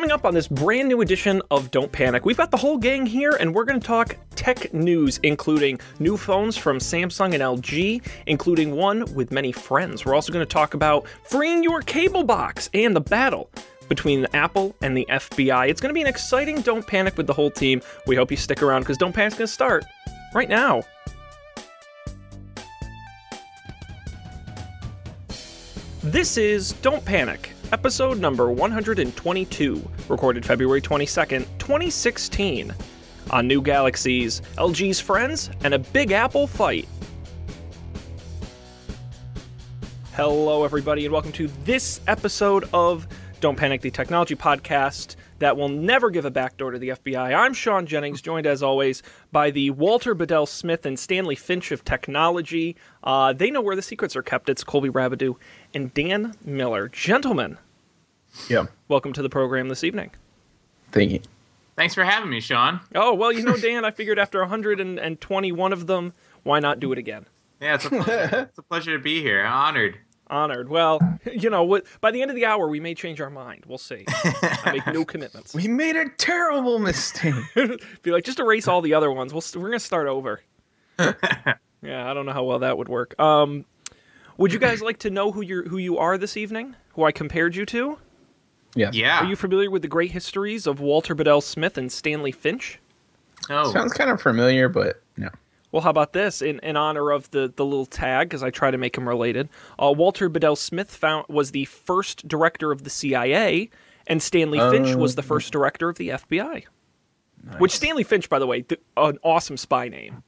coming 0.00 0.12
up 0.12 0.24
on 0.24 0.32
this 0.32 0.48
brand 0.48 0.88
new 0.88 1.02
edition 1.02 1.42
of 1.50 1.70
Don't 1.70 1.92
Panic, 1.92 2.24
we've 2.24 2.38
got 2.38 2.50
the 2.50 2.56
whole 2.56 2.78
gang 2.78 3.04
here, 3.04 3.32
and 3.32 3.54
we're 3.54 3.66
going 3.66 3.78
to 3.78 3.86
talk 3.86 4.16
tech 4.34 4.72
news, 4.72 5.20
including 5.22 5.78
new 5.98 6.16
phones 6.16 6.56
from 6.56 6.78
Samsung 6.78 7.34
and 7.34 7.42
LG, 7.42 8.02
including 8.26 8.74
one 8.74 9.04
with 9.12 9.30
many 9.30 9.52
friends. 9.52 10.06
We're 10.06 10.14
also 10.14 10.32
going 10.32 10.42
to 10.42 10.50
talk 10.50 10.72
about 10.72 11.06
freeing 11.24 11.62
your 11.62 11.82
cable 11.82 12.24
box 12.24 12.70
and 12.72 12.96
the 12.96 13.00
battle 13.02 13.50
between 13.90 14.26
Apple 14.32 14.74
and 14.80 14.96
the 14.96 15.04
FBI. 15.10 15.68
It's 15.68 15.82
going 15.82 15.90
to 15.90 15.94
be 15.94 16.00
an 16.00 16.06
exciting 16.06 16.62
Don't 16.62 16.86
Panic 16.86 17.18
with 17.18 17.26
the 17.26 17.34
whole 17.34 17.50
team. 17.50 17.82
We 18.06 18.16
hope 18.16 18.30
you 18.30 18.38
stick 18.38 18.62
around 18.62 18.80
because 18.80 18.96
Don't 18.96 19.14
Panic's 19.14 19.36
going 19.36 19.48
to 19.48 19.52
start 19.52 19.84
right 20.34 20.48
now. 20.48 20.80
This 26.02 26.38
is 26.38 26.72
Don't 26.80 27.04
Panic, 27.04 27.50
episode 27.72 28.18
number 28.18 28.50
122, 28.50 29.88
recorded 30.08 30.44
February 30.44 30.80
22nd, 30.80 31.46
2016. 31.58 32.74
On 33.30 33.46
New 33.46 33.62
Galaxies, 33.62 34.42
LG's 34.56 34.98
friends, 34.98 35.50
and 35.62 35.74
a 35.74 35.78
Big 35.78 36.10
Apple 36.10 36.46
fight. 36.46 36.88
Hello, 40.14 40.64
everybody, 40.64 41.04
and 41.04 41.12
welcome 41.12 41.32
to 41.32 41.46
this 41.64 42.00
episode 42.08 42.68
of 42.72 43.06
Don't 43.40 43.56
Panic, 43.56 43.80
the 43.80 43.90
technology 43.90 44.34
podcast 44.34 45.16
that 45.38 45.56
will 45.56 45.70
never 45.70 46.10
give 46.10 46.26
a 46.26 46.30
backdoor 46.30 46.72
to 46.72 46.78
the 46.78 46.90
FBI. 46.90 47.34
I'm 47.34 47.54
Sean 47.54 47.86
Jennings, 47.86 48.20
joined 48.20 48.46
as 48.46 48.62
always 48.62 49.02
by 49.32 49.50
the 49.50 49.70
Walter 49.70 50.12
Bedell 50.14 50.44
Smith 50.44 50.84
and 50.84 50.98
Stanley 50.98 51.34
Finch 51.36 51.72
of 51.72 51.82
technology. 51.82 52.76
Uh, 53.02 53.32
they 53.32 53.50
know 53.50 53.62
where 53.62 53.74
the 53.76 53.80
secrets 53.82 54.14
are 54.14 54.22
kept. 54.22 54.50
It's 54.50 54.62
Colby 54.62 54.90
Rabideau 54.90 55.36
and 55.72 55.92
Dan 55.94 56.34
Miller. 56.44 56.88
Gentlemen, 56.88 57.56
Yeah. 58.50 58.66
welcome 58.88 59.14
to 59.14 59.22
the 59.22 59.30
program 59.30 59.70
this 59.70 59.84
evening. 59.84 60.10
Thank 60.92 61.10
you. 61.12 61.20
Thanks 61.76 61.94
for 61.94 62.04
having 62.04 62.28
me, 62.28 62.40
Sean. 62.40 62.80
Oh, 62.94 63.14
well, 63.14 63.32
you 63.32 63.42
know, 63.42 63.56
Dan, 63.56 63.86
I 63.86 63.90
figured 63.90 64.18
after 64.18 64.40
121 64.40 65.72
of 65.72 65.86
them, 65.86 66.12
why 66.42 66.60
not 66.60 66.78
do 66.78 66.92
it 66.92 66.98
again? 66.98 67.24
Yeah, 67.58 67.76
it's 67.76 67.86
a 67.86 67.90
pleasure. 67.90 68.46
it's 68.50 68.58
a 68.58 68.62
pleasure 68.62 68.98
to 68.98 69.02
be 69.02 69.22
here. 69.22 69.42
Honored. 69.46 69.96
Honored. 70.30 70.68
Well, 70.68 71.00
you 71.32 71.50
know, 71.50 71.64
what, 71.64 71.84
by 72.00 72.10
the 72.12 72.22
end 72.22 72.30
of 72.30 72.34
the 72.36 72.46
hour, 72.46 72.68
we 72.68 72.80
may 72.80 72.94
change 72.94 73.20
our 73.20 73.28
mind. 73.30 73.64
We'll 73.66 73.78
see. 73.78 74.04
I 74.08 74.72
make 74.72 74.86
no 74.94 75.04
commitments. 75.04 75.52
We 75.52 75.68
made 75.68 75.96
a 75.96 76.08
terrible 76.16 76.78
mistake. 76.78 77.34
Be 78.02 78.10
like, 78.12 78.24
just 78.24 78.38
erase 78.38 78.68
all 78.68 78.80
the 78.80 78.94
other 78.94 79.10
ones. 79.12 79.32
We'll 79.34 79.40
st- 79.40 79.62
we're 79.62 79.70
gonna 79.70 79.80
start 79.80 80.06
over. 80.06 80.40
yeah, 80.98 82.10
I 82.10 82.14
don't 82.14 82.26
know 82.26 82.32
how 82.32 82.44
well 82.44 82.60
that 82.60 82.78
would 82.78 82.88
work. 82.88 83.18
Um, 83.20 83.64
would 84.36 84.52
you 84.52 84.58
guys 84.58 84.80
like 84.82 84.98
to 85.00 85.10
know 85.10 85.32
who 85.32 85.42
you 85.42 85.62
who 85.64 85.78
you 85.78 85.98
are 85.98 86.16
this 86.16 86.36
evening? 86.36 86.76
Who 86.94 87.04
I 87.04 87.12
compared 87.12 87.56
you 87.56 87.66
to? 87.66 87.98
yeah. 88.74 88.90
Yeah. 88.92 89.24
Are 89.24 89.26
you 89.28 89.36
familiar 89.36 89.70
with 89.70 89.82
the 89.82 89.88
great 89.88 90.12
histories 90.12 90.66
of 90.66 90.78
Walter 90.80 91.14
Bedell 91.14 91.40
Smith 91.40 91.76
and 91.76 91.90
Stanley 91.90 92.32
Finch? 92.32 92.78
oh, 93.48 93.72
Sounds 93.72 93.92
kind 93.92 94.10
of 94.10 94.20
familiar, 94.22 94.68
but 94.68 95.02
no. 95.16 95.28
Well, 95.72 95.82
how 95.82 95.90
about 95.90 96.12
this? 96.12 96.42
In, 96.42 96.58
in 96.60 96.76
honor 96.76 97.10
of 97.10 97.30
the, 97.30 97.52
the 97.54 97.64
little 97.64 97.86
tag, 97.86 98.28
because 98.28 98.42
I 98.42 98.50
try 98.50 98.70
to 98.70 98.78
make 98.78 98.94
them 98.94 99.08
related, 99.08 99.48
uh, 99.78 99.92
Walter 99.96 100.28
Bedell 100.28 100.56
Smith 100.56 100.90
found, 100.90 101.26
was 101.28 101.52
the 101.52 101.64
first 101.66 102.26
director 102.26 102.72
of 102.72 102.82
the 102.84 102.90
CIA, 102.90 103.70
and 104.06 104.20
Stanley 104.22 104.58
Finch 104.58 104.94
was 104.96 105.14
the 105.14 105.22
first 105.22 105.52
director 105.52 105.88
of 105.88 105.96
the 105.96 106.08
FBI. 106.10 106.64
Which 107.58 107.72
Stanley 107.72 108.02
Finch, 108.04 108.28
by 108.28 108.38
the 108.38 108.46
way, 108.46 108.62
th- 108.62 108.80
an 108.96 109.18
awesome 109.22 109.56
spy 109.56 109.88
name. 109.88 110.22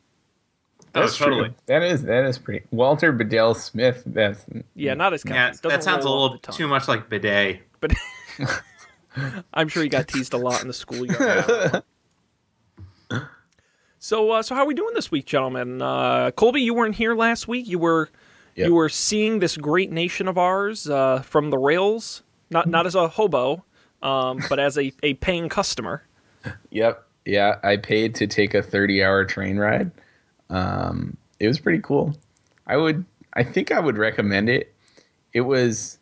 oh, 0.94 1.00
That's 1.00 1.18
totally. 1.18 1.48
true. 1.48 1.54
That 1.66 1.82
is 1.82 2.02
that 2.04 2.24
is 2.24 2.38
pretty. 2.38 2.64
Walter 2.70 3.12
Bedell 3.12 3.54
Smith. 3.54 4.02
That's 4.06 4.46
Yeah, 4.74 4.94
not 4.94 5.12
as. 5.12 5.22
Yeah, 5.26 5.52
that 5.64 5.82
sounds 5.82 6.04
a 6.06 6.08
little 6.08 6.38
too 6.38 6.68
much 6.68 6.88
like 6.88 7.10
bidet. 7.10 7.60
But 7.80 7.92
I'm 9.52 9.68
sure 9.68 9.82
he 9.82 9.88
got 9.90 10.08
teased 10.08 10.32
a 10.32 10.38
lot 10.38 10.62
in 10.62 10.68
the 10.68 10.72
schoolyard. 10.74 11.82
so, 14.02 14.32
uh, 14.32 14.42
so 14.42 14.56
how 14.56 14.62
are 14.62 14.66
we 14.66 14.74
doing 14.74 14.94
this 14.94 15.12
week, 15.12 15.26
gentlemen? 15.26 15.80
Uh, 15.80 16.32
Colby, 16.32 16.60
you 16.60 16.74
weren't 16.74 16.96
here 16.96 17.14
last 17.14 17.46
week. 17.46 17.68
You 17.68 17.78
were, 17.78 18.10
Yep. 18.56 18.66
you 18.66 18.74
were 18.74 18.88
seeing 18.88 19.38
this 19.38 19.56
great 19.56 19.92
nation 19.92 20.26
of 20.26 20.36
ours 20.36 20.90
uh, 20.90 21.20
from 21.22 21.50
the 21.50 21.56
rails, 21.56 22.24
not 22.50 22.68
not 22.68 22.84
as 22.84 22.96
a 22.96 23.06
hobo, 23.06 23.64
um, 24.02 24.42
but 24.48 24.58
as 24.58 24.76
a, 24.76 24.92
a 25.04 25.14
paying 25.14 25.48
customer. 25.48 26.02
Yep. 26.70 27.06
Yeah, 27.24 27.60
I 27.62 27.76
paid 27.76 28.16
to 28.16 28.26
take 28.26 28.54
a 28.54 28.62
30-hour 28.62 29.26
train 29.26 29.56
ride. 29.56 29.92
Um, 30.50 31.16
it 31.38 31.46
was 31.46 31.60
pretty 31.60 31.78
cool. 31.78 32.16
I 32.66 32.76
would. 32.76 33.04
I 33.34 33.44
think 33.44 33.70
I 33.70 33.78
would 33.78 33.96
recommend 33.96 34.48
it. 34.48 34.74
It 35.32 35.42
was. 35.42 35.98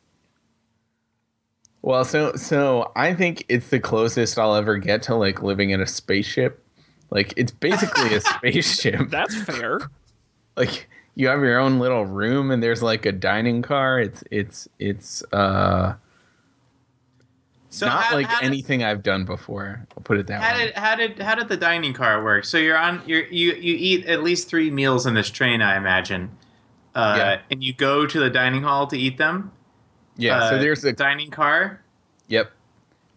Well, 1.83 2.07
so 2.07 2.35
so 2.37 2.93
I 2.97 3.13
think 3.13 3.45
it's 3.51 3.69
the 3.69 3.81
closest 3.81 4.39
I'll 4.39 4.55
ever 4.55 4.79
get 4.79 5.03
to 5.05 5.15
like 5.15 5.43
living 5.43 5.69
in 5.69 5.83
a 5.83 5.87
spaceship. 5.87 6.65
Like 7.11 7.35
it's 7.37 7.53
basically 7.53 8.15
a 8.15 8.21
spaceship. 8.33 9.11
That's 9.11 9.35
fair. 9.43 9.81
like 10.57 10.89
you 11.15 11.29
have 11.29 11.41
your 11.41 11.59
own 11.59 11.79
little 11.79 12.07
room 12.07 12.51
and 12.51 12.63
there's 12.63 12.83
like 12.83 13.05
a 13.05 13.13
dining 13.13 13.63
car 13.63 13.99
it's 14.01 14.23
it's 14.31 14.69
it's 14.79 15.23
uh 15.33 15.95
So 17.69 17.87
not 17.87 18.05
how, 18.05 18.15
like 18.17 18.27
how 18.27 18.41
did- 18.41 18.47
anything 18.47 18.83
i've 18.85 19.03
done 19.03 19.25
before 19.25 19.87
i'll 19.97 20.03
put 20.03 20.19
it 20.19 20.27
that 20.29 20.41
How 20.43 20.55
way 20.57 20.67
did 20.67 20.75
how 20.77 20.95
did 20.97 21.19
how 21.21 21.35
did 21.35 21.49
the 21.49 21.57
dining 21.57 21.93
car 21.93 22.23
work? 22.25 22.45
So 22.45 22.59
you're 22.59 22.77
on 22.79 23.03
you're, 23.07 23.27
you 23.27 23.53
you 23.55 23.75
eat 23.79 24.07
at 24.07 24.23
least 24.23 24.49
three 24.49 24.71
meals 24.71 25.07
in 25.07 25.15
this 25.15 25.31
train, 25.31 25.63
I 25.63 25.77
imagine. 25.77 26.31
Uh, 26.95 27.15
Yeah. 27.19 27.41
And 27.51 27.63
you 27.63 27.73
go 27.73 28.07
to 28.07 28.19
the 28.21 28.31
dining 28.31 28.63
hall 28.63 28.87
to 28.89 28.97
eat 28.99 29.19
them. 29.19 29.53
yeah 30.17 30.49
so 30.51 30.57
Uh, 30.57 30.59
there's 30.59 30.85
a 30.85 30.93
dining 30.93 31.31
car. 31.31 31.81
yep 32.29 32.51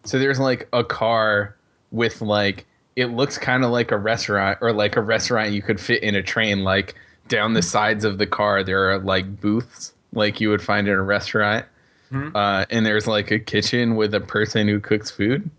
so 0.04 0.18
there's 0.18 0.38
like 0.40 0.68
a 0.72 0.84
car 0.84 1.56
with 1.90 2.20
like 2.20 2.66
it 2.96 3.06
looks 3.06 3.38
kind 3.38 3.64
of 3.64 3.70
like 3.70 3.90
a 3.90 3.98
restaurant 3.98 4.58
or 4.60 4.72
like 4.72 4.96
a 4.96 5.00
restaurant 5.02 5.52
you 5.52 5.62
could 5.62 5.80
fit 5.80 6.02
in 6.02 6.14
a 6.14 6.22
train 6.22 6.62
like 6.64 6.94
down 7.28 7.54
the 7.54 7.62
sides 7.62 8.04
of 8.04 8.18
the 8.18 8.26
car 8.26 8.62
there 8.62 8.90
are 8.92 8.98
like 8.98 9.40
booths 9.40 9.92
like 10.12 10.40
you 10.40 10.48
would 10.50 10.62
find 10.62 10.86
in 10.88 10.94
a 10.94 11.02
restaurant 11.02 11.64
Mhm. 12.12 12.32
uh, 12.34 12.66
and 12.70 12.84
there's 12.86 13.06
like 13.06 13.30
a 13.30 13.38
kitchen 13.38 13.96
with 13.96 14.14
a 14.14 14.20
person 14.20 14.68
who 14.68 14.78
cooks 14.78 15.10
food 15.10 15.50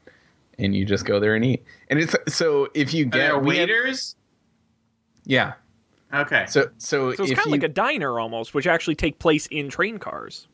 and 0.60 0.76
you 0.76 0.86
just 0.86 1.04
go 1.06 1.20
there 1.20 1.36
and 1.36 1.44
eat 1.44 1.64
and 1.90 2.00
it's 2.00 2.16
so 2.34 2.70
if 2.74 2.94
you 2.94 3.06
Are 3.08 3.10
get 3.10 3.18
there 3.18 3.40
we 3.40 3.58
had- 3.58 3.68
waiters? 3.70 4.16
yeah 5.26 5.54
Okay. 6.14 6.46
So 6.48 6.70
so, 6.78 7.12
So 7.14 7.24
it's 7.24 7.34
kind 7.34 7.48
of 7.48 7.52
like 7.52 7.64
a 7.64 7.68
diner 7.68 8.20
almost, 8.22 8.54
which 8.54 8.68
actually 8.68 8.96
take 8.96 9.20
place 9.20 9.48
in 9.48 9.68
train 9.70 9.98
cars. 9.98 10.48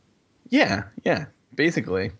yeah 0.49 0.83
yeah 1.03 1.25
basically 1.55 2.11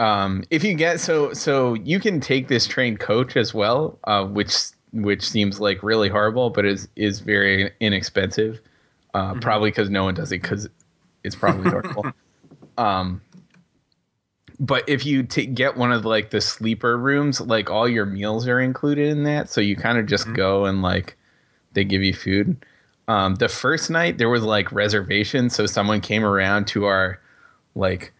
um 0.00 0.42
if 0.50 0.64
you 0.64 0.74
get 0.74 0.98
so 0.98 1.32
so 1.34 1.74
you 1.74 2.00
can 2.00 2.20
take 2.20 2.48
this 2.48 2.66
train 2.66 2.96
coach 2.96 3.36
as 3.36 3.52
well 3.54 3.98
uh 4.04 4.24
which 4.24 4.54
which 4.92 5.22
seems 5.28 5.60
like 5.60 5.82
really 5.82 6.08
horrible 6.08 6.48
but 6.50 6.64
is 6.64 6.88
is 6.96 7.20
very 7.20 7.70
inexpensive 7.80 8.60
uh 9.14 9.34
probably 9.34 9.70
because 9.70 9.90
no 9.90 10.02
one 10.02 10.14
does 10.14 10.32
it 10.32 10.42
because 10.42 10.68
it's 11.22 11.36
probably 11.36 11.70
horrible. 11.70 12.06
Um 12.78 13.20
but 14.58 14.88
if 14.88 15.04
you 15.04 15.22
t- 15.22 15.44
get 15.44 15.76
one 15.76 15.92
of 15.92 16.06
like 16.06 16.30
the 16.30 16.40
sleeper 16.40 16.96
rooms 16.96 17.38
like 17.38 17.68
all 17.68 17.86
your 17.86 18.06
meals 18.06 18.48
are 18.48 18.58
included 18.58 19.08
in 19.08 19.24
that 19.24 19.50
so 19.50 19.60
you 19.60 19.76
kind 19.76 19.98
of 19.98 20.06
just 20.06 20.32
go 20.32 20.64
and 20.64 20.80
like 20.80 21.18
they 21.74 21.84
give 21.84 22.02
you 22.02 22.14
food. 22.14 22.64
Um 23.06 23.34
the 23.34 23.50
first 23.50 23.90
night 23.90 24.16
there 24.16 24.30
was 24.30 24.44
like 24.44 24.72
reservations 24.72 25.54
so 25.54 25.66
someone 25.66 26.00
came 26.00 26.24
around 26.24 26.68
to 26.68 26.86
our 26.86 27.20
like 27.74 28.14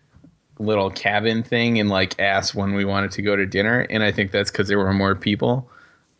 little 0.61 0.91
cabin 0.91 1.43
thing 1.43 1.81
and 1.81 1.89
like 1.89 2.19
asked 2.21 2.55
when 2.55 2.75
we 2.75 2.85
wanted 2.85 3.11
to 3.11 3.23
go 3.23 3.35
to 3.35 3.47
dinner 3.47 3.81
and 3.91 4.03
i 4.03 4.13
think 4.13 4.31
that's 4.31 4.51
because 4.51 4.69
there 4.69 4.79
were 4.79 4.93
more 4.93 5.15
people. 5.15 5.69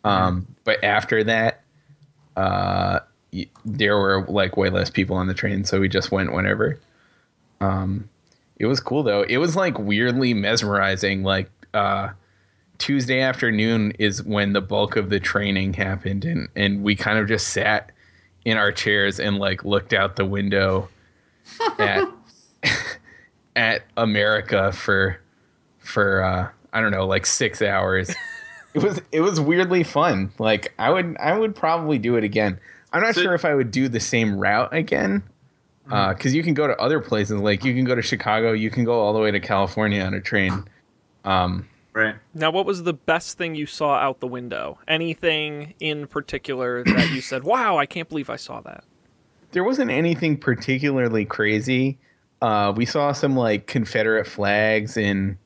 Um 0.03 0.47
but 0.63 0.83
after 0.83 1.23
that 1.23 1.61
uh 2.35 2.99
there 3.63 3.97
were 3.97 4.25
like 4.27 4.57
way 4.57 4.69
less 4.69 4.89
people 4.89 5.15
on 5.15 5.27
the 5.27 5.33
train 5.33 5.63
so 5.63 5.79
we 5.79 5.87
just 5.87 6.11
went 6.11 6.33
whenever. 6.33 6.79
Um 7.59 8.09
it 8.57 8.65
was 8.65 8.79
cool 8.79 9.03
though. 9.03 9.21
It 9.21 9.37
was 9.37 9.55
like 9.55 9.77
weirdly 9.77 10.33
mesmerizing 10.33 11.23
like 11.23 11.49
uh 11.73 12.09
tuesday 12.79 13.21
afternoon 13.21 13.91
is 13.99 14.23
when 14.23 14.53
the 14.53 14.61
bulk 14.61 14.95
of 14.95 15.11
the 15.11 15.19
training 15.19 15.73
happened 15.73 16.25
and 16.25 16.49
and 16.55 16.83
we 16.83 16.95
kind 16.95 17.19
of 17.19 17.27
just 17.27 17.49
sat 17.49 17.91
in 18.43 18.57
our 18.57 18.71
chairs 18.71 19.19
and 19.19 19.37
like 19.37 19.63
looked 19.63 19.93
out 19.93 20.15
the 20.15 20.25
window 20.25 20.89
at 21.77 22.07
at 23.55 23.83
America 23.97 24.71
for 24.71 25.19
for 25.79 26.23
uh 26.23 26.49
I 26.73 26.79
don't 26.81 26.91
know, 26.91 27.05
like 27.05 27.25
6 27.25 27.61
hours. 27.61 28.13
it 28.73 28.81
was 28.81 29.01
it 29.11 29.21
was 29.21 29.39
weirdly 29.41 29.83
fun. 29.83 30.31
Like 30.39 30.73
I 30.79 30.89
would 30.89 31.17
I 31.19 31.37
would 31.37 31.55
probably 31.55 31.97
do 31.97 32.15
it 32.15 32.23
again. 32.23 32.59
I'm 32.93 33.01
not 33.01 33.15
So- 33.15 33.21
sure 33.23 33.33
if 33.33 33.45
I 33.45 33.53
would 33.55 33.71
do 33.71 33.87
the 33.89 33.99
same 33.99 34.37
route 34.37 34.73
again. 34.73 35.23
Uh, 35.89 36.13
cuz 36.13 36.33
you 36.33 36.43
can 36.43 36.53
go 36.53 36.67
to 36.67 36.77
other 36.79 36.99
places 37.01 37.41
like 37.41 37.65
you 37.65 37.73
can 37.73 37.83
go 37.83 37.95
to 37.95 38.01
Chicago, 38.01 38.53
you 38.53 38.69
can 38.69 38.85
go 38.85 38.99
all 38.99 39.11
the 39.13 39.19
way 39.19 39.31
to 39.31 39.39
California 39.39 40.01
on 40.01 40.13
a 40.13 40.21
train. 40.21 40.63
Um 41.25 41.67
right. 41.93 42.15
Now, 42.33 42.51
what 42.51 42.65
was 42.65 42.83
the 42.83 42.93
best 42.93 43.37
thing 43.37 43.55
you 43.55 43.65
saw 43.65 43.95
out 43.95 44.21
the 44.21 44.27
window? 44.27 44.79
Anything 44.87 45.73
in 45.81 46.07
particular 46.07 46.83
that 46.85 47.11
you 47.11 47.19
said, 47.19 47.43
"Wow, 47.43 47.77
I 47.77 47.85
can't 47.85 48.07
believe 48.07 48.29
I 48.29 48.37
saw 48.37 48.61
that." 48.61 48.83
there 49.53 49.65
wasn't 49.65 49.91
anything 49.91 50.37
particularly 50.37 51.25
crazy. 51.25 51.97
Uh, 52.41 52.73
we 52.75 52.85
saw 52.85 53.11
some 53.11 53.35
like 53.35 53.67
Confederate 53.67 54.25
flags 54.25 54.97
in, 54.97 55.37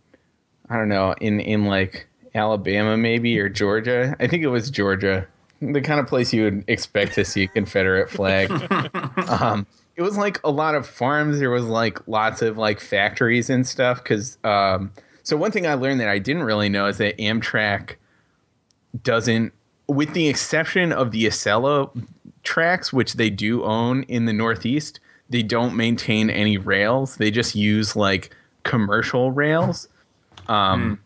I 0.69 0.77
don't 0.77 0.89
know, 0.89 1.13
in 1.19 1.39
in 1.39 1.65
like 1.65 2.07
Alabama 2.33 2.97
maybe 2.97 3.39
or 3.39 3.50
Georgia. 3.50 4.15
I 4.19 4.27
think 4.27 4.44
it 4.44 4.47
was 4.47 4.69
Georgia. 4.69 5.27
The 5.62 5.81
kind 5.81 6.00
of 6.00 6.07
place 6.07 6.33
you 6.33 6.44
would 6.44 6.63
expect 6.68 7.13
to 7.15 7.25
see 7.25 7.44
a 7.44 7.47
Confederate 7.47 8.09
flag. 8.09 8.51
um, 9.30 9.65
it 9.95 10.01
was 10.01 10.18
like 10.18 10.39
a 10.44 10.51
lot 10.51 10.75
of 10.75 10.86
farms. 10.86 11.39
There 11.39 11.50
was 11.50 11.65
like 11.65 12.06
lots 12.07 12.42
of 12.42 12.57
like 12.57 12.80
factories 12.80 13.50
and 13.50 13.65
stuff. 13.65 14.03
Because 14.03 14.38
um, 14.44 14.91
so 15.24 15.38
one 15.38 15.51
thing 15.51 15.65
I 15.65 15.74
learned 15.75 16.01
that 16.01 16.09
I 16.09 16.19
didn't 16.19 16.44
really 16.44 16.69
know 16.69 16.88
is 16.88 16.98
that 16.98 17.18
Amtrak 17.18 17.95
doesn't, 19.01 19.53
with 19.88 20.13
the 20.13 20.27
exception 20.27 20.91
of 20.91 21.12
the 21.12 21.25
Acela 21.25 21.89
tracks, 22.44 22.91
which 22.91 23.13
they 23.13 23.30
do 23.30 23.63
own 23.63 24.03
in 24.03 24.25
the 24.25 24.33
Northeast, 24.33 25.00
they 25.30 25.44
don't 25.44 25.75
maintain 25.75 26.30
any 26.30 26.57
rails. 26.57 27.18
They 27.18 27.31
just 27.31 27.56
use 27.56 27.95
like 27.95 28.36
commercial 28.63 29.31
rails, 29.31 29.88
um, 30.48 31.00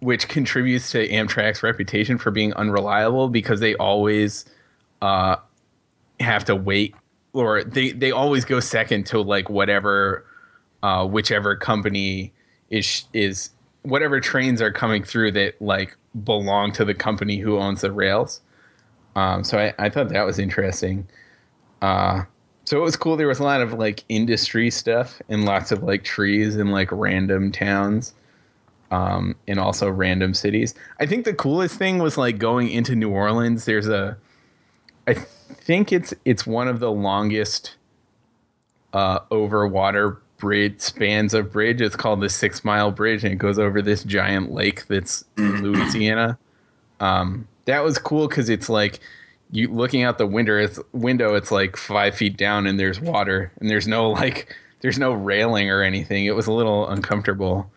which 0.00 0.28
contributes 0.28 0.90
to 0.92 1.08
Amtrak's 1.08 1.62
reputation 1.62 2.18
for 2.18 2.30
being 2.30 2.52
unreliable 2.54 3.28
because 3.28 3.60
they 3.60 3.74
always 3.76 4.44
uh, 5.00 5.36
have 6.20 6.44
to 6.46 6.56
wait 6.56 6.94
or 7.32 7.64
they, 7.64 7.92
they 7.92 8.10
always 8.10 8.44
go 8.44 8.60
second 8.60 9.06
to 9.06 9.20
like 9.20 9.48
whatever 9.48 10.26
uh, 10.82 11.06
whichever 11.06 11.56
company 11.56 12.32
is 12.70 13.04
is 13.12 13.50
whatever 13.82 14.20
trains 14.20 14.60
are 14.60 14.70
coming 14.70 15.02
through 15.02 15.32
that 15.32 15.60
like 15.60 15.96
belong 16.24 16.72
to 16.72 16.84
the 16.84 16.94
company 16.94 17.38
who 17.38 17.58
owns 17.58 17.80
the 17.80 17.92
rails. 17.92 18.40
Um, 19.14 19.44
so 19.44 19.58
I, 19.58 19.74
I 19.78 19.88
thought 19.88 20.08
that 20.10 20.24
was 20.24 20.38
interesting. 20.38 21.06
Uh, 21.80 22.22
so 22.64 22.78
it 22.78 22.82
was 22.82 22.96
cool. 22.96 23.16
There 23.16 23.28
was 23.28 23.40
a 23.40 23.44
lot 23.44 23.60
of 23.60 23.72
like 23.74 24.04
industry 24.08 24.70
stuff 24.70 25.20
and 25.28 25.44
lots 25.44 25.72
of 25.72 25.82
like 25.82 26.04
trees 26.04 26.56
and 26.56 26.72
like 26.72 26.90
random 26.92 27.50
towns, 27.50 28.14
um, 28.90 29.36
and 29.48 29.58
also 29.58 29.90
random 29.90 30.34
cities. 30.34 30.74
I 31.00 31.06
think 31.06 31.24
the 31.24 31.34
coolest 31.34 31.76
thing 31.76 31.98
was 31.98 32.16
like 32.16 32.38
going 32.38 32.70
into 32.70 32.94
New 32.94 33.10
Orleans. 33.10 33.64
There's 33.64 33.88
a, 33.88 34.16
I 35.06 35.14
think 35.14 35.92
it's 35.92 36.14
it's 36.24 36.46
one 36.46 36.68
of 36.68 36.78
the 36.78 36.92
longest 36.92 37.76
uh, 38.92 39.20
over 39.30 39.66
water 39.66 40.20
bridge 40.38 40.80
spans 40.80 41.34
of 41.34 41.52
bridge. 41.52 41.80
It's 41.80 41.96
called 41.96 42.20
the 42.20 42.28
Six 42.28 42.64
Mile 42.64 42.90
Bridge, 42.90 43.24
and 43.24 43.32
it 43.32 43.36
goes 43.36 43.58
over 43.58 43.82
this 43.82 44.04
giant 44.04 44.52
lake 44.52 44.86
that's 44.86 45.24
in 45.36 45.62
Louisiana. 45.62 46.38
Um, 47.00 47.48
that 47.64 47.82
was 47.82 47.98
cool 47.98 48.28
because 48.28 48.48
it's 48.48 48.68
like 48.68 49.00
you 49.52 49.68
looking 49.68 50.02
out 50.02 50.18
the 50.18 50.26
window. 50.26 50.58
It's 50.58 50.80
window. 50.92 51.34
It's 51.34 51.52
like 51.52 51.76
five 51.76 52.16
feet 52.16 52.36
down, 52.36 52.66
and 52.66 52.80
there's 52.80 53.00
water, 53.00 53.52
and 53.60 53.70
there's 53.70 53.86
no 53.86 54.10
like 54.10 54.54
there's 54.80 54.98
no 54.98 55.12
railing 55.12 55.70
or 55.70 55.82
anything. 55.82 56.26
It 56.26 56.34
was 56.34 56.48
a 56.48 56.52
little 56.52 56.88
uncomfortable 56.88 57.70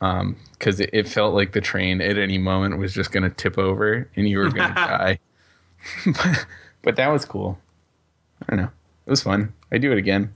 because 0.00 0.80
it, 0.80 0.90
it 0.92 1.06
felt 1.06 1.34
like 1.34 1.52
the 1.52 1.60
train 1.60 2.00
at 2.00 2.18
any 2.18 2.38
moment 2.38 2.78
was 2.78 2.92
just 2.92 3.12
going 3.12 3.22
to 3.22 3.30
tip 3.30 3.58
over 3.58 4.08
and 4.16 4.28
you 4.28 4.38
were 4.38 4.48
going 4.48 4.68
to 4.68 4.74
die. 4.74 5.18
but, 6.06 6.46
but 6.82 6.96
that 6.96 7.08
was 7.08 7.24
cool. 7.24 7.58
I 8.42 8.56
don't 8.56 8.64
know. 8.64 8.70
It 9.06 9.10
was 9.10 9.22
fun. 9.22 9.52
I 9.70 9.78
do 9.78 9.92
it 9.92 9.98
again. 9.98 10.32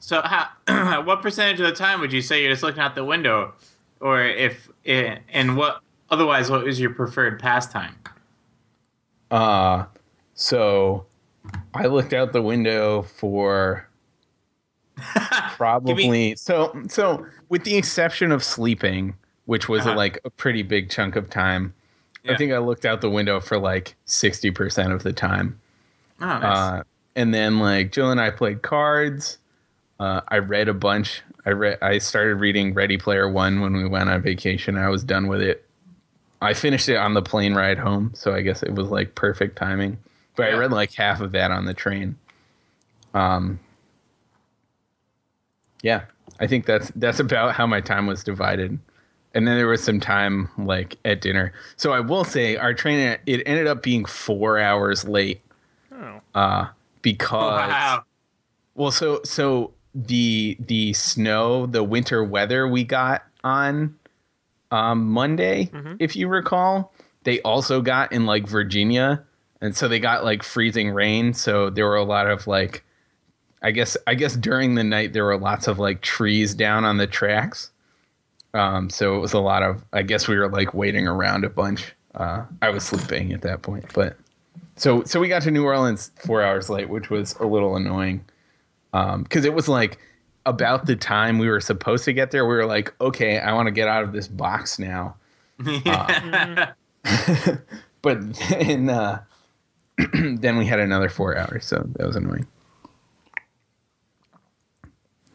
So, 0.00 0.22
how, 0.22 1.02
what 1.02 1.22
percentage 1.22 1.60
of 1.60 1.66
the 1.66 1.72
time 1.72 2.00
would 2.00 2.12
you 2.12 2.22
say 2.22 2.42
you're 2.42 2.52
just 2.52 2.62
looking 2.62 2.80
out 2.80 2.94
the 2.94 3.04
window, 3.04 3.54
or 4.00 4.22
if 4.22 4.68
eh, 4.86 5.18
and 5.32 5.56
what 5.56 5.80
otherwise 6.10 6.50
what 6.50 6.68
is 6.68 6.78
your 6.78 6.90
preferred 6.90 7.40
pastime? 7.40 7.96
Uh, 9.30 9.86
so 10.40 11.04
I 11.74 11.86
looked 11.86 12.12
out 12.12 12.32
the 12.32 12.40
window 12.42 13.02
for 13.02 13.88
probably 15.56 16.34
so 16.36 16.80
so 16.88 17.26
with 17.48 17.64
the 17.64 17.76
exception 17.76 18.30
of 18.32 18.42
sleeping, 18.44 19.14
which 19.46 19.68
was 19.68 19.86
Uh-huh. 19.86 19.96
like 19.96 20.20
a 20.24 20.30
pretty 20.30 20.62
big 20.62 20.90
chunk 20.90 21.16
of 21.16 21.28
time. 21.30 21.74
I 22.28 22.36
think 22.36 22.52
I 22.52 22.58
looked 22.58 22.84
out 22.84 23.00
the 23.00 23.08
window 23.08 23.40
for 23.40 23.58
like 23.58 23.94
60% 24.06 24.92
of 24.92 25.02
the 25.02 25.14
time. 25.14 25.58
Oh, 26.20 26.26
nice. 26.26 26.58
Uh, 26.58 26.82
and 27.16 27.32
then 27.32 27.58
like 27.58 27.90
Jill 27.90 28.10
and 28.10 28.20
I 28.20 28.30
played 28.30 28.60
cards. 28.60 29.38
Uh, 29.98 30.20
I 30.28 30.38
read 30.38 30.68
a 30.68 30.74
bunch. 30.74 31.22
I 31.46 31.50
read. 31.50 31.78
I 31.80 31.96
started 31.98 32.34
reading 32.36 32.74
Ready 32.74 32.98
Player 32.98 33.28
One 33.30 33.60
when 33.62 33.74
we 33.76 33.86
went 33.88 34.10
on 34.10 34.20
vacation. 34.20 34.76
I 34.76 34.90
was 34.90 35.02
done 35.02 35.26
with 35.26 35.40
it. 35.40 35.64
I 36.42 36.52
finished 36.54 36.88
it 36.90 36.96
on 36.96 37.14
the 37.14 37.22
plane 37.22 37.54
ride 37.54 37.78
home, 37.78 38.12
so 38.14 38.34
I 38.34 38.42
guess 38.42 38.62
it 38.62 38.74
was 38.74 38.88
like 38.90 39.14
perfect 39.14 39.56
timing. 39.56 39.96
But 40.38 40.54
I 40.54 40.56
read 40.56 40.72
like 40.72 40.94
half 40.94 41.20
of 41.20 41.32
that 41.32 41.50
on 41.50 41.66
the 41.66 41.74
train. 41.74 42.16
Um. 43.12 43.60
Yeah, 45.82 46.04
I 46.40 46.46
think 46.46 46.66
that's 46.66 46.90
that's 46.96 47.20
about 47.20 47.54
how 47.54 47.66
my 47.66 47.80
time 47.80 48.06
was 48.06 48.24
divided. 48.24 48.78
And 49.34 49.46
then 49.46 49.56
there 49.56 49.68
was 49.68 49.84
some 49.84 50.00
time 50.00 50.48
like 50.58 50.96
at 51.04 51.20
dinner. 51.20 51.52
So 51.76 51.92
I 51.92 52.00
will 52.00 52.24
say 52.24 52.56
our 52.56 52.72
train 52.74 53.18
it 53.26 53.42
ended 53.46 53.66
up 53.66 53.82
being 53.82 54.04
four 54.04 54.58
hours 54.58 55.06
late 55.06 55.42
Oh. 55.92 56.20
uh, 56.34 56.66
because 57.02 57.68
wow. 57.68 58.04
well, 58.74 58.90
so 58.90 59.20
so 59.24 59.72
the 59.94 60.56
the 60.60 60.92
snow, 60.92 61.66
the 61.66 61.82
winter 61.82 62.22
weather 62.22 62.68
we 62.68 62.84
got 62.84 63.24
on 63.42 63.96
um, 64.70 65.10
Monday, 65.10 65.70
if 65.98 66.14
you 66.14 66.28
recall, 66.28 66.92
they 67.24 67.40
also 67.42 67.80
got 67.80 68.12
in 68.12 68.26
like 68.26 68.46
Virginia, 68.46 69.24
and 69.60 69.76
so 69.76 69.88
they 69.88 69.98
got 69.98 70.24
like 70.24 70.42
freezing 70.42 70.90
rain. 70.90 71.34
So 71.34 71.70
there 71.70 71.86
were 71.86 71.96
a 71.96 72.04
lot 72.04 72.28
of 72.28 72.46
like, 72.46 72.84
I 73.62 73.72
guess 73.72 73.96
I 74.06 74.14
guess 74.14 74.36
during 74.36 74.74
the 74.76 74.84
night 74.84 75.12
there 75.12 75.24
were 75.24 75.36
lots 75.38 75.66
of 75.66 75.78
like 75.78 76.00
trees 76.00 76.54
down 76.54 76.84
on 76.84 76.98
the 76.98 77.06
tracks. 77.06 77.70
Um, 78.54 78.88
so 78.88 79.16
it 79.16 79.18
was 79.18 79.32
a 79.32 79.40
lot 79.40 79.62
of. 79.62 79.84
I 79.92 80.02
guess 80.02 80.28
we 80.28 80.36
were 80.36 80.48
like 80.48 80.74
waiting 80.74 81.06
around 81.06 81.44
a 81.44 81.50
bunch. 81.50 81.94
Uh, 82.14 82.44
I 82.62 82.70
was 82.70 82.84
sleeping 82.84 83.32
at 83.32 83.42
that 83.42 83.62
point, 83.62 83.86
but 83.94 84.16
so 84.76 85.02
so 85.04 85.20
we 85.20 85.28
got 85.28 85.42
to 85.42 85.50
New 85.50 85.64
Orleans 85.64 86.12
four 86.24 86.42
hours 86.42 86.70
late, 86.70 86.88
which 86.88 87.10
was 87.10 87.34
a 87.40 87.46
little 87.46 87.76
annoying. 87.76 88.24
Um, 88.92 89.24
because 89.24 89.44
it 89.44 89.52
was 89.52 89.68
like 89.68 89.98
about 90.46 90.86
the 90.86 90.96
time 90.96 91.38
we 91.38 91.48
were 91.48 91.60
supposed 91.60 92.04
to 92.04 92.12
get 92.12 92.30
there. 92.30 92.46
We 92.46 92.54
were 92.54 92.64
like, 92.64 92.94
okay, 93.00 93.38
I 93.38 93.52
want 93.52 93.66
to 93.66 93.72
get 93.72 93.86
out 93.86 94.04
of 94.04 94.12
this 94.12 94.28
box 94.28 94.78
now. 94.78 95.16
But 98.02 98.34
then 98.34 98.90
uh, 98.90 99.22
then 100.14 100.56
we 100.56 100.66
had 100.66 100.78
another 100.78 101.08
four 101.08 101.36
hours, 101.36 101.66
so 101.66 101.84
that 101.96 102.06
was 102.06 102.16
annoying. 102.16 102.46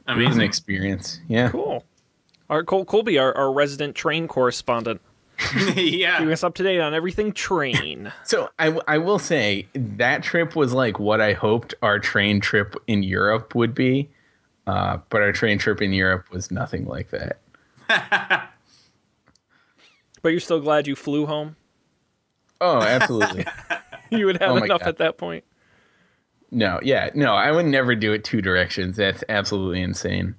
It 0.08 0.28
was 0.28 0.36
an 0.36 0.42
experience. 0.42 1.20
Yeah. 1.28 1.50
Cool. 1.50 1.84
Our 2.50 2.64
Col- 2.64 2.86
Colby, 2.86 3.18
our, 3.18 3.36
our 3.38 3.52
resident 3.54 3.96
train 3.96 4.28
correspondent, 4.28 5.02
keeping 5.38 6.00
yeah. 6.00 6.22
us 6.24 6.44
up 6.44 6.56
to 6.56 6.64
date 6.64 6.82
on 6.82 6.94
everything 6.94 7.32
train. 7.32 8.12
So 8.26 8.50
I, 8.60 8.78
I 8.88 8.98
will 8.98 9.20
say 9.20 9.68
that 9.74 10.24
trip 10.24 10.56
was 10.56 10.74
like 10.74 11.00
what 11.00 11.22
I 11.22 11.34
hoped 11.34 11.74
our 11.82 12.00
train 12.00 12.42
trip 12.42 12.76
in 12.88 13.02
Europe 13.04 13.56
would 13.56 13.74
be, 13.74 14.10
uh, 14.68 14.98
but 15.10 15.22
our 15.22 15.32
train 15.32 15.58
trip 15.58 15.82
in 15.82 15.94
Europe 15.94 16.30
was 16.32 16.52
nothing 16.52 16.86
like 16.86 17.12
that. 17.12 17.40
But 20.24 20.30
you're 20.30 20.40
still 20.40 20.62
glad 20.62 20.88
you 20.88 20.96
flew 20.96 21.26
home? 21.26 21.58
Oh, 22.60 22.82
absolutely. 22.82 23.46
You 24.12 24.26
would 24.28 24.42
have 24.42 24.52
Oh 24.52 24.58
enough 24.58 24.82
God. 24.82 24.88
at 24.90 24.98
that 24.98 25.18
point. 25.18 25.44
no, 26.52 26.80
yeah, 26.84 27.10
no, 27.16 27.34
I 27.34 27.52
would 27.52 27.66
never 27.66 27.96
do 27.96 28.14
it 28.14 28.24
two 28.24 28.42
directions. 28.42 28.98
That's 28.98 29.24
absolutely 29.30 29.82
insane. 29.82 30.36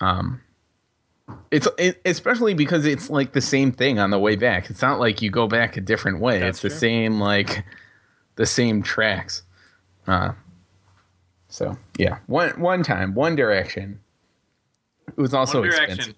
Um, 0.00 0.40
it's 1.50 1.68
it, 1.78 2.00
especially 2.04 2.54
because 2.54 2.86
it's 2.86 3.08
like 3.10 3.32
the 3.32 3.40
same 3.40 3.72
thing 3.72 3.98
on 3.98 4.10
the 4.10 4.18
way 4.18 4.36
back. 4.36 4.70
It's 4.70 4.82
not 4.82 4.98
like 4.98 5.22
you 5.22 5.30
go 5.30 5.46
back 5.46 5.76
a 5.76 5.80
different 5.80 6.20
way. 6.20 6.40
That's 6.40 6.64
it's 6.64 6.74
the 6.74 6.78
same 6.80 7.20
like 7.20 7.64
the 8.36 8.46
same 8.46 8.82
tracks. 8.82 9.42
Uh, 10.06 10.32
so 11.48 11.76
yeah, 11.98 12.18
one 12.26 12.58
one 12.60 12.82
time, 12.82 13.14
one 13.14 13.36
direction. 13.36 14.00
It 15.08 15.16
was 15.18 15.34
also 15.34 15.60
One 15.60 15.68
expensive. 15.68 16.14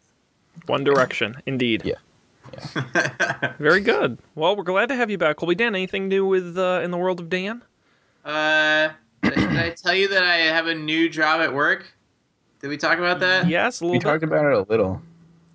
One 0.67 0.85
direction, 0.85 1.37
indeed. 1.47 1.83
Yeah. 1.85 1.95
Very 3.59 3.81
good. 3.81 4.19
Well, 4.35 4.57
we're 4.57 4.63
glad 4.65 4.89
to 4.89 4.97
have 4.97 5.11
you 5.11 5.19
back, 5.19 5.37
Colby. 5.37 5.55
Dan, 5.55 5.75
anything 5.75 6.09
new 6.09 6.27
with 6.27 6.57
uh, 6.59 6.81
in 6.83 6.91
the 6.91 6.99
world 6.99 7.21
of 7.21 7.29
Dan? 7.29 7.63
Uh, 8.25 8.91
did 9.23 9.39
I 9.57 9.71
tell 9.77 9.95
you 9.95 10.09
that 10.09 10.23
I 10.23 10.37
have 10.37 10.67
a 10.67 10.75
new 10.75 11.09
job 11.09 11.41
at 11.41 11.53
work? 11.55 11.93
Did 12.61 12.69
we 12.69 12.77
talk 12.77 12.99
about 12.99 13.21
that? 13.21 13.47
Yes, 13.49 13.81
a 13.81 13.85
We 13.85 13.93
little 13.93 14.11
talked 14.13 14.25
about 14.25 14.45
it 14.47 14.53
a 14.53 14.63
little. 14.63 15.03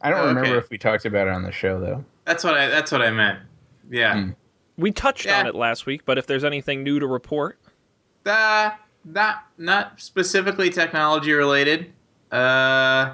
I 0.01 0.09
don't 0.09 0.19
Oh, 0.19 0.27
remember 0.27 0.49
okay. 0.49 0.57
if 0.57 0.69
we 0.69 0.77
talked 0.77 1.05
about 1.05 1.27
it 1.27 1.33
on 1.33 1.43
the 1.43 1.51
show 1.51 1.79
though. 1.79 2.05
That's 2.25 2.43
what 2.43 2.53
I. 2.53 2.67
That's 2.67 2.91
what 2.91 3.01
I 3.01 3.09
meant. 3.11 3.39
Yeah. 3.89 4.13
Mm. 4.15 4.35
We 4.77 4.91
touched 4.91 5.27
on 5.27 5.45
it 5.47 5.55
last 5.55 5.85
week, 5.85 6.05
but 6.05 6.17
if 6.17 6.25
there's 6.27 6.43
anything 6.43 6.83
new 6.83 6.99
to 6.99 7.07
report, 7.07 7.59
Uh, 8.25 8.71
not 9.03 9.45
not 9.57 9.99
specifically 9.99 10.69
technology 10.69 11.33
related. 11.33 11.91
Uh, 12.31 13.13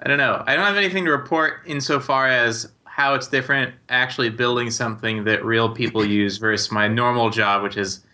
I 0.00 0.06
don't 0.06 0.18
know. 0.18 0.44
I 0.46 0.54
don't 0.54 0.66
have 0.66 0.76
anything 0.76 1.04
to 1.06 1.10
report 1.10 1.62
insofar 1.66 2.28
as 2.28 2.70
how 2.98 3.14
it's 3.14 3.28
different 3.28 3.72
actually 3.88 4.28
building 4.28 4.72
something 4.72 5.22
that 5.22 5.44
real 5.44 5.72
people 5.72 6.04
use 6.20 6.36
versus 6.36 6.72
my 6.72 6.88
normal 6.88 7.30
job, 7.30 7.62
which 7.62 7.76
is 7.76 8.04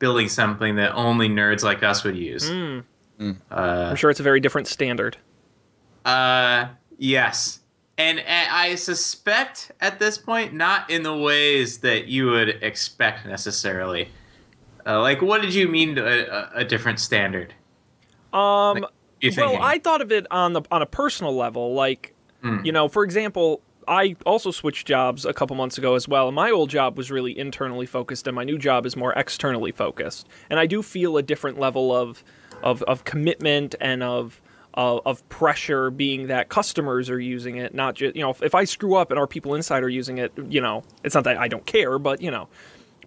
building 0.00 0.28
something 0.28 0.74
that 0.74 0.92
only 0.94 1.28
nerds 1.28 1.62
like 1.62 1.82
us 1.84 2.02
would 2.02 2.16
use. 2.16 2.50
Mm. 2.50 2.84
Uh, 3.20 3.34
I'm 3.54 3.94
sure 3.96 4.10
it's 4.10 4.18
a 4.18 4.24
very 4.24 4.40
different 4.40 4.66
standard. 4.66 5.16
Uh, 6.04 6.66
yes. 6.98 7.60
and 7.96 8.20
I 8.26 8.74
suspect 8.74 9.70
at 9.80 10.00
this 10.00 10.18
point, 10.18 10.52
not 10.54 10.90
in 10.90 11.04
the 11.04 11.16
ways 11.16 11.78
that 11.78 12.08
you 12.08 12.26
would 12.30 12.48
expect 12.62 13.24
necessarily. 13.26 14.08
Uh, 14.84 15.00
like, 15.00 15.22
what 15.22 15.40
did 15.40 15.54
you 15.54 15.68
mean 15.68 15.94
to 15.94 16.04
a, 16.04 16.62
a 16.62 16.64
different 16.64 16.98
standard? 16.98 17.54
Um, 18.32 18.84
You 19.20 19.30
well. 19.36 19.62
I 19.62 19.78
thought 19.78 20.00
of 20.00 20.10
it 20.10 20.26
on 20.32 20.52
the 20.54 20.62
on 20.72 20.82
a 20.82 20.86
personal 20.86 21.36
level. 21.36 21.74
Like, 21.74 22.12
Mm. 22.42 22.66
you 22.66 22.72
know, 22.72 22.88
for 22.88 23.04
example, 23.04 23.60
I 23.88 24.16
also 24.24 24.50
switched 24.50 24.86
jobs 24.86 25.24
a 25.24 25.32
couple 25.32 25.56
months 25.56 25.78
ago 25.78 25.94
as 25.94 26.08
well. 26.08 26.30
My 26.32 26.50
old 26.50 26.70
job 26.70 26.96
was 26.96 27.10
really 27.10 27.36
internally 27.38 27.86
focused, 27.86 28.26
and 28.26 28.34
my 28.34 28.44
new 28.44 28.58
job 28.58 28.86
is 28.86 28.96
more 28.96 29.12
externally 29.14 29.72
focused. 29.72 30.28
And 30.50 30.58
I 30.58 30.66
do 30.66 30.82
feel 30.82 31.16
a 31.16 31.22
different 31.22 31.58
level 31.58 31.94
of 31.94 32.22
of, 32.62 32.82
of 32.84 33.04
commitment 33.04 33.74
and 33.80 34.02
of 34.02 34.40
of, 34.74 35.00
of 35.04 35.28
pressure 35.28 35.90
being 35.90 36.28
that 36.28 36.48
customers 36.48 37.10
are 37.10 37.20
using 37.20 37.56
it, 37.56 37.74
not 37.74 37.94
just 37.94 38.16
you 38.16 38.22
know 38.22 38.30
if, 38.30 38.42
if 38.42 38.54
I 38.54 38.64
screw 38.64 38.94
up 38.94 39.10
and 39.10 39.18
our 39.18 39.26
people 39.26 39.54
inside 39.54 39.82
are 39.82 39.88
using 39.88 40.18
it, 40.18 40.32
you 40.48 40.60
know, 40.60 40.82
it's 41.04 41.14
not 41.14 41.24
that 41.24 41.36
I 41.36 41.48
don't 41.48 41.66
care, 41.66 41.98
but 41.98 42.22
you 42.22 42.30
know, 42.30 42.48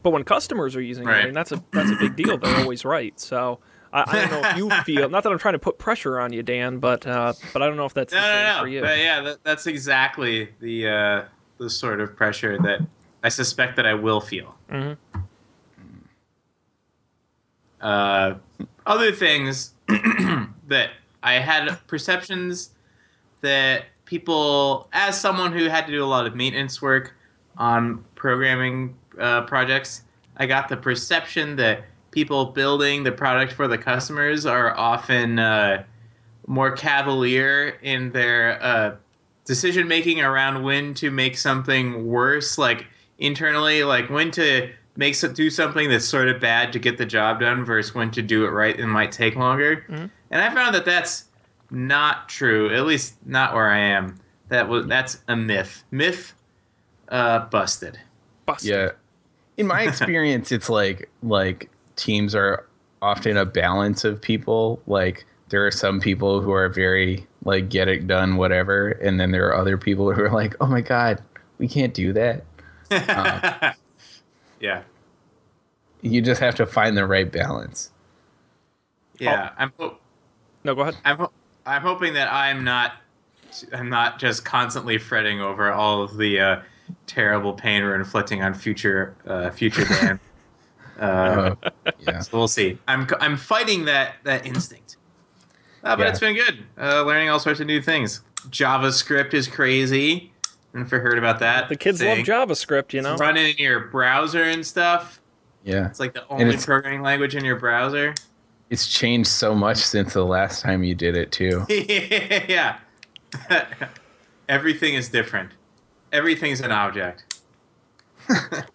but 0.03 0.11
when 0.11 0.23
customers 0.23 0.75
are 0.75 0.81
using 0.81 1.07
it, 1.07 1.11
I 1.11 1.25
mean, 1.25 1.33
that's 1.33 1.51
a 1.51 1.63
that's 1.71 1.89
a 1.89 1.95
big 1.95 2.15
deal. 2.15 2.37
They're 2.37 2.59
always 2.59 2.85
right. 2.85 3.19
So 3.19 3.59
I, 3.95 4.03
I 4.05 4.27
don't 4.27 4.41
know 4.41 4.49
if 4.49 4.57
you 4.57 4.69
feel 4.83 5.09
not 5.09 5.23
that 5.23 5.31
I'm 5.31 5.39
trying 5.39 5.53
to 5.53 5.59
put 5.59 5.77
pressure 5.77 6.19
on 6.19 6.33
you, 6.33 6.43
Dan, 6.43 6.79
but 6.79 7.07
uh, 7.07 7.33
but 7.53 7.61
I 7.61 7.67
don't 7.67 7.77
know 7.77 7.85
if 7.85 7.93
that's 7.93 8.13
no, 8.13 8.19
the 8.19 8.25
same 8.25 8.43
no, 8.43 8.55
no. 8.55 8.61
for 8.61 8.67
you. 8.67 8.81
But 8.81 8.97
yeah, 8.99 9.21
that, 9.21 9.43
that's 9.43 9.67
exactly 9.67 10.49
the 10.59 10.87
uh, 10.87 11.23
the 11.57 11.69
sort 11.69 12.01
of 12.01 12.15
pressure 12.15 12.57
that 12.59 12.81
I 13.23 13.29
suspect 13.29 13.77
that 13.77 13.85
I 13.85 13.93
will 13.93 14.19
feel. 14.19 14.55
Mhm. 14.69 14.97
Uh, 17.79 18.35
other 18.85 19.11
things 19.11 19.73
that 19.87 20.89
I 21.23 21.33
had 21.33 21.77
perceptions 21.87 22.71
that 23.41 23.85
people, 24.05 24.89
as 24.91 25.19
someone 25.19 25.53
who 25.53 25.65
had 25.65 25.85
to 25.85 25.91
do 25.91 26.03
a 26.03 26.05
lot 26.05 26.25
of 26.25 26.35
maintenance 26.35 26.81
work 26.81 27.15
on 27.57 28.03
programming 28.15 28.95
uh, 29.19 29.43
projects, 29.43 30.01
I 30.37 30.47
got 30.47 30.67
the 30.67 30.77
perception 30.77 31.55
that 31.57 31.85
people 32.15 32.45
building 32.45 33.03
the 33.03 33.11
product 33.11 33.51
for 33.51 33.67
the 33.67 33.77
customers 33.77 34.45
are 34.45 34.75
often 34.75 35.37
uh, 35.37 35.83
more 36.47 36.71
cavalier 36.71 37.77
in 37.83 38.11
their 38.11 38.63
uh, 38.63 38.95
decision 39.43 39.87
making 39.87 40.21
around 40.21 40.63
when 40.63 40.93
to 40.95 41.11
make 41.11 41.37
something 41.37 42.07
worse, 42.07 42.57
like 42.57 42.87
internally, 43.19 43.83
like 43.83 44.09
when 44.09 44.31
to 44.31 44.71
make 44.95 45.13
so, 45.13 45.27
do 45.27 45.49
something 45.49 45.89
that's 45.89 46.05
sort 46.05 46.29
of 46.29 46.39
bad 46.39 46.71
to 46.71 46.79
get 46.79 46.97
the 46.97 47.05
job 47.05 47.41
done 47.41 47.65
versus 47.65 47.93
when 47.93 48.09
to 48.11 48.21
do 48.21 48.45
it 48.45 48.49
right 48.49 48.79
and 48.79 48.89
might 48.89 49.11
take 49.11 49.35
longer. 49.35 49.83
Mhm. 49.89 50.09
And 50.31 50.41
I 50.41 50.49
found 50.53 50.73
that 50.73 50.85
that's 50.85 51.25
not 51.69 52.29
true, 52.29 52.73
at 52.73 52.85
least 52.85 53.15
not 53.25 53.53
where 53.53 53.69
I 53.69 53.79
am. 53.79 54.15
That 54.47 54.69
was 54.69 54.87
that's 54.87 55.21
a 55.27 55.35
myth. 55.35 55.83
Myth 55.91 56.33
uh, 57.09 57.39
busted. 57.39 57.99
Busted. 58.45 58.69
Yeah. 58.69 58.89
In 59.57 59.67
my 59.67 59.81
experience, 59.87 60.53
it's 60.53 60.69
like 60.69 61.09
like 61.21 61.69
teams 61.95 62.35
are 62.35 62.65
often 63.01 63.37
a 63.37 63.45
balance 63.45 64.03
of 64.03 64.21
people. 64.21 64.81
Like 64.87 65.25
there 65.49 65.65
are 65.65 65.71
some 65.71 65.99
people 65.99 66.41
who 66.41 66.51
are 66.51 66.69
very 66.69 67.25
like 67.43 67.69
get 67.69 67.87
it 67.87 68.07
done, 68.07 68.37
whatever, 68.37 68.89
and 68.91 69.19
then 69.19 69.31
there 69.31 69.47
are 69.47 69.55
other 69.55 69.77
people 69.77 70.11
who 70.11 70.21
are 70.21 70.31
like, 70.31 70.55
oh 70.59 70.67
my 70.67 70.81
god, 70.81 71.21
we 71.57 71.67
can't 71.67 71.93
do 71.93 72.13
that. 72.13 72.43
yeah. 74.59 74.83
You 76.01 76.21
just 76.21 76.41
have 76.41 76.55
to 76.55 76.65
find 76.65 76.95
the 76.97 77.05
right 77.07 77.31
balance. 77.31 77.91
Yeah. 79.19 79.51
I'm 79.57 79.71
ho- 79.79 79.97
No, 80.63 80.75
go 80.75 80.81
ahead. 80.81 80.97
I'm 81.05 81.17
ho- 81.17 81.31
I'm 81.65 81.81
hoping 81.81 82.13
that 82.13 82.31
I'm 82.31 82.63
not 82.63 82.93
I'm 83.73 83.89
not 83.89 84.19
just 84.19 84.43
constantly 84.45 84.97
fretting 84.97 85.39
over 85.39 85.71
all 85.71 86.03
of 86.03 86.17
the 86.17 86.39
uh, 86.39 86.61
terrible 87.07 87.53
pain 87.53 87.83
we're 87.83 87.95
inflicting 87.95 88.41
on 88.43 88.53
future 88.53 89.15
uh, 89.25 89.49
future 89.51 89.85
Dan. 90.01 90.19
Uh, 90.99 91.55
yeah. 91.99 92.19
so 92.19 92.37
we'll 92.37 92.47
see. 92.47 92.77
I'm 92.87 93.07
I'm 93.19 93.37
fighting 93.37 93.85
that 93.85 94.15
that 94.23 94.45
instinct. 94.45 94.97
Uh, 95.83 95.95
but 95.95 96.03
Yeah. 96.03 96.09
it's 96.09 96.19
been 96.19 96.35
good. 96.35 96.63
Uh, 96.79 97.03
learning 97.03 97.29
all 97.29 97.39
sorts 97.39 97.59
of 97.59 97.67
new 97.67 97.81
things. 97.81 98.21
JavaScript 98.49 99.33
is 99.33 99.47
crazy. 99.47 100.31
I 100.43 100.49
don't 100.77 100.81
know 100.81 100.85
if 100.87 100.91
you 100.91 100.99
heard 100.99 101.17
about 101.17 101.39
that. 101.39 101.69
The 101.69 101.75
kids 101.75 101.99
thing. 101.99 102.17
love 102.17 102.25
JavaScript, 102.25 102.91
you 102.93 103.01
know. 103.01 103.15
Run 103.17 103.37
it 103.37 103.57
in 103.57 103.63
your 103.63 103.79
browser 103.81 104.43
and 104.43 104.65
stuff. 104.65 105.21
Yeah. 105.63 105.87
It's 105.87 105.99
like 105.99 106.13
the 106.13 106.27
only 106.27 106.57
programming 106.57 107.01
language 107.01 107.35
in 107.35 107.45
your 107.45 107.55
browser. 107.55 108.13
It's 108.69 108.87
changed 108.87 109.29
so 109.29 109.53
much 109.55 109.77
since 109.77 110.13
the 110.13 110.25
last 110.25 110.61
time 110.61 110.83
you 110.83 110.95
did 110.95 111.15
it 111.15 111.31
too. 111.31 111.65
yeah. 111.69 112.77
Everything 114.49 114.95
is 114.95 115.09
different. 115.09 115.51
Everything's 116.11 116.61
an 116.61 116.71
object. 116.71 117.34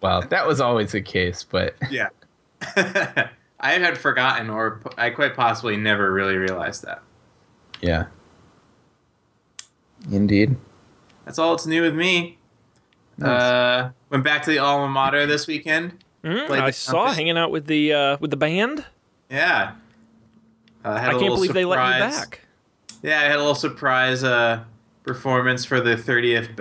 Well, 0.01 0.21
that 0.29 0.47
was 0.47 0.59
always 0.61 0.91
the 0.93 1.01
case, 1.01 1.43
but 1.43 1.75
Yeah. 1.89 2.09
I 3.63 3.73
had 3.73 3.97
forgotten, 3.97 4.49
or 4.49 4.79
I 4.97 5.09
quite 5.11 5.35
possibly 5.35 5.77
never 5.77 6.11
really 6.11 6.35
realized 6.37 6.83
that. 6.83 7.01
yeah. 7.81 8.05
Indeed. 10.11 10.55
That's 11.25 11.37
all 11.37 11.53
it's 11.53 11.65
new 11.67 11.81
with 11.83 11.95
me. 11.95 12.37
Nice. 13.17 13.29
Uh, 13.29 13.89
went 14.09 14.23
back 14.23 14.41
to 14.43 14.49
the 14.49 14.57
alma 14.57 14.87
mater 14.87 15.25
this 15.27 15.45
weekend. 15.47 16.03
Mhm, 16.23 16.49
I 16.49 16.71
saw 16.71 16.91
trumpet. 17.03 17.15
hanging 17.15 17.37
out 17.37 17.51
with 17.51 17.67
the 17.67 17.93
uh, 17.93 18.17
with 18.19 18.31
the 18.31 18.37
band. 18.37 18.83
Yeah. 19.29 19.73
Uh, 20.83 20.97
had 20.97 21.03
I 21.03 21.07
a 21.07 21.09
can't 21.11 21.21
little 21.21 21.35
believe 21.37 21.53
they 21.53 21.65
let 21.65 21.77
you 21.85 21.93
surprise- 21.93 22.19
back. 22.19 22.41
Yeah, 23.03 23.19
I 23.19 23.23
had 23.23 23.35
a 23.35 23.39
little 23.39 23.55
surprise 23.55 24.23
uh, 24.23 24.63
performance 25.03 25.65
for 25.65 25.81
the 25.81 25.95
30th, 25.95 26.59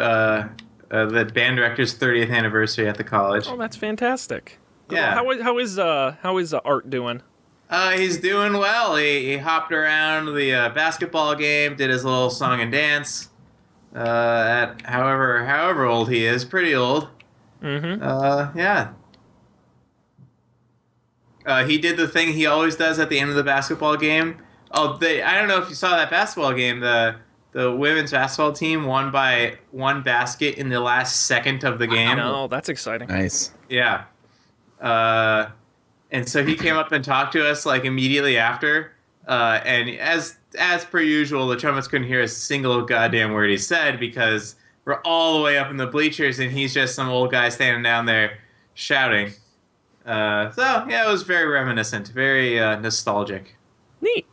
uh, 0.91 1.07
the 1.07 1.25
band 1.25 1.57
director's 1.57 1.97
30th 1.99 2.31
anniversary 2.31 2.89
at 2.89 2.97
the 2.97 3.05
college. 3.05 3.47
Oh, 3.49 3.57
that's 3.57 3.77
fantastic. 3.77 4.59
Yeah. 4.91 5.15
How 5.15 5.31
is 5.31 5.43
how 5.43 5.59
is 5.59 5.79
uh 5.79 6.17
how 6.21 6.39
is 6.39 6.53
uh, 6.53 6.61
Art 6.65 6.91
doing? 6.91 7.23
Uh, 7.69 7.93
he's 7.93 8.19
doing 8.19 8.55
well. 8.55 8.97
He, 8.97 9.31
he 9.31 9.37
hopped 9.37 9.71
around 9.71 10.35
the 10.35 10.53
uh, 10.53 10.69
basketball 10.71 11.37
game, 11.37 11.77
did 11.77 11.89
his 11.89 12.05
little 12.05 12.29
song 12.29 12.61
and 12.61 12.73
dance. 12.73 13.29
Uh, 13.95 13.99
at 13.99 14.83
however 14.83 15.45
however 15.45 15.85
old 15.85 16.11
he 16.11 16.25
is, 16.25 16.45
pretty 16.45 16.75
old. 16.75 17.09
Mm-hmm. 17.63 18.03
Uh, 18.03 18.51
yeah. 18.57 18.93
Uh, 21.47 21.65
he 21.65 21.79
did 21.79 21.97
the 21.97 22.09
thing 22.09 22.33
he 22.33 22.47
always 22.47 22.77
does 22.77 22.99
at 22.99 23.09
the 23.09 23.19
end 23.19 23.31
of 23.31 23.37
the 23.37 23.45
basketball 23.45 23.97
game. 23.97 24.39
Oh, 24.73 24.97
they, 24.97 25.23
I 25.23 25.37
don't 25.37 25.49
know 25.49 25.61
if 25.61 25.69
you 25.69 25.75
saw 25.75 25.97
that 25.97 26.11
basketball 26.11 26.53
game. 26.53 26.81
The 26.81 27.17
the 27.53 27.73
women's 27.73 28.13
basketball 28.13 28.53
team 28.53 28.85
won 28.85 29.11
by 29.11 29.59
one 29.73 30.03
basket 30.03 30.57
in 30.57 30.69
the 30.69 30.81
last 30.81 31.27
second 31.27 31.65
of 31.65 31.79
the 31.79 31.87
game. 31.87 32.17
No, 32.17 32.47
that's 32.47 32.69
exciting. 32.69 33.09
Nice. 33.09 33.53
Yeah. 33.69 34.05
Uh, 34.81 35.51
and 36.11 36.29
so 36.29 36.45
he 36.45 36.57
came 36.57 36.77
up 36.77 36.93
and 36.93 37.05
talked 37.05 37.33
to 37.33 37.49
us 37.49 37.67
like 37.67 37.85
immediately 37.85 38.37
after. 38.39 38.93
Uh, 39.27 39.61
and 39.65 39.91
as 39.91 40.37
as 40.59 40.85
per 40.85 41.01
usual, 41.01 41.47
the 41.47 41.57
trumpets 41.57 41.87
couldn't 41.87 42.07
hear 42.07 42.23
a 42.23 42.29
single 42.29 42.83
goddamn 42.83 43.33
word 43.33 43.51
he 43.51 43.59
said 43.59 44.01
because 44.01 44.57
we're 44.85 45.01
all 45.03 45.39
the 45.39 45.45
way 45.45 45.59
up 45.59 45.71
in 45.71 45.77
the 45.77 45.87
bleachers 45.87 46.39
and 46.39 46.51
he's 46.51 46.75
just 46.75 46.95
some 46.95 47.09
old 47.09 47.31
guy 47.31 47.49
standing 47.49 47.83
down 47.83 48.07
there 48.07 48.39
shouting. 48.75 49.33
Uh, 50.07 50.51
so 50.53 50.87
yeah, 50.89 51.07
it 51.07 51.11
was 51.11 51.23
very 51.23 51.47
reminiscent, 51.47 52.09
very 52.09 52.59
uh, 52.59 52.81
nostalgic. 52.81 53.57
Neat. 54.01 54.27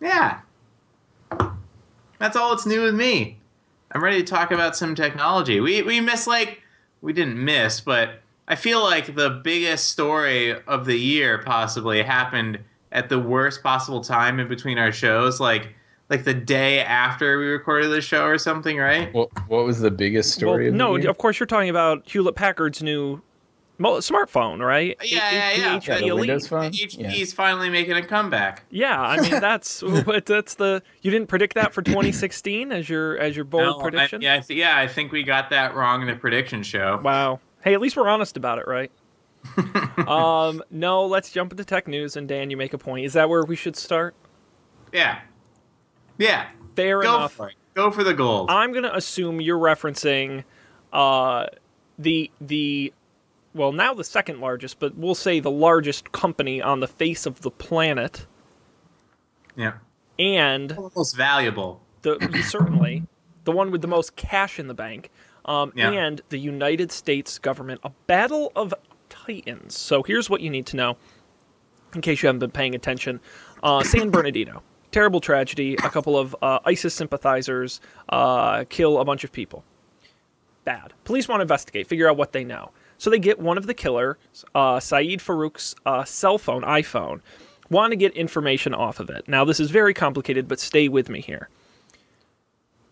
Yeah. 0.00 0.40
That's 2.18 2.36
all 2.36 2.50
that's 2.50 2.66
new 2.66 2.82
with 2.82 2.94
me. 2.94 3.38
I'm 3.92 4.02
ready 4.02 4.18
to 4.22 4.26
talk 4.26 4.50
about 4.50 4.76
some 4.76 4.94
technology. 4.94 5.60
We 5.60 5.82
we 5.82 6.00
missed 6.00 6.26
like 6.26 6.62
we 7.00 7.12
didn't 7.12 7.42
miss, 7.42 7.80
but 7.80 8.20
I 8.46 8.54
feel 8.54 8.82
like 8.82 9.14
the 9.14 9.30
biggest 9.30 9.88
story 9.88 10.54
of 10.62 10.84
the 10.84 10.96
year 10.96 11.38
possibly 11.38 12.02
happened 12.02 12.58
at 12.90 13.08
the 13.08 13.18
worst 13.18 13.62
possible 13.62 14.02
time 14.02 14.40
in 14.40 14.48
between 14.48 14.78
our 14.78 14.92
shows, 14.92 15.40
like 15.40 15.74
like 16.10 16.24
the 16.24 16.34
day 16.34 16.80
after 16.80 17.38
we 17.38 17.46
recorded 17.46 17.88
the 17.88 18.00
show 18.00 18.24
or 18.24 18.38
something, 18.38 18.78
right? 18.78 19.12
What 19.12 19.30
What 19.48 19.64
was 19.64 19.80
the 19.80 19.90
biggest 19.90 20.32
story? 20.34 20.64
Well, 20.64 20.68
of 20.68 20.72
the 20.72 20.78
no, 20.78 20.96
year? 20.96 21.10
of 21.10 21.18
course 21.18 21.38
you're 21.38 21.46
talking 21.46 21.68
about 21.70 22.08
Hewlett 22.08 22.34
Packard's 22.34 22.82
new 22.82 23.16
mo- 23.16 23.22
smartphone, 23.78 24.64
right? 24.64 24.96
Yeah, 25.02 25.04
H- 25.04 25.12
yeah, 25.12 25.54
the 25.54 25.60
yeah. 25.60 25.78
HP 25.78 25.86
Yeah, 25.88 25.94
the 25.98 26.06
Elite. 26.06 26.14
Windows 26.20 26.46
phone. 26.48 26.72
HP's 26.72 27.32
finally 27.32 27.70
making 27.70 27.94
a 27.96 28.04
comeback. 28.04 28.64
Yeah, 28.70 29.00
I 29.00 29.20
mean 29.20 29.40
that's 29.40 29.82
but 30.04 30.26
that's 30.26 30.54
the 30.56 30.82
you 31.02 31.10
didn't 31.10 31.28
predict 31.28 31.54
that 31.54 31.72
for 31.72 31.82
2016 31.82 32.72
as 32.72 32.88
your 32.88 33.18
as 33.18 33.36
your 33.36 33.44
bold 33.44 33.62
No, 33.64 33.78
I- 33.78 33.82
prediction. 33.82 34.20
yeah, 34.22 34.34
I 34.34 34.40
th- 34.40 34.58
yeah, 34.58 34.76
I 34.78 34.86
think 34.88 35.12
we 35.12 35.22
got 35.22 35.50
that 35.50 35.74
wrong 35.74 36.00
in 36.02 36.08
the 36.08 36.16
prediction 36.16 36.62
show. 36.62 37.00
Wow. 37.02 37.40
Hey, 37.62 37.74
at 37.74 37.80
least 37.80 37.96
we're 37.96 38.08
honest 38.08 38.36
about 38.36 38.58
it, 38.58 38.66
right? 38.66 38.90
um, 40.08 40.62
no, 40.70 41.06
let's 41.06 41.30
jump 41.30 41.52
into 41.52 41.64
tech 41.64 41.88
news 41.88 42.16
and 42.16 42.28
Dan, 42.28 42.50
you 42.50 42.56
make 42.56 42.72
a 42.74 42.78
point. 42.78 43.04
Is 43.06 43.12
that 43.14 43.28
where 43.28 43.44
we 43.44 43.56
should 43.56 43.76
start? 43.76 44.14
Yeah, 44.92 45.20
yeah. 46.18 46.48
Fair 46.76 47.02
Go 47.02 47.16
enough. 47.16 47.32
for 47.32 47.48
it. 47.48 47.54
Go 47.74 47.90
for 47.90 48.02
the 48.04 48.14
gold. 48.14 48.50
I'm 48.50 48.72
gonna 48.72 48.90
assume 48.92 49.40
you're 49.40 49.58
referencing 49.58 50.44
uh, 50.92 51.46
the 51.98 52.30
the 52.40 52.92
well 53.54 53.72
now 53.72 53.94
the 53.94 54.04
second 54.04 54.40
largest, 54.40 54.78
but 54.78 54.96
we'll 54.96 55.14
say 55.14 55.40
the 55.40 55.50
largest 55.50 56.12
company 56.12 56.60
on 56.62 56.80
the 56.80 56.88
face 56.88 57.26
of 57.26 57.40
the 57.42 57.50
planet, 57.50 58.26
yeah. 59.56 59.74
and 60.18 60.70
the 60.70 60.90
Most 60.94 61.16
valuable. 61.16 61.82
the 62.02 62.18
certainly 62.46 63.04
the 63.44 63.52
one 63.52 63.70
with 63.70 63.80
the 63.82 63.88
most 63.88 64.14
cash 64.16 64.58
in 64.58 64.66
the 64.68 64.74
bank, 64.74 65.10
um, 65.46 65.72
Yeah. 65.74 65.90
and 65.90 66.20
the 66.28 66.38
United 66.38 66.92
States 66.92 67.38
government, 67.38 67.80
a 67.82 67.90
battle 68.06 68.52
of 68.54 68.74
titans. 69.08 69.76
So 69.78 70.02
here's 70.02 70.28
what 70.28 70.40
you 70.42 70.50
need 70.50 70.66
to 70.66 70.76
know, 70.76 70.96
in 71.94 72.02
case 72.02 72.22
you 72.22 72.26
haven't 72.26 72.40
been 72.40 72.50
paying 72.50 72.74
attention. 72.74 73.20
Uh, 73.62 73.82
San 73.82 74.10
Bernardino, 74.12 74.62
terrible 74.92 75.20
tragedy. 75.20 75.74
A 75.76 75.88
couple 75.88 76.18
of 76.18 76.36
uh, 76.42 76.58
ISIS 76.66 76.94
sympathizers 76.94 77.80
uh, 78.10 78.64
kill 78.68 78.98
a 78.98 79.04
bunch 79.06 79.24
of 79.24 79.32
people. 79.32 79.64
Bad. 80.64 80.92
Police 81.04 81.26
want 81.28 81.40
to 81.40 81.42
investigate, 81.42 81.86
figure 81.86 82.08
out 82.10 82.18
what 82.18 82.32
they 82.32 82.44
know. 82.44 82.70
So 82.98 83.10
they 83.10 83.18
get 83.18 83.38
one 83.38 83.56
of 83.56 83.66
the 83.66 83.74
killers, 83.74 84.16
uh, 84.54 84.80
Saeed 84.80 85.20
Farook's 85.20 85.74
uh, 85.86 86.04
cell 86.04 86.36
phone, 86.36 86.62
iPhone, 86.62 87.20
want 87.70 87.92
to 87.92 87.96
get 87.96 88.12
information 88.14 88.74
off 88.74 88.98
of 88.98 89.08
it. 89.08 89.28
Now, 89.28 89.44
this 89.44 89.60
is 89.60 89.70
very 89.70 89.94
complicated, 89.94 90.48
but 90.48 90.58
stay 90.58 90.88
with 90.88 91.08
me 91.08 91.20
here. 91.20 91.48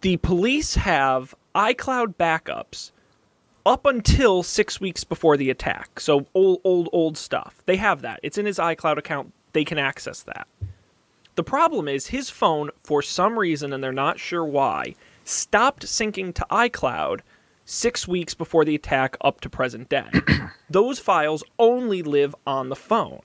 The 0.02 0.16
police 0.18 0.76
have 0.76 1.34
iCloud 1.54 2.14
backups 2.14 2.92
up 3.64 3.84
until 3.84 4.44
six 4.44 4.80
weeks 4.80 5.02
before 5.02 5.36
the 5.36 5.50
attack. 5.50 5.98
So 5.98 6.26
old, 6.34 6.60
old, 6.62 6.88
old 6.92 7.18
stuff. 7.18 7.62
They 7.66 7.76
have 7.76 8.02
that. 8.02 8.20
It's 8.22 8.38
in 8.38 8.46
his 8.46 8.58
iCloud 8.58 8.98
account. 8.98 9.32
They 9.52 9.64
can 9.64 9.78
access 9.78 10.22
that. 10.22 10.46
The 11.34 11.42
problem 11.42 11.88
is 11.88 12.06
his 12.06 12.30
phone, 12.30 12.70
for 12.84 13.02
some 13.02 13.38
reason, 13.38 13.72
and 13.72 13.82
they're 13.82 13.92
not 13.92 14.20
sure 14.20 14.44
why, 14.44 14.94
stopped 15.25 15.84
syncing 15.84 16.32
to 16.34 16.46
iCloud 16.50 17.20
six 17.66 18.08
weeks 18.08 18.32
before 18.32 18.64
the 18.64 18.75
attack 18.75 19.18
up 19.20 19.42
to 19.42 19.50
present 19.50 19.90
day. 19.90 20.08
Those 20.70 20.99
files 20.99 21.44
only 21.58 22.00
live 22.02 22.35
on 22.46 22.70
the 22.70 22.76
phone. 22.76 23.20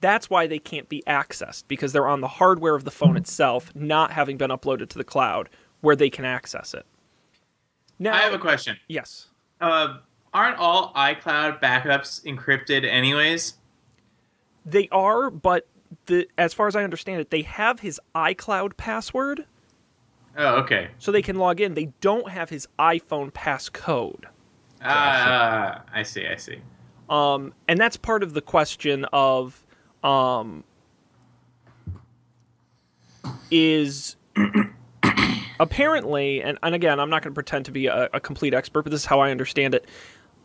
That's 0.00 0.30
why 0.30 0.46
they 0.46 0.60
can't 0.60 0.88
be 0.88 1.02
accessed, 1.06 1.64
because 1.66 1.92
they're 1.92 2.06
on 2.06 2.20
the 2.20 2.28
hardware 2.28 2.76
of 2.76 2.84
the 2.84 2.90
phone 2.90 3.16
itself, 3.16 3.74
not 3.74 4.12
having 4.12 4.36
been 4.36 4.50
uploaded 4.50 4.88
to 4.90 4.98
the 4.98 5.04
cloud 5.04 5.50
where 5.80 5.96
they 5.96 6.08
can 6.08 6.24
access 6.24 6.72
it. 6.72 6.86
Now, 7.98 8.14
I 8.14 8.18
have 8.18 8.32
a 8.32 8.38
question. 8.38 8.76
yes. 8.88 9.26
Uh, 9.60 9.98
aren't 10.32 10.56
all 10.56 10.92
iCloud 10.94 11.60
backups 11.60 12.24
encrypted 12.24 12.84
anyways? 12.84 13.54
They 14.64 14.88
are, 14.92 15.30
but 15.30 15.66
the 16.06 16.28
as 16.38 16.54
far 16.54 16.68
as 16.68 16.76
I 16.76 16.84
understand 16.84 17.20
it, 17.20 17.30
they 17.30 17.42
have 17.42 17.80
his 17.80 18.00
iCloud 18.14 18.76
password, 18.76 19.46
Oh, 20.40 20.60
okay. 20.60 20.90
so 20.98 21.10
they 21.10 21.20
can 21.20 21.36
log 21.36 21.60
in. 21.60 21.74
They 21.74 21.92
don't 22.00 22.30
have 22.30 22.48
his 22.48 22.68
iPhone 22.78 23.32
passcode. 23.32 24.24
Ah, 24.80 25.82
I 25.92 26.04
see. 26.04 26.28
I 26.28 26.36
see. 26.36 26.60
Um, 27.10 27.52
and 27.66 27.80
that's 27.80 27.96
part 27.96 28.22
of 28.22 28.34
the 28.34 28.40
question 28.40 29.04
of 29.12 29.66
um, 30.04 30.62
is 33.50 34.16
apparently, 35.60 36.40
and, 36.42 36.56
and 36.62 36.74
again, 36.74 37.00
I'm 37.00 37.10
not 37.10 37.22
going 37.22 37.32
to 37.32 37.34
pretend 37.34 37.64
to 37.64 37.72
be 37.72 37.86
a, 37.86 38.08
a 38.12 38.20
complete 38.20 38.54
expert, 38.54 38.82
but 38.82 38.90
this 38.92 39.00
is 39.00 39.06
how 39.06 39.18
I 39.18 39.32
understand 39.32 39.74
it. 39.74 39.86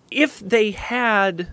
If 0.10 0.40
they 0.40 0.72
had. 0.72 1.50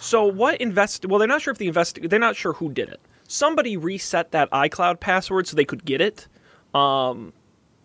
So 0.00 0.24
what 0.24 0.60
invest? 0.60 1.06
Well, 1.06 1.20
they're 1.20 1.28
not 1.28 1.40
sure 1.40 1.52
if 1.52 1.58
the 1.58 1.68
invest. 1.68 1.98
They're 2.02 2.18
not 2.18 2.34
sure 2.34 2.54
who 2.54 2.72
did 2.72 2.88
it. 2.88 3.00
Somebody 3.28 3.76
reset 3.76 4.32
that 4.32 4.50
iCloud 4.50 5.00
password 5.00 5.46
so 5.46 5.56
they 5.56 5.64
could 5.64 5.84
get 5.84 6.00
it. 6.00 6.28
Um, 6.74 7.32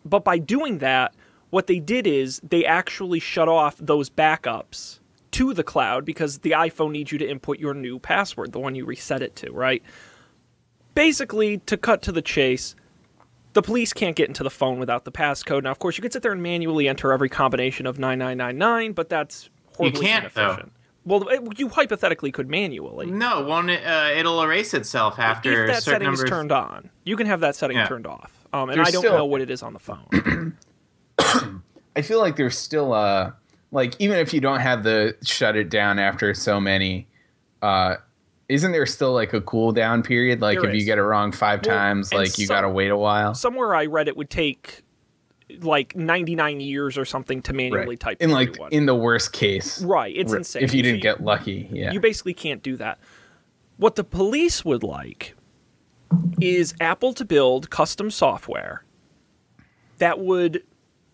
but 0.06 0.24
by 0.24 0.38
doing 0.38 0.80
that, 0.80 1.14
what 1.50 1.68
they 1.68 1.80
did 1.80 2.08
is 2.08 2.40
they 2.44 2.66
actually 2.66 3.20
shut 3.20 3.48
off 3.48 3.78
those 3.78 4.10
backups 4.10 5.00
to 5.32 5.54
the 5.54 5.64
cloud 5.64 6.06
because 6.06 6.40
the 6.40 6.52
iPhone 6.52 6.92
needs 6.92 7.12
you 7.12 7.18
to 7.18 7.28
input 7.28 7.60
your 7.60 7.74
new 7.74 8.00
password, 8.00 8.52
the 8.52 8.60
one 8.60 8.76
you 8.76 8.86
reset 8.86 9.22
it 9.22 9.36
to, 9.38 9.52
right? 9.52 9.84
Basically, 10.94 11.58
to 11.60 11.78
cut 11.78 12.02
to 12.04 12.12
the 12.12 12.22
chase, 12.22 12.76
the 13.54 13.62
police 13.62 13.94
can't 13.94 14.16
get 14.16 14.28
into 14.28 14.44
the 14.44 14.50
phone 14.50 14.80
without 14.80 15.06
the 15.06 15.12
passcode. 15.12 15.64
Now, 15.64 15.72
of 15.72 15.80
course, 15.80 15.98
you 15.98 16.02
could 16.02 16.14
sit 16.14 16.22
there 16.22 16.32
and 16.32 16.44
manually 16.44 16.88
enter 16.88 17.12
every 17.12 17.30
combination 17.30 17.86
of 17.86 18.00
9999, 18.00 18.94
but 18.94 19.10
that's 19.10 19.50
horribly 19.78 20.02
can't, 20.02 20.34
though. 20.34 20.70
Inefficient. 21.06 21.44
Well, 21.44 21.52
it- 21.52 21.60
you 21.60 21.70
hypothetically 21.70 22.32
could 22.32 22.50
manually. 22.50 23.08
No, 23.12 23.42
won't 23.44 23.70
it? 23.70 23.86
Uh, 23.86 24.10
it'll 24.16 24.42
erase 24.42 24.74
itself 24.74 25.20
after 25.20 25.66
if 25.66 25.70
a 25.70 25.74
that 25.74 25.84
certain 25.84 26.02
setting 26.02 26.14
is 26.14 26.20
number. 26.20 26.24
of- 26.24 26.30
turned 26.40 26.52
on, 26.52 26.90
you 27.04 27.16
can 27.16 27.28
have 27.28 27.40
that 27.42 27.56
setting 27.56 27.78
Yeah. 27.78 27.88
turned 27.88 28.08
off. 28.08 28.32
Um, 28.54 28.70
and 28.70 28.78
There's 28.78 28.88
I 28.90 28.92
don't 28.92 29.02
still- 29.02 29.14
know 29.18 29.26
what 29.26 29.42
it 29.42 29.50
is 29.50 29.64
on 29.64 29.74
the 29.74 29.80
phone. 29.80 30.58
I 31.96 32.02
feel 32.02 32.20
like 32.20 32.36
there's 32.36 32.58
still 32.58 32.94
uh 32.94 33.32
like 33.72 33.96
even 34.00 34.18
if 34.18 34.34
you 34.34 34.42
don't 34.42 34.60
have 34.60 34.84
the 34.84 35.16
shut 35.24 35.56
it 35.56 35.70
down 35.70 36.00
after 36.00 36.34
so 36.34 36.60
many, 36.60 37.08
uh, 37.62 37.96
isn't 38.50 38.72
there 38.74 38.86
still 38.86 39.14
like 39.14 39.32
a 39.34 39.40
cool 39.42 39.72
down 39.72 40.04
period? 40.04 40.42
Like 40.42 40.60
There 40.60 40.70
if 40.70 40.76
is. 40.76 40.82
you 40.82 40.86
get 40.86 40.98
it 40.98 41.04
wrong 41.04 41.32
five 41.32 41.62
Well, 41.66 41.76
times, 41.78 42.14
like 42.14 42.38
you 42.38 42.46
some- 42.48 42.56
gotta 42.56 42.70
wait 42.70 42.90
a 42.92 42.98
while. 42.98 43.34
somewhere 43.34 43.74
I 43.76 43.86
read 43.86 44.08
it 44.10 44.18
would 44.18 44.30
take 44.30 44.84
like 45.62 45.96
99 45.96 46.60
years 46.62 46.98
or 46.98 47.06
something 47.06 47.42
to 47.44 47.54
manually 47.54 47.86
Right. 47.88 48.00
type 48.00 48.18
In 48.22 48.32
like 48.32 48.58
in 48.72 48.86
the 48.86 48.96
worst 48.96 49.34
case. 49.34 49.82
right, 49.84 50.16
it's 50.16 50.32
Ri- 50.32 50.38
insane. 50.40 50.64
If 50.64 50.74
you 50.74 50.82
didn't 50.84 51.02
get 51.02 51.22
lucky, 51.24 51.68
yeah. 51.72 51.92
you 51.92 52.00
basically 52.00 52.34
can't 52.34 52.62
do 52.64 52.76
that. 52.78 53.00
What 53.78 53.96
the 53.96 54.04
police 54.04 54.64
would 54.66 54.84
like 54.84 55.36
is 56.40 56.74
Apple 56.82 57.14
to 57.14 57.26
build 57.26 57.70
custom 57.70 58.12
software 58.12 58.84
that 59.98 60.20
would 60.20 60.64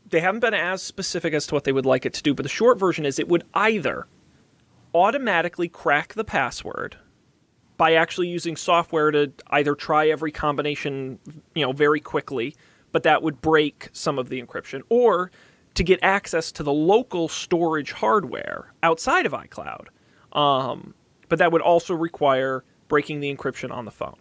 they 0.09 0.19
haven't 0.21 0.39
been 0.39 0.53
as 0.53 0.81
specific 0.81 1.33
as 1.33 1.45
to 1.47 1.53
what 1.53 1.65
they 1.65 1.73
would 1.73 1.85
like 1.85 2.05
it 2.05 2.13
to 2.13 2.23
do, 2.23 2.33
but 2.33 2.43
the 2.43 2.49
short 2.49 2.79
version 2.79 3.05
is 3.05 3.19
it 3.19 3.27
would 3.27 3.43
either 3.53 4.07
automatically 4.95 5.67
crack 5.67 6.13
the 6.13 6.23
password 6.23 6.95
by 7.75 7.93
actually 7.93 8.27
using 8.27 8.55
software 8.55 9.11
to 9.11 9.31
either 9.51 9.75
try 9.75 10.07
every 10.07 10.31
combination, 10.31 11.19
you 11.53 11.61
know, 11.65 11.71
very 11.73 11.99
quickly, 11.99 12.55
but 12.97 13.03
that 13.03 13.21
would 13.21 13.39
break 13.41 13.89
some 13.93 14.17
of 14.17 14.27
the 14.27 14.41
encryption, 14.41 14.81
or 14.89 15.29
to 15.75 15.83
get 15.83 15.99
access 16.01 16.51
to 16.51 16.63
the 16.63 16.73
local 16.73 17.27
storage 17.27 17.91
hardware 17.91 18.73
outside 18.81 19.27
of 19.27 19.33
iCloud. 19.33 19.89
Um, 20.31 20.95
but 21.29 21.37
that 21.37 21.51
would 21.51 21.61
also 21.61 21.93
require 21.93 22.63
breaking 22.87 23.19
the 23.19 23.31
encryption 23.31 23.69
on 23.71 23.85
the 23.85 23.91
phone. 23.91 24.15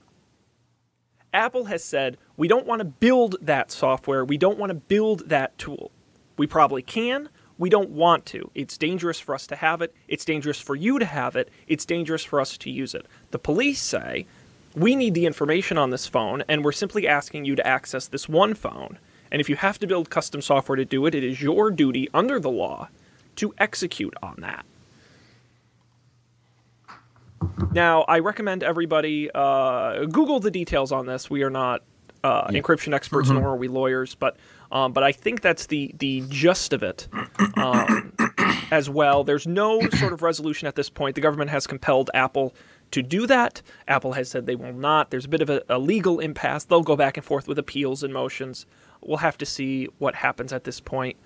Apple 1.32 1.64
has 1.64 1.82
said, 1.82 2.18
we 2.36 2.48
don't 2.48 2.66
want 2.66 2.80
to 2.80 2.84
build 2.84 3.36
that 3.40 3.72
software. 3.72 4.26
We 4.26 4.36
don't 4.36 4.58
want 4.58 4.68
to 4.68 4.74
build 4.74 5.30
that 5.30 5.56
tool. 5.56 5.90
We 6.36 6.46
probably 6.46 6.82
can. 6.82 7.30
We 7.56 7.70
don't 7.70 7.88
want 7.88 8.26
to. 8.26 8.50
It's 8.54 8.76
dangerous 8.76 9.18
for 9.18 9.34
us 9.34 9.46
to 9.46 9.56
have 9.56 9.80
it. 9.80 9.94
It's 10.06 10.26
dangerous 10.26 10.60
for 10.60 10.76
you 10.76 10.98
to 10.98 11.06
have 11.06 11.34
it. 11.34 11.48
It's 11.66 11.86
dangerous 11.86 12.24
for 12.24 12.42
us 12.42 12.58
to 12.58 12.70
use 12.70 12.94
it. 12.94 13.06
The 13.30 13.38
police 13.38 13.80
say, 13.80 14.26
we 14.76 14.94
need 14.94 15.14
the 15.14 15.24
information 15.24 15.78
on 15.78 15.90
this 15.90 16.06
phone, 16.06 16.44
and 16.48 16.62
we're 16.62 16.70
simply 16.70 17.08
asking 17.08 17.46
you 17.46 17.56
to 17.56 17.66
access 17.66 18.06
this 18.08 18.28
one 18.28 18.54
phone. 18.54 18.98
And 19.32 19.40
if 19.40 19.48
you 19.48 19.56
have 19.56 19.78
to 19.78 19.86
build 19.86 20.10
custom 20.10 20.42
software 20.42 20.76
to 20.76 20.84
do 20.84 21.06
it, 21.06 21.14
it 21.14 21.24
is 21.24 21.42
your 21.42 21.70
duty 21.70 22.08
under 22.12 22.38
the 22.38 22.50
law 22.50 22.88
to 23.36 23.54
execute 23.58 24.14
on 24.22 24.36
that. 24.40 24.66
Now, 27.72 28.02
I 28.02 28.18
recommend 28.18 28.62
everybody 28.62 29.30
uh, 29.34 30.04
Google 30.04 30.40
the 30.40 30.50
details 30.50 30.92
on 30.92 31.06
this. 31.06 31.30
We 31.30 31.42
are 31.42 31.50
not 31.50 31.82
uh, 32.22 32.48
encryption 32.48 32.94
experts, 32.94 33.30
nor 33.30 33.50
are 33.50 33.56
we 33.56 33.68
lawyers, 33.68 34.14
but 34.14 34.36
um, 34.72 34.92
but 34.92 35.02
I 35.02 35.12
think 35.12 35.40
that's 35.40 35.66
the 35.66 35.94
the 35.98 36.24
gist 36.28 36.72
of 36.72 36.82
it. 36.82 37.08
Um, 37.56 38.12
as 38.70 38.90
well, 38.90 39.24
there's 39.24 39.46
no 39.46 39.80
sort 39.90 40.12
of 40.12 40.22
resolution 40.22 40.66
at 40.66 40.74
this 40.74 40.90
point. 40.90 41.14
The 41.14 41.20
government 41.20 41.50
has 41.50 41.66
compelled 41.66 42.10
Apple 42.14 42.54
to 42.90 43.02
do 43.02 43.26
that. 43.26 43.62
Apple 43.88 44.12
has 44.12 44.28
said 44.28 44.46
they 44.46 44.56
will 44.56 44.72
not. 44.72 45.10
There's 45.10 45.24
a 45.24 45.28
bit 45.28 45.42
of 45.42 45.50
a, 45.50 45.62
a 45.68 45.78
legal 45.78 46.20
impasse. 46.20 46.64
They'll 46.64 46.82
go 46.82 46.96
back 46.96 47.16
and 47.16 47.24
forth 47.24 47.48
with 47.48 47.58
appeals 47.58 48.02
and 48.02 48.12
motions. 48.12 48.66
We'll 49.02 49.18
have 49.18 49.38
to 49.38 49.46
see 49.46 49.88
what 49.98 50.14
happens 50.14 50.52
at 50.52 50.64
this 50.64 50.80
point. 50.80 51.16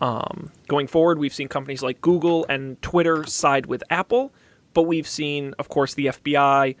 Um, 0.00 0.50
going 0.68 0.86
forward, 0.86 1.18
we've 1.18 1.34
seen 1.34 1.48
companies 1.48 1.82
like 1.82 2.00
Google 2.00 2.46
and 2.48 2.80
Twitter 2.80 3.24
side 3.24 3.66
with 3.66 3.82
Apple, 3.90 4.32
but 4.72 4.84
we've 4.84 5.08
seen, 5.08 5.54
of 5.58 5.68
course, 5.68 5.94
the 5.94 6.06
FBI, 6.06 6.74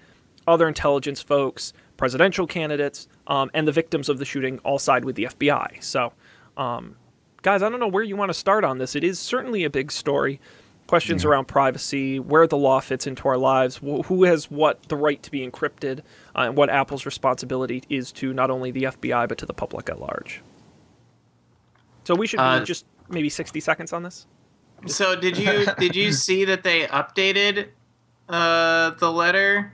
other 0.46 0.66
intelligence 0.66 1.20
folks, 1.20 1.72
presidential 1.96 2.46
candidates, 2.46 3.08
um, 3.26 3.50
and 3.52 3.68
the 3.68 3.72
victims 3.72 4.08
of 4.08 4.18
the 4.18 4.24
shooting 4.24 4.58
all 4.60 4.78
side 4.78 5.04
with 5.04 5.16
the 5.16 5.24
FBI. 5.24 5.82
So, 5.82 6.12
um, 6.56 6.96
guys, 7.42 7.62
I 7.62 7.68
don't 7.68 7.80
know 7.80 7.88
where 7.88 8.02
you 8.02 8.16
want 8.16 8.30
to 8.30 8.34
start 8.34 8.64
on 8.64 8.78
this. 8.78 8.96
It 8.96 9.04
is 9.04 9.18
certainly 9.18 9.64
a 9.64 9.70
big 9.70 9.92
story. 9.92 10.40
Questions 10.90 11.24
around 11.24 11.44
privacy, 11.46 12.18
where 12.18 12.48
the 12.48 12.56
law 12.56 12.80
fits 12.80 13.06
into 13.06 13.28
our 13.28 13.36
lives, 13.36 13.76
wh- 13.76 14.04
who 14.06 14.24
has 14.24 14.50
what 14.50 14.82
the 14.88 14.96
right 14.96 15.22
to 15.22 15.30
be 15.30 15.48
encrypted, 15.48 16.00
uh, 16.34 16.40
and 16.40 16.56
what 16.56 16.68
Apple's 16.68 17.06
responsibility 17.06 17.84
is 17.88 18.10
to 18.10 18.32
not 18.32 18.50
only 18.50 18.72
the 18.72 18.82
FBI 18.82 19.28
but 19.28 19.38
to 19.38 19.46
the 19.46 19.54
public 19.54 19.88
at 19.88 20.00
large. 20.00 20.42
So 22.02 22.16
we 22.16 22.26
should 22.26 22.40
Uh, 22.40 22.64
just 22.64 22.86
maybe 23.08 23.28
60 23.28 23.60
seconds 23.60 23.92
on 23.92 24.02
this. 24.02 24.26
So 24.86 25.14
did 25.14 25.38
you 25.38 25.64
did 25.78 25.94
you 25.94 26.10
see 26.12 26.44
that 26.46 26.64
they 26.64 26.86
updated 26.88 27.68
uh, 28.28 28.90
the 28.98 29.12
letter? 29.12 29.72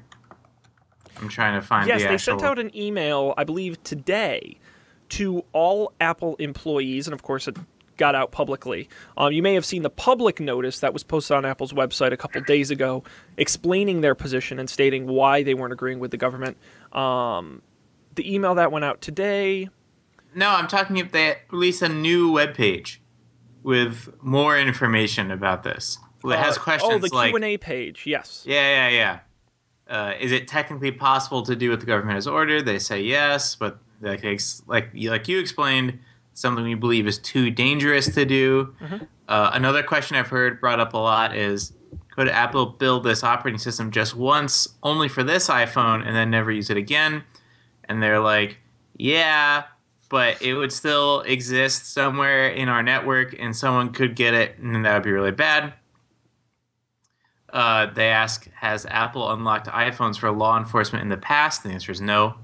I'm 1.18 1.30
trying 1.30 1.58
to 1.58 1.66
find 1.66 1.88
Yes, 1.88 2.02
the 2.02 2.08
they 2.08 2.14
actual. 2.14 2.38
sent 2.38 2.42
out 2.42 2.58
an 2.58 2.76
email, 2.76 3.32
I 3.38 3.44
believe, 3.44 3.82
today 3.84 4.58
to 5.08 5.42
all 5.54 5.94
Apple 5.98 6.36
employees, 6.36 7.06
and 7.06 7.14
of 7.14 7.22
course, 7.22 7.48
it 7.48 7.56
got 7.96 8.14
out 8.14 8.32
publicly. 8.32 8.88
Um, 9.16 9.32
you 9.32 9.42
may 9.42 9.54
have 9.54 9.64
seen 9.64 9.82
the 9.82 9.90
public 9.90 10.40
notice 10.40 10.80
that 10.80 10.92
was 10.92 11.02
posted 11.02 11.36
on 11.36 11.44
Apple's 11.44 11.72
website 11.72 12.12
a 12.12 12.16
couple 12.16 12.40
days 12.42 12.70
ago, 12.70 13.02
explaining 13.36 14.00
their 14.00 14.14
position 14.14 14.58
and 14.58 14.68
stating 14.68 15.06
why 15.06 15.42
they 15.42 15.54
weren't 15.54 15.72
agreeing 15.72 15.98
with 15.98 16.10
the 16.10 16.16
government. 16.16 16.56
Um, 16.92 17.62
the 18.14 18.32
email 18.32 18.54
that 18.54 18.72
went 18.72 18.84
out 18.84 19.00
today. 19.00 19.68
No, 20.34 20.50
I'm 20.50 20.68
talking 20.68 20.96
if 20.98 21.12
they 21.12 21.36
release 21.50 21.82
a 21.82 21.88
new 21.88 22.32
web 22.32 22.54
page 22.54 23.00
with 23.62 24.08
more 24.22 24.58
information 24.58 25.30
about 25.30 25.62
this. 25.62 25.98
It 26.24 26.36
has 26.38 26.56
Uh, 26.56 26.60
questions 26.60 26.92
Oh, 26.94 26.98
the 26.98 27.14
like, 27.14 27.30
Q 27.30 27.36
and 27.36 27.44
A 27.44 27.56
page. 27.58 28.04
Yes. 28.06 28.42
yeah, 28.46 28.88
yeah, 28.88 28.96
yeah. 28.96 29.18
Uh, 29.88 30.14
is 30.18 30.32
it 30.32 30.48
technically 30.48 30.90
possible 30.90 31.42
to 31.42 31.54
do 31.54 31.70
what 31.70 31.80
the 31.80 31.86
government 31.86 32.16
has 32.16 32.26
ordered? 32.26 32.64
They 32.64 32.78
say 32.78 33.00
yes, 33.02 33.54
but 33.54 33.78
like 34.00 34.24
like 34.66 35.28
you 35.28 35.38
explained, 35.38 36.00
something 36.36 36.62
we 36.64 36.74
believe 36.74 37.06
is 37.06 37.18
too 37.18 37.50
dangerous 37.50 38.12
to 38.14 38.24
do. 38.26 38.74
Uh, 39.26 39.50
another 39.54 39.82
question 39.82 40.16
I've 40.16 40.28
heard 40.28 40.60
brought 40.60 40.78
up 40.78 40.92
a 40.92 40.98
lot 40.98 41.34
is, 41.34 41.72
could 42.14 42.28
Apple 42.28 42.66
build 42.66 43.04
this 43.04 43.24
operating 43.24 43.58
system 43.58 43.90
just 43.90 44.14
once, 44.14 44.68
only 44.82 45.08
for 45.08 45.22
this 45.24 45.48
iPhone, 45.48 46.06
and 46.06 46.14
then 46.14 46.30
never 46.30 46.52
use 46.52 46.68
it 46.68 46.76
again? 46.76 47.24
And 47.84 48.02
they're 48.02 48.20
like, 48.20 48.58
yeah, 48.96 49.64
but 50.10 50.40
it 50.42 50.54
would 50.54 50.72
still 50.72 51.22
exist 51.22 51.92
somewhere 51.92 52.48
in 52.50 52.68
our 52.68 52.82
network, 52.82 53.34
and 53.38 53.56
someone 53.56 53.92
could 53.92 54.14
get 54.14 54.34
it, 54.34 54.58
and 54.58 54.84
that 54.84 54.92
would 54.94 55.02
be 55.04 55.12
really 55.12 55.32
bad. 55.32 55.72
Uh, 57.50 57.86
they 57.86 58.08
ask, 58.10 58.46
has 58.56 58.84
Apple 58.86 59.30
unlocked 59.32 59.68
iPhones 59.68 60.18
for 60.18 60.30
law 60.30 60.58
enforcement 60.58 61.02
in 61.02 61.08
the 61.08 61.16
past? 61.16 61.64
And 61.64 61.70
the 61.70 61.74
answer 61.74 61.92
is 61.92 62.00
no. 62.02 62.34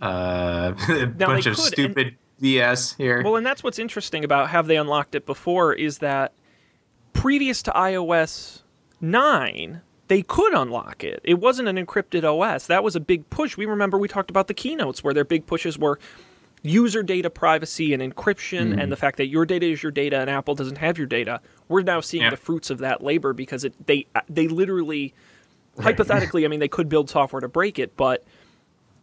Uh, 0.00 0.72
a 0.88 1.06
bunch 1.06 1.46
of 1.46 1.56
could, 1.56 1.94
and- 2.08 2.16
BS 2.40 2.96
here. 2.96 3.22
Well, 3.22 3.36
and 3.36 3.46
that's 3.46 3.62
what's 3.62 3.78
interesting 3.78 4.24
about 4.24 4.50
have 4.50 4.66
they 4.66 4.76
unlocked 4.76 5.14
it 5.14 5.26
before 5.26 5.72
is 5.72 5.98
that 5.98 6.32
previous 7.12 7.62
to 7.62 7.70
iOS 7.72 8.62
9, 9.00 9.80
they 10.08 10.22
could 10.22 10.52
unlock 10.52 11.04
it. 11.04 11.20
It 11.24 11.34
wasn't 11.34 11.68
an 11.68 11.76
encrypted 11.76 12.24
OS. 12.24 12.66
That 12.66 12.84
was 12.84 12.96
a 12.96 13.00
big 13.00 13.28
push. 13.30 13.56
We 13.56 13.66
remember 13.66 13.98
we 13.98 14.08
talked 14.08 14.30
about 14.30 14.48
the 14.48 14.54
keynotes 14.54 15.02
where 15.02 15.14
their 15.14 15.24
big 15.24 15.46
pushes 15.46 15.78
were 15.78 15.98
user 16.62 17.02
data 17.02 17.28
privacy 17.28 17.92
and 17.92 18.02
encryption 18.02 18.58
and 18.60 18.74
mm-hmm. 18.74 18.90
the 18.90 18.96
fact 18.96 19.18
that 19.18 19.26
your 19.26 19.44
data 19.44 19.66
is 19.66 19.82
your 19.82 19.92
data 19.92 20.18
and 20.18 20.30
Apple 20.30 20.54
doesn't 20.54 20.78
have 20.78 20.96
your 20.96 21.06
data. 21.06 21.40
We're 21.68 21.82
now 21.82 22.00
seeing 22.00 22.22
Yeah. 22.22 22.30
the 22.30 22.38
fruits 22.38 22.70
of 22.70 22.78
that 22.78 23.02
labor 23.02 23.32
because 23.32 23.64
it 23.64 23.74
they 23.86 24.06
they 24.28 24.48
literally 24.48 25.14
hypothetically, 25.80 26.44
I 26.44 26.48
mean 26.48 26.60
they 26.60 26.68
could 26.68 26.88
build 26.88 27.10
software 27.10 27.40
to 27.40 27.48
break 27.48 27.78
it, 27.78 27.96
but 27.96 28.24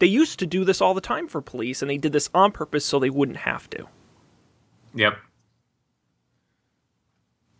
they 0.02 0.08
used 0.08 0.40
to 0.40 0.48
do 0.48 0.66
this 0.66 0.82
all 0.82 0.96
the 0.96 1.00
time 1.00 1.28
for 1.28 1.42
police 1.42 1.84
and 1.84 1.90
they 1.90 1.98
did 1.98 2.12
this 2.12 2.28
on 2.34 2.52
purpose 2.52 2.84
so 2.84 2.98
they 2.98 3.12
wouldn't 3.12 3.38
have 3.38 3.70
to. 3.70 3.88
yep. 4.96 5.18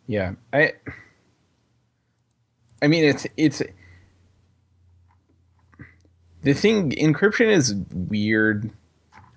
Yeah, 0.08 0.32
I. 0.52 0.72
I 2.82 2.88
mean, 2.88 3.04
it's 3.04 3.26
it's. 3.36 3.62
The 6.42 6.52
thing, 6.52 6.90
encryption 6.90 7.46
is 7.46 7.76
weird. 7.94 8.72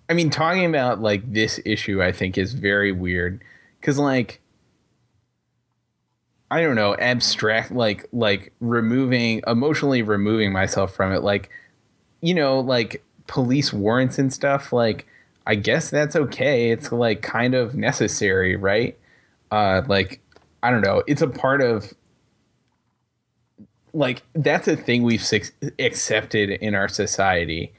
I 0.10 0.14
mean, 0.14 0.32
talking 0.32 0.66
about 0.66 1.00
like 1.00 1.32
this 1.32 1.60
issue, 1.64 2.02
I 2.02 2.12
think 2.12 2.40
is 2.40 2.54
very 2.54 2.92
weird 2.92 3.44
because, 3.80 4.00
like, 4.00 4.42
I 6.50 6.62
don't 6.62 6.76
know, 6.76 6.96
abstract, 6.96 7.72
like, 7.72 8.08
like 8.12 8.52
removing, 8.60 9.44
emotionally 9.46 10.02
removing 10.02 10.52
myself 10.52 10.96
from 10.96 11.14
it, 11.14 11.22
like, 11.22 11.52
you 12.22 12.34
know, 12.34 12.60
like 12.60 13.04
police 13.28 13.74
warrants 13.74 14.18
and 14.18 14.34
stuff. 14.34 14.74
Like, 14.74 15.08
I 15.48 15.56
guess 15.56 15.90
that's 15.90 16.16
okay. 16.16 16.72
It's 16.72 16.92
like 16.92 17.22
kind 17.22 17.54
of 17.54 17.76
necessary, 17.76 18.56
right? 18.56 18.98
Uh, 19.52 19.84
like 19.88 20.22
I 20.64 20.72
don't 20.72 20.82
know. 20.82 21.04
It's 21.08 21.22
a 21.22 21.28
part 21.28 21.62
of 21.62 21.94
like 23.94 24.24
that's 24.34 24.68
a 24.68 24.76
thing 24.76 25.04
we've 25.04 25.26
accepted 25.80 26.50
in 26.50 26.76
our 26.76 26.88
society 26.88 27.74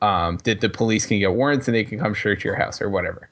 um, 0.00 0.38
that 0.44 0.60
the 0.60 0.68
police 0.68 1.06
can 1.06 1.18
get 1.18 1.32
warrants 1.32 1.68
and 1.68 1.74
they 1.74 1.84
can 1.84 1.98
come 1.98 2.14
search 2.14 2.44
your 2.44 2.56
house 2.56 2.80
or 2.80 2.88
whatever. 2.88 3.28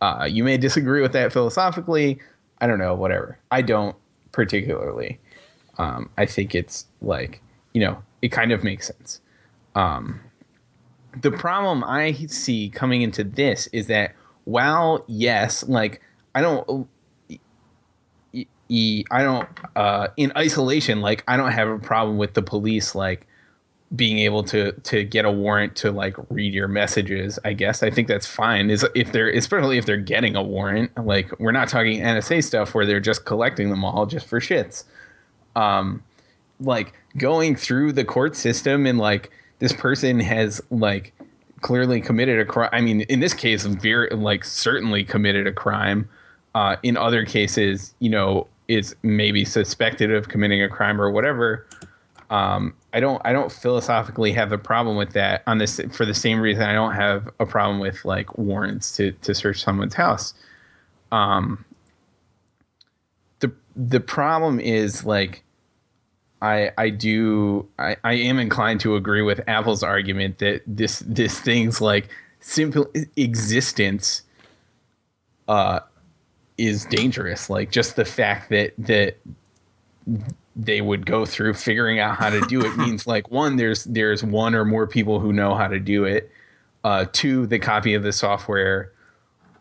Uh, 0.00 0.26
you 0.28 0.42
may 0.42 0.56
disagree 0.56 1.02
with 1.02 1.12
that 1.12 1.32
philosophically. 1.32 2.18
I 2.60 2.66
don't 2.66 2.78
know. 2.78 2.94
Whatever. 2.94 3.38
I 3.50 3.62
don't 3.62 3.96
particularly. 4.32 5.18
Um, 5.78 6.10
I 6.16 6.26
think 6.26 6.54
it's 6.54 6.86
like 7.00 7.42
you 7.72 7.80
know 7.80 8.02
it 8.22 8.28
kind 8.28 8.52
of 8.52 8.64
makes 8.64 8.86
sense. 8.86 9.20
Um, 9.74 10.20
the 11.20 11.30
problem 11.30 11.84
I 11.84 12.12
see 12.12 12.68
coming 12.70 13.02
into 13.02 13.24
this 13.24 13.66
is 13.68 13.86
that 13.88 14.14
while 14.44 15.04
yes, 15.06 15.66
like 15.66 16.00
I 16.34 16.40
don't 16.40 16.88
I 18.34 19.22
don't 19.22 19.48
uh 19.76 20.08
in 20.16 20.32
isolation 20.36 21.00
like 21.00 21.24
I 21.26 21.36
don't 21.36 21.50
have 21.52 21.68
a 21.68 21.78
problem 21.78 22.18
with 22.18 22.34
the 22.34 22.42
police 22.42 22.94
like 22.94 23.26
being 23.96 24.18
able 24.20 24.44
to 24.44 24.72
to 24.72 25.02
get 25.02 25.24
a 25.24 25.30
warrant 25.30 25.74
to 25.76 25.90
like 25.90 26.14
read 26.30 26.54
your 26.54 26.68
messages 26.68 27.38
I 27.44 27.52
guess. 27.54 27.82
I 27.82 27.90
think 27.90 28.06
that's 28.06 28.26
fine. 28.26 28.70
Is 28.70 28.86
if 28.94 29.10
they're 29.10 29.30
especially 29.30 29.78
if 29.78 29.86
they're 29.86 29.96
getting 29.96 30.36
a 30.36 30.42
warrant 30.42 30.92
like 31.04 31.36
we're 31.40 31.52
not 31.52 31.68
talking 31.68 32.00
NSA 32.00 32.44
stuff 32.44 32.74
where 32.74 32.86
they're 32.86 33.00
just 33.00 33.24
collecting 33.24 33.70
them 33.70 33.84
all 33.84 34.06
just 34.06 34.26
for 34.26 34.38
shits. 34.40 34.84
Um 35.56 36.04
like 36.60 36.92
going 37.16 37.56
through 37.56 37.92
the 37.92 38.04
court 38.04 38.36
system 38.36 38.86
and 38.86 38.98
like 38.98 39.32
this 39.60 39.72
person 39.72 40.20
has 40.20 40.60
like 40.70 41.14
clearly 41.62 42.00
committed 42.00 42.40
a 42.40 42.44
crime 42.44 42.70
I 42.72 42.80
mean 42.80 43.02
in 43.02 43.20
this 43.20 43.34
case 43.34 43.64
very 43.64 44.10
like 44.10 44.44
certainly 44.44 45.04
committed 45.04 45.46
a 45.46 45.52
crime 45.52 46.08
uh, 46.54 46.76
in 46.82 46.96
other 46.96 47.24
cases, 47.24 47.94
you 48.00 48.10
know, 48.10 48.46
is 48.68 48.94
maybe 49.02 49.44
suspected 49.44 50.12
of 50.12 50.28
committing 50.28 50.62
a 50.62 50.68
crime 50.68 51.00
or 51.00 51.10
whatever. 51.10 51.66
Um, 52.30 52.74
I 52.92 53.00
don't, 53.00 53.20
I 53.24 53.32
don't 53.32 53.50
philosophically 53.50 54.32
have 54.32 54.52
a 54.52 54.58
problem 54.58 54.96
with 54.96 55.12
that. 55.12 55.42
On 55.46 55.58
this, 55.58 55.80
for 55.92 56.04
the 56.04 56.14
same 56.14 56.40
reason, 56.40 56.62
I 56.62 56.72
don't 56.72 56.94
have 56.94 57.28
a 57.40 57.46
problem 57.46 57.80
with 57.80 58.04
like 58.04 58.36
warrants 58.38 58.96
to 58.96 59.12
to 59.12 59.34
search 59.34 59.62
someone's 59.62 59.94
house. 59.94 60.34
Um, 61.10 61.64
the 63.40 63.52
the 63.74 64.00
problem 64.00 64.60
is 64.60 65.04
like, 65.04 65.42
I 66.42 66.70
I 66.78 66.90
do 66.90 67.68
I, 67.78 67.96
I 68.04 68.14
am 68.14 68.38
inclined 68.38 68.80
to 68.80 68.96
agree 68.96 69.22
with 69.22 69.40
Apple's 69.46 69.82
argument 69.82 70.38
that 70.38 70.62
this 70.66 71.00
this 71.06 71.38
thing's 71.40 71.80
like 71.80 72.08
simple 72.40 72.90
existence. 73.16 74.22
Uh, 75.48 75.80
is 76.60 76.84
dangerous. 76.84 77.48
Like 77.48 77.72
just 77.72 77.96
the 77.96 78.04
fact 78.04 78.50
that 78.50 78.74
that 78.78 79.16
they 80.54 80.80
would 80.80 81.06
go 81.06 81.24
through 81.24 81.54
figuring 81.54 81.98
out 81.98 82.16
how 82.16 82.30
to 82.30 82.40
do 82.42 82.64
it 82.64 82.76
means 82.76 83.06
like 83.06 83.30
one, 83.30 83.56
there's 83.56 83.84
there's 83.84 84.22
one 84.22 84.54
or 84.54 84.64
more 84.64 84.86
people 84.86 85.18
who 85.18 85.32
know 85.32 85.54
how 85.54 85.66
to 85.66 85.80
do 85.80 86.04
it. 86.04 86.30
Uh, 86.84 87.06
two, 87.12 87.46
the 87.46 87.58
copy 87.58 87.94
of 87.94 88.02
the 88.02 88.12
software, 88.12 88.92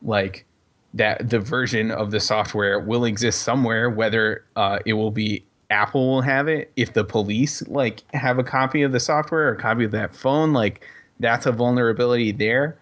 like 0.01 0.45
that 0.93 1.29
the 1.29 1.39
version 1.39 1.91
of 1.91 2.11
the 2.11 2.19
software 2.19 2.79
will 2.79 3.05
exist 3.05 3.41
somewhere. 3.41 3.89
Whether 3.89 4.45
uh, 4.55 4.79
it 4.85 4.93
will 4.93 5.11
be 5.11 5.45
Apple 5.69 6.08
will 6.08 6.21
have 6.21 6.47
it, 6.47 6.71
if 6.75 6.93
the 6.93 7.03
police 7.03 7.65
like 7.67 8.03
have 8.13 8.39
a 8.39 8.43
copy 8.43 8.82
of 8.82 8.91
the 8.91 8.99
software 8.99 9.49
or 9.49 9.51
a 9.53 9.58
copy 9.58 9.84
of 9.84 9.91
that 9.91 10.15
phone, 10.15 10.53
like 10.53 10.86
that's 11.19 11.45
a 11.45 11.51
vulnerability 11.51 12.32
there. 12.32 12.77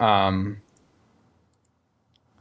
Um, 0.00 0.60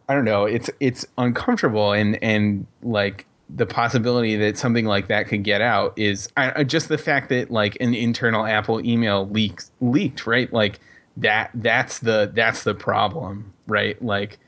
I 0.10 0.14
don't 0.14 0.26
know. 0.26 0.46
It's 0.46 0.70
it's 0.80 1.06
uncomfortable 1.18 1.94
and 1.94 2.22
and 2.24 2.66
like 2.82 3.26
the 3.50 3.66
possibility 3.66 4.36
that 4.36 4.58
something 4.58 4.86
like 4.86 5.08
that 5.08 5.28
could 5.28 5.44
get 5.44 5.62
out 5.62 5.94
is 5.98 6.30
I, 6.36 6.64
just 6.66 6.90
the 6.90 6.98
fact 6.98 7.30
that 7.30 7.50
like 7.50 7.78
an 7.80 7.94
internal 7.94 8.46
Apple 8.46 8.86
email 8.86 9.28
leaks 9.30 9.72
leaked, 9.80 10.28
right? 10.28 10.52
Like 10.52 10.80
that 11.18 11.52
that's 11.54 12.00
the 12.00 12.32
that's 12.34 12.64
the 12.64 12.76
problem, 12.76 13.54
right? 13.68 14.02
Like 14.04 14.40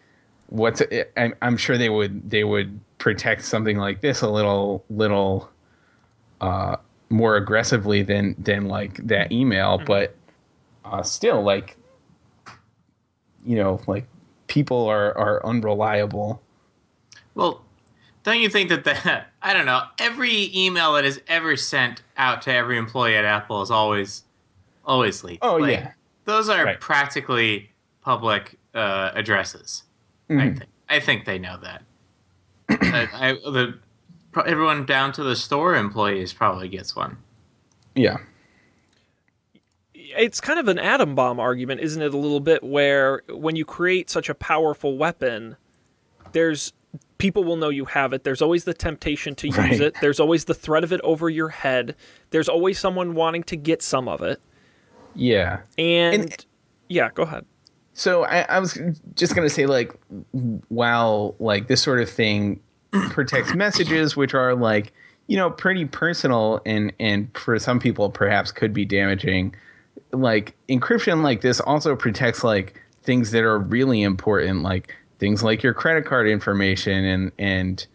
what's 0.47 0.81
I'm, 1.15 1.33
I'm 1.41 1.57
sure 1.57 1.77
they 1.77 1.89
would 1.89 2.29
they 2.29 2.43
would 2.43 2.79
protect 2.99 3.43
something 3.43 3.77
like 3.77 4.01
this 4.01 4.21
a 4.21 4.29
little 4.29 4.85
little 4.89 5.49
uh 6.41 6.75
more 7.09 7.35
aggressively 7.35 8.03
than 8.03 8.35
than 8.37 8.67
like 8.67 8.97
that 9.07 9.31
email, 9.31 9.77
mm-hmm. 9.77 9.85
but 9.85 10.15
uh 10.85 11.01
still 11.01 11.41
like 11.41 11.77
you 13.43 13.55
know 13.55 13.81
like 13.87 14.05
people 14.47 14.85
are 14.85 15.17
are 15.17 15.45
unreliable. 15.45 16.41
Well, 17.33 17.63
don't 18.23 18.39
you 18.39 18.49
think 18.49 18.69
that 18.69 18.83
the 18.83 19.23
I 19.41 19.53
don't 19.53 19.65
know 19.65 19.83
every 19.97 20.55
email 20.55 20.93
that 20.93 21.05
is 21.05 21.21
ever 21.27 21.55
sent 21.55 22.03
out 22.17 22.41
to 22.43 22.53
every 22.53 22.77
employee 22.77 23.15
at 23.15 23.25
Apple 23.25 23.61
is 23.61 23.71
always 23.71 24.23
always 24.85 25.23
leaked. 25.23 25.43
Oh 25.43 25.55
like, 25.55 25.71
yeah, 25.71 25.91
those 26.25 26.49
are 26.49 26.65
right. 26.65 26.79
practically 26.79 27.71
public 28.01 28.59
uh, 28.75 29.11
addresses. 29.13 29.83
Mm-hmm. 30.29 30.39
I 30.39 30.53
think 30.53 30.69
I 30.89 30.99
think 30.99 31.25
they 31.25 31.39
know 31.39 31.57
that. 31.61 31.83
I, 32.69 33.07
I, 33.13 33.31
the 33.33 33.79
everyone 34.45 34.85
down 34.85 35.11
to 35.13 35.23
the 35.23 35.35
store 35.35 35.75
employees 35.75 36.33
probably 36.33 36.69
gets 36.69 36.95
one. 36.95 37.17
Yeah 37.95 38.17
it's 39.93 40.41
kind 40.41 40.59
of 40.59 40.67
an 40.67 40.79
atom 40.79 41.13
bomb 41.13 41.39
argument, 41.39 41.81
isn't 41.81 42.01
it? 42.01 42.13
A 42.13 42.17
little 42.17 42.39
bit 42.39 42.63
where 42.63 43.21
when 43.29 43.55
you 43.55 43.63
create 43.63 44.09
such 44.09 44.27
a 44.27 44.33
powerful 44.33 44.97
weapon, 44.97 45.55
there's 46.31 46.73
people 47.19 47.43
will 47.43 47.57
know 47.57 47.69
you 47.69 47.85
have 47.85 48.11
it. 48.13 48.23
There's 48.23 48.41
always 48.41 48.63
the 48.63 48.73
temptation 48.73 49.35
to 49.35 49.47
use 49.47 49.57
Right. 49.57 49.79
it. 49.79 49.95
There's 50.01 50.19
always 50.19 50.45
the 50.45 50.55
threat 50.55 50.83
of 50.83 50.91
it 50.91 50.99
over 51.03 51.29
your 51.29 51.49
head. 51.49 51.95
There's 52.31 52.49
always 52.49 52.79
someone 52.79 53.13
wanting 53.13 53.43
to 53.43 53.55
get 53.55 53.83
some 53.83 54.07
of 54.07 54.21
it. 54.21 54.41
yeah 55.15 55.59
And, 55.77 56.23
And- 56.23 56.45
Yeah, 56.87 57.09
go 57.13 57.21
ahead. 57.23 57.45
So 57.99 58.23
I, 58.23 58.45
I 58.47 58.59
was 58.59 58.79
just 59.15 59.35
gonna 59.35 59.49
say, 59.49 59.65
like, 59.65 59.93
while 60.69 61.35
like 61.37 61.67
this 61.67 61.81
sort 61.81 61.99
of 61.99 62.09
thing 62.09 62.61
protects 62.91 63.53
messages, 63.53 64.15
which 64.15 64.33
are 64.33 64.55
like, 64.55 64.93
you 65.27 65.35
know, 65.35 65.51
pretty 65.51 65.83
personal 65.83 66.61
and 66.65 66.93
and 66.97 67.29
for 67.37 67.59
some 67.59 67.77
people 67.77 68.09
perhaps 68.09 68.53
could 68.53 68.71
be 68.71 68.85
damaging. 68.85 69.53
Like 70.13 70.55
encryption, 70.69 71.23
like 71.23 71.41
this, 71.41 71.59
also 71.59 71.93
protects 71.97 72.41
like 72.41 72.81
things 73.03 73.31
that 73.31 73.43
are 73.43 73.59
really 73.59 74.01
important, 74.01 74.63
like 74.63 74.95
things 75.19 75.43
like 75.43 75.61
your 75.61 75.73
credit 75.73 76.05
card 76.05 76.25
information 76.25 77.03
and 77.03 77.31
and 77.37 77.85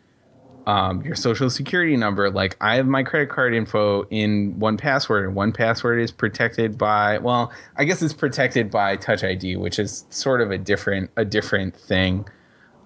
um, 0.66 1.02
your 1.02 1.14
social 1.14 1.50
security 1.50 1.96
number. 1.96 2.30
Like 2.30 2.56
I 2.60 2.76
have 2.76 2.86
my 2.86 3.02
credit 3.02 3.28
card 3.28 3.54
info 3.54 4.04
in 4.10 4.54
1Password, 4.54 5.28
and 5.28 5.36
1Password 5.36 6.00
is 6.02 6.10
protected 6.10 6.78
by 6.78 7.18
well, 7.18 7.52
I 7.76 7.84
guess 7.84 8.00
it's 8.02 8.14
protected 8.14 8.70
by 8.70 8.96
Touch 8.96 9.22
ID, 9.24 9.56
which 9.56 9.78
is 9.78 10.06
sort 10.10 10.40
of 10.40 10.50
a 10.50 10.58
different 10.58 11.10
a 11.16 11.24
different 11.24 11.76
thing. 11.76 12.26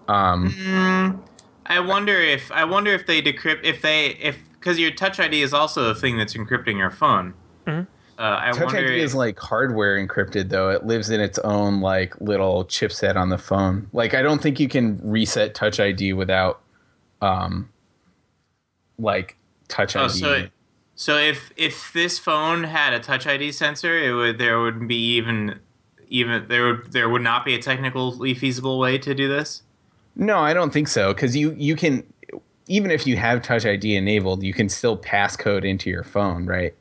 Um, 0.09 1.23
I 1.67 1.81
wonder 1.81 2.15
if 2.17 2.51
I 2.51 2.65
wonder 2.65 2.93
if 2.93 3.07
they 3.07 3.21
decrypt 3.23 3.61
if 3.65 3.83
they 3.83 4.09
if 4.21 4.39
because 4.55 4.79
your 4.79 4.91
Touch 4.91 5.21
ID 5.21 5.43
is 5.43 5.53
also 5.55 5.91
a 5.91 5.95
thing 5.95 6.17
that's 6.19 6.35
encrypting 6.35 6.79
your 6.79 6.91
phone. 6.91 7.35
Mhm. 7.67 7.87
Uh, 8.19 8.37
I 8.41 8.51
Touch 8.51 8.73
wonder. 8.73 8.89
ID 8.93 9.01
is 9.01 9.15
like 9.15 9.39
hardware 9.39 10.05
encrypted 10.05 10.49
though. 10.49 10.71
It 10.71 10.85
lives 10.85 11.11
in 11.11 11.21
its 11.21 11.39
own 11.41 11.81
like 11.81 12.21
little 12.21 12.65
chipset 12.65 13.15
on 13.17 13.29
the 13.29 13.39
phone. 13.39 13.89
Like 13.93 14.15
I 14.15 14.23
don't 14.23 14.43
think 14.43 14.59
you 14.59 14.69
can 14.69 14.99
reset 15.03 15.55
Touch 15.55 15.79
ID 15.79 16.15
without 16.15 16.61
um 17.21 17.69
like 18.99 19.37
Touch 19.69 19.97
oh, 19.97 20.05
ID. 20.05 20.11
so 20.13 20.47
so 20.95 21.17
if 21.17 21.53
if 21.57 21.93
this 21.93 22.19
phone 22.19 22.65
had 22.65 22.93
a 22.93 22.99
Touch 22.99 23.27
ID 23.27 23.53
sensor, 23.53 23.97
it 23.97 24.13
would 24.13 24.39
there 24.39 24.61
would 24.61 24.89
be 24.89 24.97
even 25.17 25.61
even 26.09 26.47
there 26.49 26.67
would 26.67 26.93
there 26.93 27.09
would 27.09 27.23
not 27.23 27.45
be 27.45 27.55
a 27.55 27.63
technically 27.63 28.35
feasible 28.35 28.79
way 28.79 28.99
to 28.99 29.15
do 29.15 29.29
this. 29.29 29.63
No, 30.17 30.39
I 30.39 30.53
don't 30.53 30.73
think 30.73 30.89
so 30.89 31.15
because 31.15 31.37
you 31.37 31.55
you 31.57 31.77
can 31.77 32.03
even 32.67 32.91
if 32.91 33.07
you 33.07 33.17
have 33.17 33.43
Touch 33.43 33.65
ID 33.65 33.95
enabled, 33.97 34.43
you 34.43 34.53
can 34.53 34.69
still 34.69 34.99
passcode 34.99 35.65
into 35.65 35.89
your 35.89 36.03
phone, 36.03 36.47
right? 36.47 36.75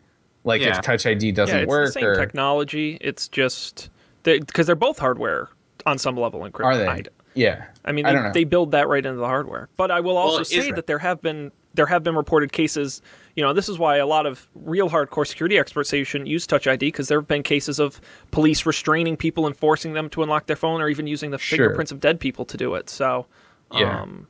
Like 0.44 0.62
Yeah. 0.62 0.78
if 0.78 0.82
Touch 0.82 1.06
ID 1.06 1.34
doesn't 1.34 1.56
yeah, 1.56 1.62
it's 1.64 1.70
work, 1.70 1.86
the 1.88 1.92
same 1.92 2.06
or 2.06 2.16
technology. 2.16 2.98
It's 3.02 3.28
just 3.28 3.90
because 4.24 4.66
they're 4.66 4.76
both 4.76 5.00
hardware 5.00 5.50
on 5.86 5.98
some 5.98 6.18
level 6.18 6.42
encrypted. 6.42 6.66
are 6.66 6.78
they? 6.78 6.88
I, 6.88 7.04
yeah, 7.38 7.66
I 7.86 7.92
mean, 7.92 8.06
I 8.06 8.10
they, 8.10 8.16
don't 8.16 8.24
know. 8.26 8.34
they 8.34 8.44
build 8.44 8.72
that 8.72 8.88
right 8.88 9.06
into 9.06 9.20
the 9.20 9.26
hardware. 9.26 9.70
But 9.78 9.92
I 9.92 10.00
will 10.02 10.18
also 10.18 10.40
it 10.40 10.42
is 10.42 10.50
say 10.50 10.60
right. 10.60 10.76
that 10.76 10.88
there 10.88 11.00
have 11.00 11.22
been 11.22 11.52
there 11.74 11.86
have 11.86 12.04
been 12.04 12.16
reported 12.16 12.52
cases. 12.52 13.02
You 13.36 13.44
know, 13.44 13.54
this 13.54 13.70
is 13.70 13.78
why 13.78 13.98
a 13.98 14.08
lot 14.08 14.26
of 14.26 14.48
real 14.56 14.90
hardcore 14.90 15.28
security 15.28 15.58
experts 15.60 15.90
say 15.90 16.00
you 16.00 16.04
shouldn't 16.04 16.28
use 16.30 16.48
Touch 16.48 16.66
ID 16.68 16.88
because 16.88 17.08
there 17.08 17.20
have 17.20 17.28
been 17.28 17.44
cases 17.44 17.80
of 17.80 18.02
police 18.32 18.66
restraining 18.66 19.16
people 19.16 19.46
and 19.46 19.56
forcing 19.56 19.94
them 19.94 20.10
to 20.10 20.24
unlock 20.24 20.48
their 20.48 20.56
phone, 20.56 20.82
or 20.82 20.90
even 20.90 21.06
using 21.08 21.30
the 21.32 21.38
Sure. 21.38 21.58
fingerprints 21.58 21.92
of 21.92 22.00
dead 22.00 22.20
people 22.20 22.46
to 22.46 22.58
do 22.58 22.74
it. 22.76 22.90
So, 22.90 23.28
Yeah. 23.74 24.02
um, 24.02 24.28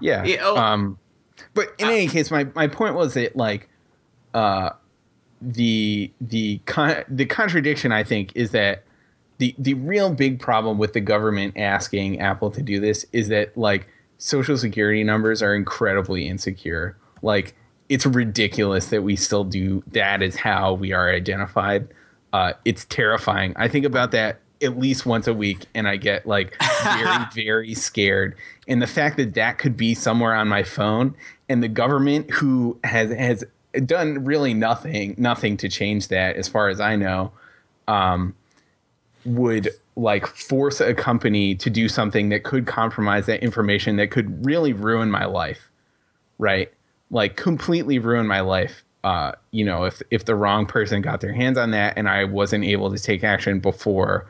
Yeah. 0.00 0.24
Yeah, 0.24 0.38
oh. 0.42 0.56
Um, 0.56 0.98
but 1.54 1.68
in 1.78 1.88
any 1.88 2.08
case, 2.08 2.30
my, 2.32 2.44
my 2.54 2.66
point 2.66 2.96
was 2.96 3.14
that 3.14 3.36
like, 3.36 3.68
uh, 4.34 4.70
the 5.40 6.10
the 6.20 6.58
con- 6.64 7.04
the 7.08 7.26
contradiction 7.26 7.92
I 7.92 8.02
think 8.02 8.32
is 8.34 8.50
that 8.52 8.82
the 9.38 9.54
the 9.58 9.74
real 9.74 10.12
big 10.12 10.40
problem 10.40 10.78
with 10.78 10.92
the 10.92 11.00
government 11.00 11.56
asking 11.56 12.20
Apple 12.20 12.50
to 12.50 12.62
do 12.62 12.80
this 12.80 13.04
is 13.12 13.28
that 13.28 13.56
like 13.56 13.88
social 14.18 14.56
security 14.56 15.04
numbers 15.04 15.42
are 15.42 15.54
incredibly 15.54 16.28
insecure. 16.28 16.96
Like 17.22 17.54
it's 17.88 18.06
ridiculous 18.06 18.86
that 18.86 19.02
we 19.02 19.16
still 19.16 19.44
do 19.44 19.82
that 19.88 20.22
is 20.22 20.36
how 20.36 20.74
we 20.74 20.92
are 20.92 21.10
identified. 21.10 21.88
Uh, 22.32 22.52
it's 22.64 22.84
terrifying. 22.86 23.52
I 23.56 23.68
think 23.68 23.84
about 23.84 24.12
that 24.12 24.40
at 24.62 24.78
least 24.78 25.04
once 25.04 25.26
a 25.26 25.34
week 25.34 25.66
and 25.74 25.86
I 25.86 25.96
get 25.96 26.26
like 26.26 26.56
very 26.82 27.24
very 27.34 27.74
scared. 27.74 28.36
And 28.68 28.80
the 28.80 28.86
fact 28.86 29.16
that 29.16 29.34
that 29.34 29.58
could 29.58 29.76
be 29.76 29.94
somewhere 29.94 30.34
on 30.34 30.48
my 30.48 30.62
phone 30.62 31.14
and 31.48 31.62
the 31.62 31.68
government 31.68 32.30
who 32.30 32.78
has 32.84 33.10
has 33.12 33.44
done 33.84 34.24
really 34.24 34.54
nothing 34.54 35.16
nothing 35.18 35.56
to 35.56 35.68
change 35.68 36.08
that 36.08 36.36
as 36.36 36.48
far 36.48 36.68
as 36.68 36.80
I 36.80 36.94
know 36.96 37.32
um, 37.88 38.34
would 39.24 39.68
like 39.96 40.26
force 40.26 40.80
a 40.80 40.94
company 40.94 41.54
to 41.54 41.70
do 41.70 41.88
something 41.88 42.28
that 42.28 42.42
could 42.42 42.66
compromise 42.66 43.26
that 43.26 43.42
information 43.42 43.96
that 43.96 44.10
could 44.10 44.44
really 44.44 44.72
ruin 44.72 45.10
my 45.10 45.24
life 45.24 45.70
right 46.38 46.72
like 47.10 47.36
completely 47.36 47.98
ruin 47.98 48.26
my 48.26 48.40
life 48.40 48.82
uh, 49.04 49.32
you 49.50 49.64
know 49.64 49.84
if 49.84 50.02
if 50.10 50.24
the 50.24 50.34
wrong 50.34 50.66
person 50.66 51.02
got 51.02 51.20
their 51.20 51.32
hands 51.32 51.58
on 51.58 51.70
that 51.70 51.96
and 51.96 52.08
I 52.08 52.24
wasn't 52.24 52.64
able 52.64 52.90
to 52.92 52.98
take 52.98 53.22
action 53.22 53.60
before 53.60 54.26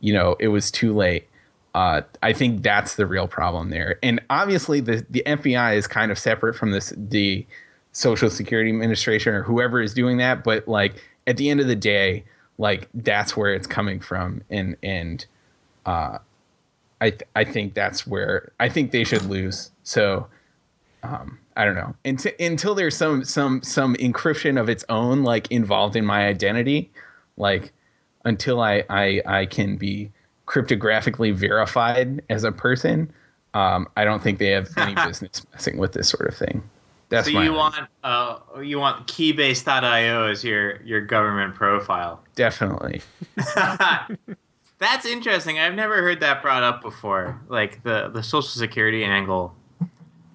you 0.00 0.12
know 0.12 0.36
it 0.38 0.48
was 0.48 0.70
too 0.70 0.94
late 0.94 1.26
uh, 1.74 2.02
I 2.22 2.32
think 2.32 2.62
that's 2.62 2.96
the 2.96 3.06
real 3.06 3.28
problem 3.28 3.70
there. 3.70 3.98
And 4.02 4.20
obviously, 4.28 4.80
the 4.80 5.06
the 5.08 5.22
FBI 5.26 5.76
is 5.76 5.86
kind 5.86 6.10
of 6.10 6.18
separate 6.18 6.54
from 6.54 6.72
this 6.72 6.92
the 6.96 7.46
Social 7.92 8.30
Security 8.30 8.70
Administration 8.70 9.34
or 9.34 9.42
whoever 9.42 9.80
is 9.80 9.94
doing 9.94 10.18
that. 10.18 10.42
But 10.42 10.66
like 10.66 11.02
at 11.26 11.36
the 11.36 11.48
end 11.48 11.60
of 11.60 11.66
the 11.66 11.76
day, 11.76 12.24
like 12.60 12.90
that's 12.92 13.36
where 13.38 13.54
it's 13.54 13.66
coming 13.66 14.00
from, 14.00 14.42
and 14.50 14.76
and 14.82 15.24
uh, 15.86 16.18
I 17.00 17.10
th- 17.10 17.22
I 17.34 17.42
think 17.42 17.72
that's 17.72 18.06
where 18.06 18.52
I 18.60 18.68
think 18.68 18.90
they 18.92 19.02
should 19.02 19.24
lose. 19.24 19.70
So 19.82 20.26
um, 21.02 21.38
I 21.56 21.64
don't 21.64 21.74
know 21.74 21.94
until 22.04 22.32
until 22.38 22.74
there's 22.74 22.94
some 22.94 23.24
some 23.24 23.62
some 23.62 23.96
encryption 23.96 24.60
of 24.60 24.68
its 24.68 24.84
own 24.90 25.22
like 25.22 25.50
involved 25.50 25.96
in 25.96 26.04
my 26.04 26.26
identity, 26.26 26.90
like 27.38 27.72
until 28.26 28.60
I 28.60 28.84
I 28.90 29.22
I 29.24 29.46
can 29.46 29.76
be 29.78 30.12
cryptographically 30.46 31.34
verified 31.34 32.20
as 32.28 32.44
a 32.44 32.52
person, 32.52 33.10
um, 33.54 33.88
I 33.96 34.04
don't 34.04 34.22
think 34.22 34.38
they 34.38 34.50
have 34.50 34.68
any 34.76 34.94
business 35.06 35.46
messing 35.50 35.78
with 35.78 35.92
this 35.92 36.10
sort 36.10 36.28
of 36.28 36.36
thing. 36.36 36.62
That's 37.10 37.30
so 37.30 37.40
you 37.40 37.52
want 37.52 37.74
uh 38.04 38.38
you 38.62 38.78
want 38.78 39.06
keybase.io 39.06 40.28
as 40.28 40.42
your 40.42 40.80
your 40.82 41.00
government 41.00 41.54
profile. 41.54 42.22
definitely. 42.34 43.02
That's 44.78 45.04
interesting. 45.04 45.58
I've 45.58 45.74
never 45.74 45.96
heard 45.96 46.20
that 46.20 46.40
brought 46.40 46.62
up 46.62 46.80
before. 46.80 47.38
Like 47.48 47.82
the 47.82 48.08
the 48.08 48.22
social 48.22 48.48
security 48.48 49.04
angle. 49.04 49.54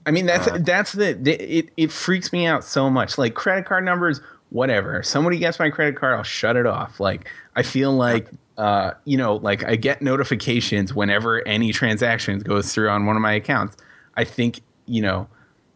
I 0.05 0.11
mean, 0.11 0.27
that's 0.27 0.47
Uh, 0.47 0.59
that's 0.61 0.91
the, 0.91 1.13
the 1.13 1.33
it 1.33 1.71
it 1.77 1.91
freaks 1.91 2.31
me 2.31 2.45
out 2.45 2.63
so 2.63 2.89
much. 2.89 3.17
Like 3.17 3.33
credit 3.33 3.65
card 3.65 3.83
numbers, 3.83 4.21
whatever. 4.49 5.01
Somebody 5.01 5.39
gets 5.39 5.57
my 5.57 5.71
credit 5.71 5.95
card, 5.95 6.15
I'll 6.15 6.23
shut 6.23 6.57
it 6.57 6.67
off. 6.67 6.99
Like 6.99 7.27
I 7.55 7.63
feel 7.63 7.93
like 7.93 8.29
uh, 8.57 8.91
you 9.05 9.17
know, 9.17 9.37
like 9.37 9.63
I 9.65 9.75
get 9.75 10.01
notifications 10.01 10.93
whenever 10.93 11.45
any 11.47 11.73
transactions 11.73 12.43
goes 12.43 12.73
through 12.73 12.89
on 12.89 13.05
one 13.05 13.15
of 13.15 13.21
my 13.21 13.33
accounts. 13.33 13.77
I 14.15 14.23
think, 14.23 14.61
you 14.85 15.01
know, 15.01 15.27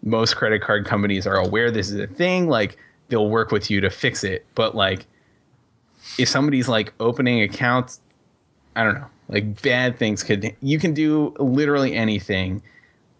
most 0.03 0.35
credit 0.35 0.62
card 0.62 0.85
companies 0.85 1.27
are 1.27 1.35
aware 1.38 1.71
this 1.71 1.89
is 1.89 1.99
a 1.99 2.07
thing, 2.07 2.47
like 2.47 2.77
they'll 3.09 3.29
work 3.29 3.51
with 3.51 3.69
you 3.69 3.81
to 3.81 3.89
fix 3.89 4.23
it. 4.23 4.45
But 4.55 4.75
like 4.75 5.05
if 6.17 6.29
somebody's 6.29 6.67
like 6.69 6.93
opening 6.99 7.41
accounts, 7.41 7.99
I 8.75 8.83
don't 8.83 8.95
know, 8.95 9.07
like 9.27 9.62
bad 9.62 9.97
things 9.99 10.23
could 10.23 10.55
you 10.62 10.79
can 10.79 10.93
do 10.93 11.33
literally 11.39 11.93
anything 11.95 12.62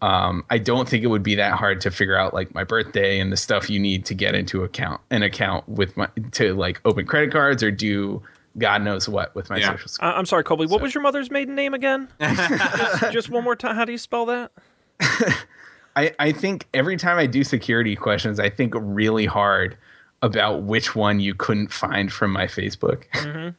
um, 0.02 0.44
I 0.48 0.56
don't 0.56 0.88
think 0.88 1.04
it 1.04 1.08
would 1.08 1.22
be 1.22 1.34
that 1.34 1.52
hard 1.52 1.82
to 1.82 1.90
figure 1.90 2.16
out 2.16 2.32
like 2.32 2.54
my 2.54 2.64
birthday 2.64 3.20
and 3.20 3.30
the 3.30 3.36
stuff 3.36 3.68
you 3.68 3.78
need 3.78 4.06
to 4.06 4.14
get 4.14 4.34
into 4.34 4.64
account 4.64 5.02
an 5.10 5.22
account 5.22 5.68
with 5.68 5.94
my 5.98 6.08
to 6.32 6.54
like 6.54 6.80
open 6.86 7.04
credit 7.04 7.30
cards 7.30 7.62
or 7.62 7.70
do 7.70 8.22
God 8.56 8.80
knows 8.82 9.10
what 9.10 9.34
with 9.34 9.50
my 9.50 9.58
Yeah. 9.58 9.72
social 9.72 9.88
security. 9.88 10.14
I- 10.16 10.18
I'm 10.18 10.24
sorry, 10.24 10.42
Colby. 10.42 10.64
What 10.66 10.80
was 10.80 10.94
your 10.94 11.02
mother's 11.02 11.30
maiden 11.30 11.54
name 11.54 11.74
again? 11.74 12.08
just, 12.20 13.12
just 13.12 13.28
one 13.30 13.44
more 13.44 13.54
time. 13.56 13.76
How 13.76 13.84
do 13.84 13.92
you 13.92 13.98
spell 13.98 14.24
that? 14.26 14.52
I, 16.00 16.14
I 16.18 16.32
think 16.32 16.66
every 16.72 16.96
time 16.96 17.18
I 17.18 17.26
do 17.26 17.44
security 17.44 17.94
questions, 17.94 18.40
I 18.40 18.48
think 18.48 18.72
really 18.76 19.26
hard 19.26 19.76
about 20.22 20.62
which 20.62 20.94
one 20.94 21.20
you 21.20 21.34
couldn't 21.34 21.70
find 21.72 22.10
from 22.10 22.32
my 22.32 22.46
Facebook. 22.46 23.04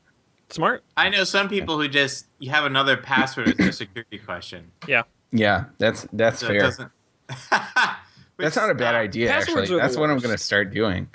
Smart. 0.49 0.83
I 0.97 1.09
know 1.09 1.23
some 1.23 1.47
people 1.47 1.79
who 1.79 1.87
just 1.87 2.25
you 2.39 2.49
have 2.49 2.65
another 2.65 2.97
password 2.97 3.49
as 3.49 3.55
their 3.55 3.71
security 3.71 4.17
question. 4.17 4.71
Yeah. 4.87 5.03
yeah, 5.31 5.65
that's 5.77 6.07
that's 6.13 6.39
So 6.39 6.47
fair. 6.47 6.91
That's 8.37 8.55
not 8.55 8.71
a 8.71 8.75
bad 8.75 8.95
idea. 8.95 9.29
Passwords 9.29 9.61
Actually, 9.61 9.79
that's 9.79 9.97
what 9.97 10.09
I'm 10.09 10.17
going 10.17 10.35
to 10.35 10.43
start 10.43 10.73
doing. 10.73 11.07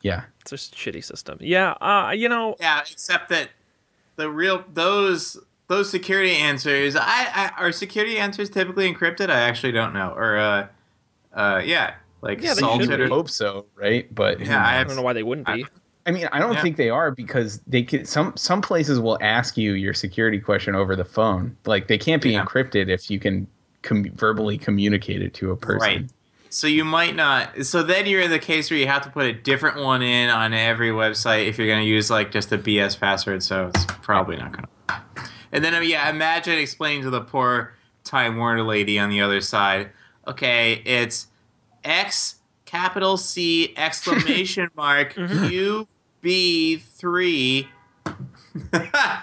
Yeah, 0.00 0.22
It's 0.40 0.50
just 0.50 0.72
a 0.72 0.76
shitty 0.76 1.04
system. 1.04 1.36
Yeah. 1.38 1.72
Uh, 1.72 2.12
you 2.12 2.30
know, 2.30 2.56
Yeah, 2.58 2.80
except 2.80 3.28
that 3.28 3.50
the 4.16 4.30
real 4.30 4.64
those 4.72 5.36
those 5.68 5.90
security 5.90 6.32
answers, 6.32 6.96
I, 6.96 7.02
I 7.06 7.50
are 7.58 7.72
security 7.72 8.18
answers 8.18 8.50
typically 8.50 8.92
encrypted? 8.92 9.30
I 9.30 9.40
actually 9.40 9.72
don't 9.72 9.92
know. 9.94 10.12
Or 10.16 10.36
uh, 10.38 10.66
uh, 11.34 11.62
yeah, 11.64 11.94
like 12.22 12.40
Yeah, 12.40 12.54
they 12.54 12.60
salted 12.60 12.88
should 12.88 13.00
or 13.00 13.08
hope 13.08 13.30
so, 13.30 13.66
right? 13.76 14.12
But 14.14 14.40
Yeah, 14.40 14.64
I 14.64 14.80
I 14.80 14.84
don't 14.84 14.96
know 14.96 15.02
why 15.02 15.12
they 15.12 15.22
wouldn't 15.22 15.46
be. 15.46 15.66
I 16.06 16.10
mean, 16.10 16.26
I 16.32 16.38
don't 16.38 16.54
Yeah. 16.54 16.62
think 16.62 16.76
they 16.78 16.88
are 16.88 17.10
because 17.10 17.60
they 17.66 17.82
can. 17.82 18.06
Some 18.06 18.32
some 18.36 18.62
places 18.62 18.98
will 18.98 19.18
ask 19.20 19.58
you 19.58 19.74
your 19.74 19.92
security 19.92 20.40
question 20.40 20.74
over 20.74 20.96
the 20.96 21.04
phone. 21.04 21.56
Like 21.66 21.86
they 21.86 21.98
can't 21.98 22.22
be 22.22 22.30
Yeah. 22.30 22.44
encrypted 22.44 22.88
if 22.88 23.10
you 23.10 23.20
can 23.20 23.46
com- 23.82 24.10
verbally 24.14 24.56
communicate 24.56 25.20
it 25.20 25.34
to 25.34 25.50
a 25.50 25.56
person. 25.56 25.78
Right. 25.80 26.10
So 26.50 26.66
you 26.66 26.82
might 26.82 27.14
not. 27.14 27.66
So 27.66 27.82
then 27.82 28.06
you're 28.06 28.22
in 28.22 28.30
the 28.30 28.38
case 28.38 28.70
where 28.70 28.80
you 28.80 28.86
have 28.86 29.02
to 29.02 29.10
put 29.10 29.26
a 29.26 29.34
different 29.34 29.76
one 29.82 30.00
in 30.00 30.30
on 30.30 30.54
every 30.54 30.88
website 30.88 31.46
if 31.46 31.58
you're 31.58 31.66
going 31.66 31.82
to 31.82 31.86
use 31.88 32.08
like 32.10 32.30
just 32.32 32.50
a 32.52 32.56
BS 32.56 32.98
password. 32.98 33.42
So 33.42 33.66
it's 33.74 33.84
probably 34.00 34.36
not 34.38 34.52
going 34.52 34.64
to. 34.64 34.70
And 35.52 35.64
then 35.64 35.82
yeah, 35.84 36.08
imagine 36.10 36.58
explaining 36.58 37.02
to 37.02 37.10
the 37.10 37.20
poor 37.20 37.74
Time 38.04 38.36
Warner 38.36 38.62
lady 38.62 38.98
on 38.98 39.10
the 39.10 39.20
other 39.20 39.40
side. 39.40 39.90
Okay, 40.26 40.82
it's 40.84 41.28
X 41.84 42.36
capital 42.64 43.16
C 43.16 43.74
exclamation 43.76 44.68
mark 44.76 45.16
U 45.16 45.86
B 46.20 46.76
three. 46.76 47.68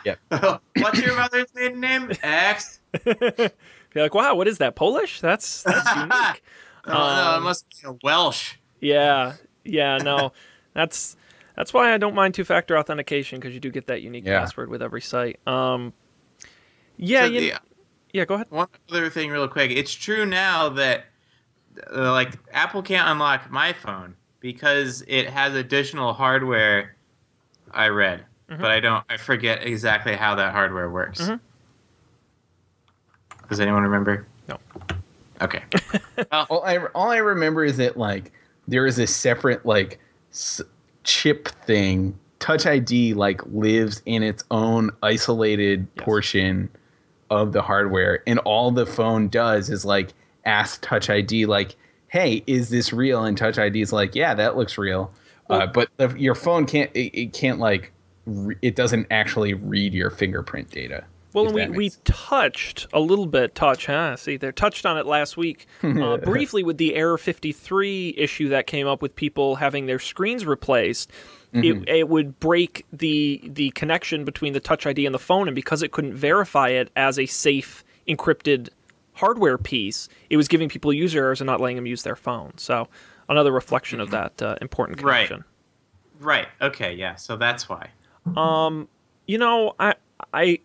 Yep. 0.06 0.20
What's 0.78 1.02
your 1.02 1.16
mother's 1.16 1.54
maiden 1.54 1.80
name? 1.80 2.12
X. 2.24 2.80
You're 3.06 4.04
like, 4.04 4.14
wow, 4.14 4.36
what 4.36 4.48
is 4.48 4.58
that? 4.60 4.76
Polish? 4.76 5.22
That's 5.22 5.64
that's 5.64 5.96
unique. 5.96 6.44
Oh 6.88 6.92
no, 6.92 7.34
it 7.34 7.38
Um, 7.38 7.44
must 7.44 7.66
be 7.70 7.88
a 7.88 7.94
Welsh. 8.04 8.56
Yeah, 8.80 9.34
yeah, 9.64 9.98
no, 9.98 10.34
that's 10.74 11.16
that's 11.56 11.74
why 11.74 11.94
I 11.94 11.98
don't 11.98 12.14
mind 12.14 12.34
two-factor 12.34 12.78
authentication 12.78 13.40
because 13.40 13.54
you 13.54 13.60
do 13.60 13.72
get 13.72 13.88
that 13.88 14.02
unique 14.02 14.26
Yeah. 14.26 14.40
password 14.40 14.70
with 14.70 14.82
every 14.82 15.02
site. 15.02 15.40
Um, 15.48 15.94
yeah, 16.98 17.22
So 17.22 17.26
you, 17.28 17.40
the- 17.40 17.54
yeah, 18.14 18.26
go 18.26 18.36
ahead. 18.36 18.48
one 18.50 18.68
other 18.90 19.10
thing, 19.10 19.30
real 19.30 19.48
quick. 19.48 19.72
It's 19.72 19.94
true 19.94 20.26
now 20.26 20.70
that 20.70 21.06
uh, 21.96 22.12
like 22.12 22.32
Apple 22.54 22.82
can't 22.82 23.10
unlock 23.10 23.52
my 23.52 23.74
phone 23.74 24.16
because 24.40 25.04
it 25.08 25.30
has 25.30 25.54
additional 25.56 26.14
hardware. 26.14 26.96
I 27.72 27.88
read, 27.90 28.24
Mhm. 28.50 28.60
but 28.62 28.72
I 28.72 28.80
don't. 28.80 29.04
I 29.10 29.18
forget 29.18 29.66
exactly 29.66 30.16
how 30.16 30.36
that 30.36 30.54
hardware 30.54 30.90
works. 30.90 31.20
Mhm. 31.22 31.40
Does 33.50 33.60
anyone 33.60 33.84
remember? 33.84 34.26
No. 34.48 34.58
Okay. 35.42 35.64
all 36.32 36.64
I 36.64 36.78
all 36.96 37.10
I 37.12 37.18
remember 37.18 37.64
is 37.66 37.78
that 37.78 37.98
like 37.98 38.32
there 38.68 38.86
is 38.86 38.98
a 39.00 39.08
separate 39.08 39.66
like 39.66 40.00
s- 40.32 40.62
chip 41.04 41.50
thing. 41.66 42.18
Touch 42.40 42.66
ID 42.66 43.14
like 43.14 43.42
lives 43.48 44.02
in 44.06 44.24
its 44.24 44.44
own 44.52 44.92
isolated 45.04 45.88
Yes. 45.96 46.06
portion 46.06 46.70
of 47.30 47.52
the 47.54 47.62
hardware, 47.62 48.24
and 48.28 48.40
all 48.40 48.72
the 48.72 48.86
phone 48.86 49.30
does 49.30 49.70
is 49.70 49.86
like 49.86 50.14
ask 50.46 50.82
Touch 50.82 51.10
ID 51.10 51.46
like, 51.46 51.76
"Hey, 52.08 52.44
is 52.48 52.70
this 52.70 52.94
real?" 52.94 53.24
And 53.26 53.38
Touch 53.38 53.58
ID 53.58 53.82
is 53.82 53.94
like, 53.94 54.16
"Yeah, 54.16 54.34
that 54.36 54.58
looks 54.58 54.78
real." 54.78 55.12
uh, 55.50 55.68
but 55.68 55.90
the, 55.98 56.10
your 56.18 56.36
phone 56.36 56.66
can't. 56.66 56.92
It, 56.94 57.18
it 57.20 57.34
can't 57.34 57.60
like. 57.60 57.92
Re- 58.26 58.58
it 58.62 58.76
doesn't 58.76 59.08
actually 59.12 59.54
read 59.54 59.94
your 59.94 60.10
fingerprint 60.10 60.72
data. 60.72 61.06
Well, 61.36 61.52
we, 61.52 61.68
we 61.68 61.90
touched 62.06 62.88
a 62.94 63.00
little 63.02 63.26
bit, 63.26 63.56
touch, 63.56 63.88
huh? 63.88 64.16
See, 64.16 64.38
they 64.38 64.54
touched 64.54 64.86
on 64.86 64.98
it 64.98 65.06
last 65.06 65.36
week 65.36 65.68
uh, 65.84 66.16
briefly 66.16 66.64
with 66.64 66.78
the 66.78 66.96
Error 66.96 67.18
53 67.18 68.16
issue 68.18 68.48
that 68.50 68.68
came 68.68 68.88
up 68.88 69.02
with 69.02 69.18
people 69.18 69.58
having 69.58 69.86
their 69.86 70.00
screens 70.00 70.46
replaced. 70.46 71.12
Mm-hmm. 71.56 71.84
It, 71.84 71.90
it 71.90 72.10
would 72.10 72.40
break 72.40 72.86
the 72.92 73.42
the 73.46 73.70
connection 73.72 74.26
between 74.26 74.54
the 74.54 74.60
Touch 74.60 74.86
ID 74.86 75.06
and 75.06 75.16
the 75.16 75.20
phone, 75.20 75.48
and 75.48 75.56
because 75.56 75.82
it 75.82 75.92
couldn't 75.92 76.14
verify 76.14 76.70
it 76.70 76.92
as 76.96 77.18
a 77.18 77.26
safe 77.26 77.84
encrypted 78.08 78.70
hardware 79.14 79.58
piece, 79.58 80.10
it 80.30 80.38
was 80.38 80.48
giving 80.48 80.68
people 80.70 80.92
user 80.94 81.20
errors 81.20 81.40
and 81.42 81.48
not 81.48 81.62
letting 81.62 81.78
them 81.78 81.86
use 81.86 82.04
their 82.04 82.18
phone. 82.18 82.52
So 82.58 82.88
another 83.30 83.52
reflection 83.52 84.00
of 84.02 84.12
that 84.12 84.42
uh, 84.42 84.56
important 84.62 84.98
connection. 85.00 85.38
right. 85.38 85.46
Right. 86.20 86.48
Okay. 86.62 86.94
Yeah. 86.94 87.16
So 87.16 87.36
that's 87.38 87.68
why. 87.70 87.90
Um, 88.38 88.88
you 89.28 89.38
know, 89.38 89.74
I, 89.80 89.96
I, 90.34 90.60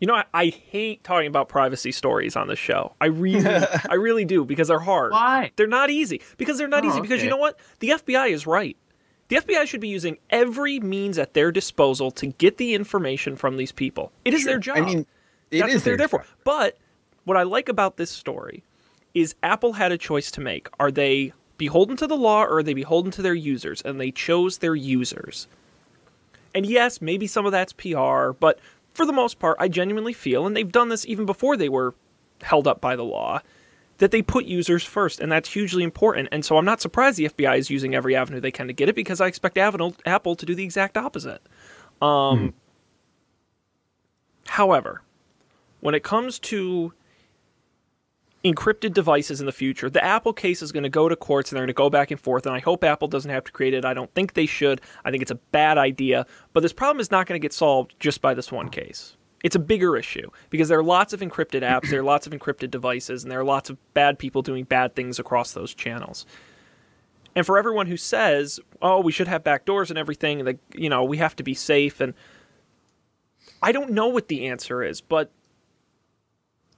you 0.00 0.06
know, 0.06 0.14
I, 0.14 0.24
I 0.32 0.46
hate 0.46 1.02
talking 1.02 1.26
about 1.26 1.48
privacy 1.48 1.90
stories 1.92 2.36
on 2.36 2.46
the 2.46 2.54
show. 2.56 2.94
I 3.00 3.06
really, 3.06 3.46
I 3.90 3.94
really 3.94 4.24
do 4.24 4.44
because 4.44 4.68
they're 4.68 4.78
hard. 4.78 5.12
Why? 5.12 5.50
They're 5.56 5.66
not 5.66 5.90
easy 5.90 6.20
because 6.36 6.56
they're 6.58 6.68
not 6.68 6.84
Oh, 6.84 6.88
easy 6.88 7.00
because 7.00 7.22
you 7.22 7.30
know 7.30 7.36
what? 7.36 7.58
The 7.80 7.90
FBI 7.90 8.30
is 8.30 8.46
right. 8.46 8.76
The 9.28 9.36
FBI 9.36 9.66
should 9.66 9.80
be 9.80 9.88
using 9.88 10.18
every 10.30 10.80
means 10.80 11.18
at 11.18 11.34
their 11.34 11.52
disposal 11.52 12.10
to 12.12 12.26
get 12.26 12.56
the 12.56 12.74
information 12.74 13.36
from 13.36 13.56
these 13.56 13.72
people. 13.72 14.10
It 14.24 14.34
is 14.34 14.44
their 14.44 14.58
job. 14.58 14.78
I 14.78 14.80
mean, 14.80 15.06
it 15.50 15.60
That's 15.60 15.74
is 15.74 15.80
what 15.80 15.84
they're 15.84 15.96
their 15.96 16.08
there 16.08 16.08
for. 16.08 16.24
But 16.44 16.78
what 17.24 17.36
I 17.36 17.42
like 17.42 17.68
about 17.68 17.98
this 17.98 18.10
story 18.10 18.64
is 19.14 19.34
Apple 19.42 19.74
had 19.74 19.92
a 19.92 19.98
choice 19.98 20.30
to 20.32 20.40
make. 20.40 20.68
Are 20.80 20.90
they 20.90 21.32
beholden 21.58 21.96
to 21.98 22.06
the 22.06 22.16
law 22.16 22.44
or 22.44 22.58
are 22.58 22.62
they 22.62 22.74
beholden 22.74 23.10
to 23.12 23.22
their 23.22 23.34
users? 23.34 23.82
And 23.82 24.00
they 24.00 24.10
chose 24.10 24.58
their 24.58 24.74
users. 24.74 25.46
And 26.54 26.64
yes, 26.64 27.02
maybe 27.02 27.26
some 27.26 27.44
of 27.44 27.52
that's 27.52 27.74
PR, 27.74 28.30
but 28.32 28.58
for 28.94 29.04
the 29.04 29.12
most 29.12 29.38
part, 29.38 29.58
I 29.60 29.68
genuinely 29.68 30.14
feel, 30.14 30.46
and 30.46 30.56
they've 30.56 30.72
done 30.72 30.88
this 30.88 31.06
even 31.06 31.26
before 31.26 31.56
they 31.56 31.68
were 31.68 31.94
held 32.42 32.66
up 32.66 32.80
by 32.80 32.96
the 32.96 33.04
law, 33.04 33.40
that 33.98 34.10
they 34.10 34.22
put 34.22 34.44
users 34.44 34.84
first, 34.84 35.20
and 35.20 35.30
that's 35.30 35.52
hugely 35.52 35.82
important. 35.82 36.28
And 36.32 36.44
so 36.44 36.56
I'm 36.56 36.64
not 36.64 36.80
surprised 36.80 37.18
the 37.18 37.28
FBI 37.28 37.58
is 37.58 37.70
using 37.70 37.94
every 37.94 38.16
avenue 38.16 38.40
they 38.40 38.50
can 38.50 38.68
to 38.68 38.72
get 38.72 38.88
it 38.88 38.94
because 38.94 39.20
I 39.20 39.26
expect 39.26 39.58
Apple, 39.58 39.92
to 40.36 40.46
do 40.46 40.54
the 40.54 40.64
exact 40.64 40.96
opposite. 40.96 41.42
Um, 42.00 42.54
However, 44.48 45.02
when 45.80 45.94
it 45.94 46.02
comes 46.02 46.38
to 46.40 46.94
encrypted 48.44 48.94
devices 48.94 49.40
in 49.40 49.46
the 49.46 49.52
future, 49.52 49.90
the 49.90 50.02
Apple 50.02 50.32
case 50.32 50.62
is 50.62 50.72
going 50.72 50.84
to 50.84 50.88
go 50.88 51.08
to 51.08 51.14
courts 51.14 51.52
and 51.52 51.56
they're 51.56 51.64
going 51.64 51.68
to 51.68 51.74
go 51.74 51.90
back 51.90 52.10
and 52.10 52.18
forth. 52.18 52.46
And 52.46 52.56
I 52.56 52.58
hope 52.58 52.82
Apple 52.82 53.08
doesn't 53.08 53.30
have 53.30 53.44
to 53.44 53.52
create 53.52 53.74
it. 53.74 53.84
I 53.84 53.92
don't 53.92 54.12
think 54.14 54.32
they 54.32 54.46
should. 54.46 54.80
I 55.04 55.10
think 55.10 55.22
it's 55.22 55.30
a 55.30 55.36
bad 55.36 55.76
idea. 55.76 56.26
But 56.54 56.60
this 56.60 56.72
problem 56.72 56.98
is 57.00 57.10
not 57.10 57.26
going 57.26 57.38
to 57.38 57.44
get 57.44 57.52
solved 57.52 57.94
just 58.00 58.22
by 58.22 58.32
this 58.32 58.50
one 58.50 58.70
case. 58.70 59.17
It's 59.44 59.54
a 59.54 59.60
bigger 59.60 59.96
issue 59.96 60.30
because 60.50 60.68
there 60.68 60.78
are 60.78 60.82
lots 60.84 61.12
of 61.12 61.20
encrypted 61.20 61.62
apps, 61.62 61.90
there 61.90 62.00
are 62.00 62.04
lots 62.04 62.26
of 62.26 62.32
encrypted 62.32 62.70
devices, 62.72 63.22
and 63.22 63.30
there 63.30 63.38
are 63.40 63.44
lots 63.44 63.70
of 63.70 63.76
bad 63.94 64.18
people 64.18 64.42
doing 64.42 64.64
bad 64.64 64.96
things 64.96 65.18
across 65.20 65.52
those 65.52 65.74
channels. 65.74 66.26
And 67.36 67.46
for 67.46 67.56
everyone 67.56 67.86
who 67.86 67.96
says, 67.96 68.58
"Oh, 68.82 69.00
we 69.00 69.12
should 69.12 69.28
have 69.28 69.44
backdoors 69.44 69.90
and 69.90 69.98
everything," 69.98 70.44
like 70.44 70.58
you 70.74 70.88
know, 70.88 71.04
we 71.04 71.18
have 71.18 71.36
to 71.36 71.44
be 71.44 71.54
safe, 71.54 72.00
and 72.00 72.14
I 73.62 73.70
don't 73.70 73.90
know 73.90 74.08
what 74.08 74.26
the 74.28 74.48
answer 74.48 74.82
is, 74.82 75.00
but 75.00 75.30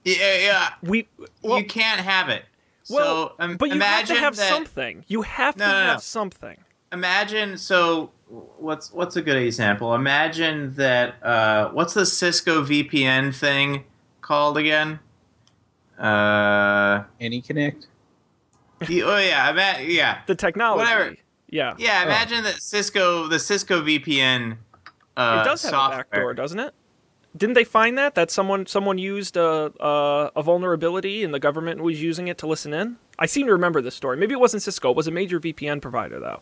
Yeah. 0.03 0.37
Yeah. 0.37 0.69
we 0.83 1.07
well, 1.41 1.57
you 1.59 1.65
can't 1.65 2.01
have 2.01 2.29
it. 2.29 2.45
well, 2.89 3.29
so 3.29 3.35
um, 3.39 3.57
but 3.57 3.71
you 3.73 3.79
have 3.79 4.05
to 4.07 4.15
have 4.15 4.35
that, 4.35 4.49
something. 4.49 5.03
You 5.07 5.23
have 5.23 5.57
No, 5.57 5.65
to 5.65 5.71
no, 5.71 5.79
no. 5.79 5.85
have 5.93 6.03
something. 6.03 6.57
Imagine 6.91 7.57
so 7.57 8.11
what's 8.57 8.91
what's 8.91 9.15
a 9.15 9.21
good 9.21 9.37
example 9.37 9.93
imagine 9.93 10.73
that 10.75 11.21
uh, 11.23 11.69
what's 11.71 11.93
the 11.93 12.05
cisco 12.05 12.63
vpn 12.63 13.33
thing 13.35 13.83
called 14.21 14.57
again 14.57 14.99
uh 15.99 17.03
AnyConnect? 17.19 17.85
the, 18.87 19.03
oh 19.03 19.17
yeah 19.17 19.49
ima- 19.51 19.83
yeah 19.83 20.21
The 20.27 20.35
technology. 20.35 20.79
Whatever. 20.79 21.15
Yeah. 21.49 21.75
yeah 21.77 22.03
imagine 22.03 22.43
that 22.45 22.61
cisco 22.61 23.27
the 23.27 23.39
cisco 23.39 23.81
vpn 23.81 24.57
uh, 25.17 25.41
it 25.43 25.49
does 25.49 25.61
have 25.63 25.71
software. 25.71 25.99
a 25.99 26.03
backdoor, 26.05 26.33
doesn't 26.33 26.59
it? 26.59 26.73
Didn't 27.35 27.55
they 27.55 27.65
find 27.65 27.97
that 27.97 28.15
that 28.15 28.31
someone 28.31 28.65
someone 28.65 28.97
used 28.97 29.35
a, 29.37 29.71
a 29.79 30.31
a 30.37 30.43
vulnerability 30.43 31.23
and 31.25 31.33
the 31.33 31.39
government 31.39 31.81
was 31.81 32.01
using 32.01 32.29
it 32.29 32.37
to 32.39 32.47
listen 32.47 32.73
in? 32.73 32.95
I 33.19 33.25
seem 33.25 33.45
to 33.47 33.51
remember 33.51 33.81
this 33.81 33.93
story. 33.95 34.15
Maybe 34.17 34.33
it 34.33 34.39
wasn't 34.39 34.63
Cisco. 34.63 34.91
It 34.91 34.95
was 34.95 35.07
a 35.07 35.11
major 35.11 35.39
VPN 35.39 35.81
provider 35.81 36.19
though. 36.19 36.41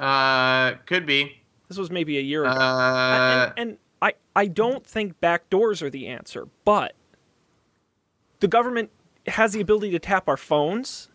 Uh 0.00 0.72
could 0.86 1.04
be 1.06 1.40
This 1.68 1.78
was 1.78 1.90
maybe 1.90 2.18
a 2.18 2.22
year 2.22 2.44
ago. 2.44 2.50
uh 2.58 3.52
and, 3.56 3.68
and 3.70 3.78
I 4.02 4.14
I 4.34 4.46
don't 4.46 4.84
think 4.86 5.20
backdoors 5.20 5.82
are 5.82 5.90
the 5.90 6.06
answer, 6.08 6.48
but 6.64 6.94
the 8.40 8.48
government 8.48 8.90
has 9.26 9.52
the 9.52 9.60
ability 9.60 9.90
to 9.90 9.98
tap 9.98 10.28
our 10.28 10.36
phones. 10.38 11.08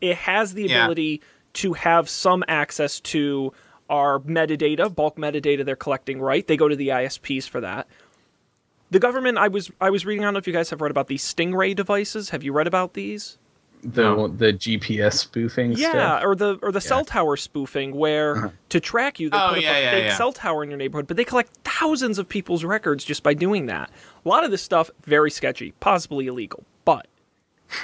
It 0.00 0.16
has 0.16 0.54
the 0.54 0.64
Yeah. 0.64 0.82
ability 0.82 1.22
to 1.54 1.74
have 1.74 2.08
some 2.08 2.42
access 2.48 2.98
to 3.00 3.52
our 3.88 4.18
metadata, 4.20 4.92
bulk 4.92 5.16
metadata 5.16 5.64
they're 5.64 5.76
collecting, 5.76 6.20
right? 6.20 6.46
They 6.46 6.56
go 6.56 6.66
to 6.66 6.74
the 6.76 6.88
ISPs 6.88 7.46
for 7.48 7.60
that. 7.60 7.86
The 8.90 8.98
government, 8.98 9.38
I 9.38 9.48
was 9.48 9.70
I 9.80 9.90
was 9.90 10.04
reading. 10.04 10.22
I 10.22 10.26
don't 10.26 10.34
know 10.34 10.38
if 10.38 10.46
you 10.46 10.52
guys 10.52 10.70
have 10.70 10.80
read 10.80 10.90
about 10.90 11.06
these 11.06 11.22
Stingray 11.22 11.74
devices. 11.76 12.30
Have 12.30 12.42
you 12.42 12.52
read 12.52 12.66
about 12.66 12.94
these? 12.94 13.38
The 13.82 14.02
No. 14.02 14.28
the 14.28 14.52
GPS 14.52 15.18
spoofing 15.18 15.72
Yeah, 15.72 15.90
stuff. 15.90 16.24
or 16.24 16.34
the 16.36 16.58
or 16.62 16.70
the 16.70 16.80
cell 16.80 17.04
tower 17.04 17.36
spoofing, 17.36 17.94
where 17.96 18.36
Uh-huh. 18.36 18.48
to 18.68 18.80
track 18.80 19.18
you, 19.18 19.28
they 19.28 19.36
Oh, 19.36 19.48
put 19.48 19.58
up 19.58 19.62
yeah, 19.64 19.76
a 19.76 19.82
yeah, 19.82 19.90
fake 19.90 20.04
yeah. 20.04 20.16
cell 20.16 20.32
tower 20.32 20.62
in 20.62 20.70
your 20.70 20.78
neighborhood, 20.78 21.06
but 21.08 21.16
they 21.16 21.24
collect 21.24 21.52
thousands 21.64 22.18
of 22.18 22.28
people's 22.28 22.62
records 22.64 23.04
just 23.04 23.22
by 23.24 23.34
doing 23.34 23.66
that. 23.66 23.90
A 24.24 24.28
lot 24.28 24.44
of 24.44 24.50
this 24.52 24.62
stuff 24.62 24.90
very 25.04 25.30
sketchy, 25.32 25.72
possibly 25.80 26.28
illegal, 26.28 26.62
but 26.84 27.08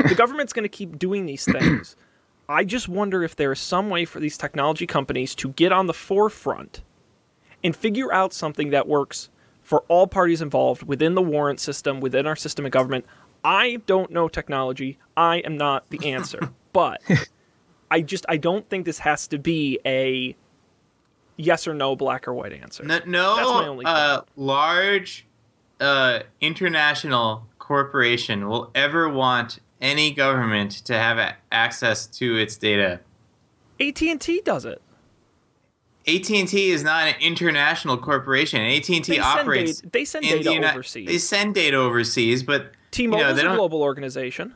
the 0.07 0.15
government's 0.17 0.53
going 0.53 0.63
to 0.65 0.69
keep 0.69 0.99
doing 0.99 1.27
these 1.27 1.45
things. 1.45 1.97
I 2.49 2.65
just 2.65 2.89
wonder 2.89 3.23
if 3.25 3.35
there 3.37 3.51
is 3.53 3.59
some 3.59 3.91
way 3.91 4.05
for 4.05 4.21
these 4.21 4.39
technology 4.39 4.87
companies 4.87 5.35
to 5.35 5.49
get 5.51 5.73
on 5.73 5.87
the 5.87 5.93
forefront 5.95 6.81
and 7.65 7.75
figure 7.75 8.13
out 8.13 8.33
something 8.33 8.71
that 8.71 8.87
works 8.87 9.31
for 9.63 9.85
all 9.89 10.07
parties 10.07 10.41
involved 10.41 10.85
within 10.85 11.15
the 11.15 11.21
warrant 11.23 11.61
system, 11.61 12.01
within 12.01 12.27
our 12.27 12.37
system 12.37 12.65
of 12.65 12.71
government. 12.71 13.05
I 13.45 13.77
don't 13.87 14.11
know 14.11 14.29
technology. 14.29 14.99
I 15.17 15.39
am 15.39 15.57
not 15.57 15.89
the 15.91 16.13
answer. 16.13 16.53
but 16.73 17.01
I 17.91 18.03
just 18.03 18.25
I 18.29 18.37
don't 18.37 18.69
think 18.69 18.85
this 18.85 18.99
has 19.01 19.27
to 19.29 19.39
be 19.39 19.79
a 19.85 20.37
yes 21.37 21.67
or 21.67 21.75
no 21.75 21.97
black 21.97 22.29
or 22.29 22.35
white 22.35 22.53
answer. 22.53 22.85
No, 22.85 23.01
no 23.07 23.37
That's 23.37 23.49
my 23.49 23.69
only 23.69 23.85
uh, 23.87 24.23
large 24.37 25.27
uh, 25.81 26.21
international 26.41 27.47
corporation 27.59 28.49
will 28.49 28.71
ever 28.75 29.09
want 29.09 29.61
any 29.81 30.11
government 30.11 30.73
to 30.85 30.95
have 30.95 31.19
a- 31.19 31.37
access 31.53 32.07
to 32.07 32.37
its 32.37 32.57
data. 32.57 33.01
AT&T 33.81 34.43
does 34.45 34.65
it. 34.65 34.83
AT&T 36.07 36.71
is 36.71 36.83
not 36.83 37.07
an 37.07 37.15
international 37.21 37.97
corporation. 37.97 38.61
AT&T 38.61 38.99
They 39.01 39.03
send 39.03 39.21
operates 39.21 39.81
data, 39.81 39.91
they 39.93 40.05
send 40.05 40.25
data 40.25 40.53
Uni- 40.53 40.67
overseas. 40.67 41.07
They 41.07 41.19
send 41.19 41.55
data 41.55 41.77
overseas, 41.77 42.43
but 42.43 42.73
T-Mobile's 42.91 43.37
you 43.39 43.45
know, 43.45 43.49
they 43.51 43.55
a 43.55 43.57
global 43.57 43.83
organization. 43.83 44.55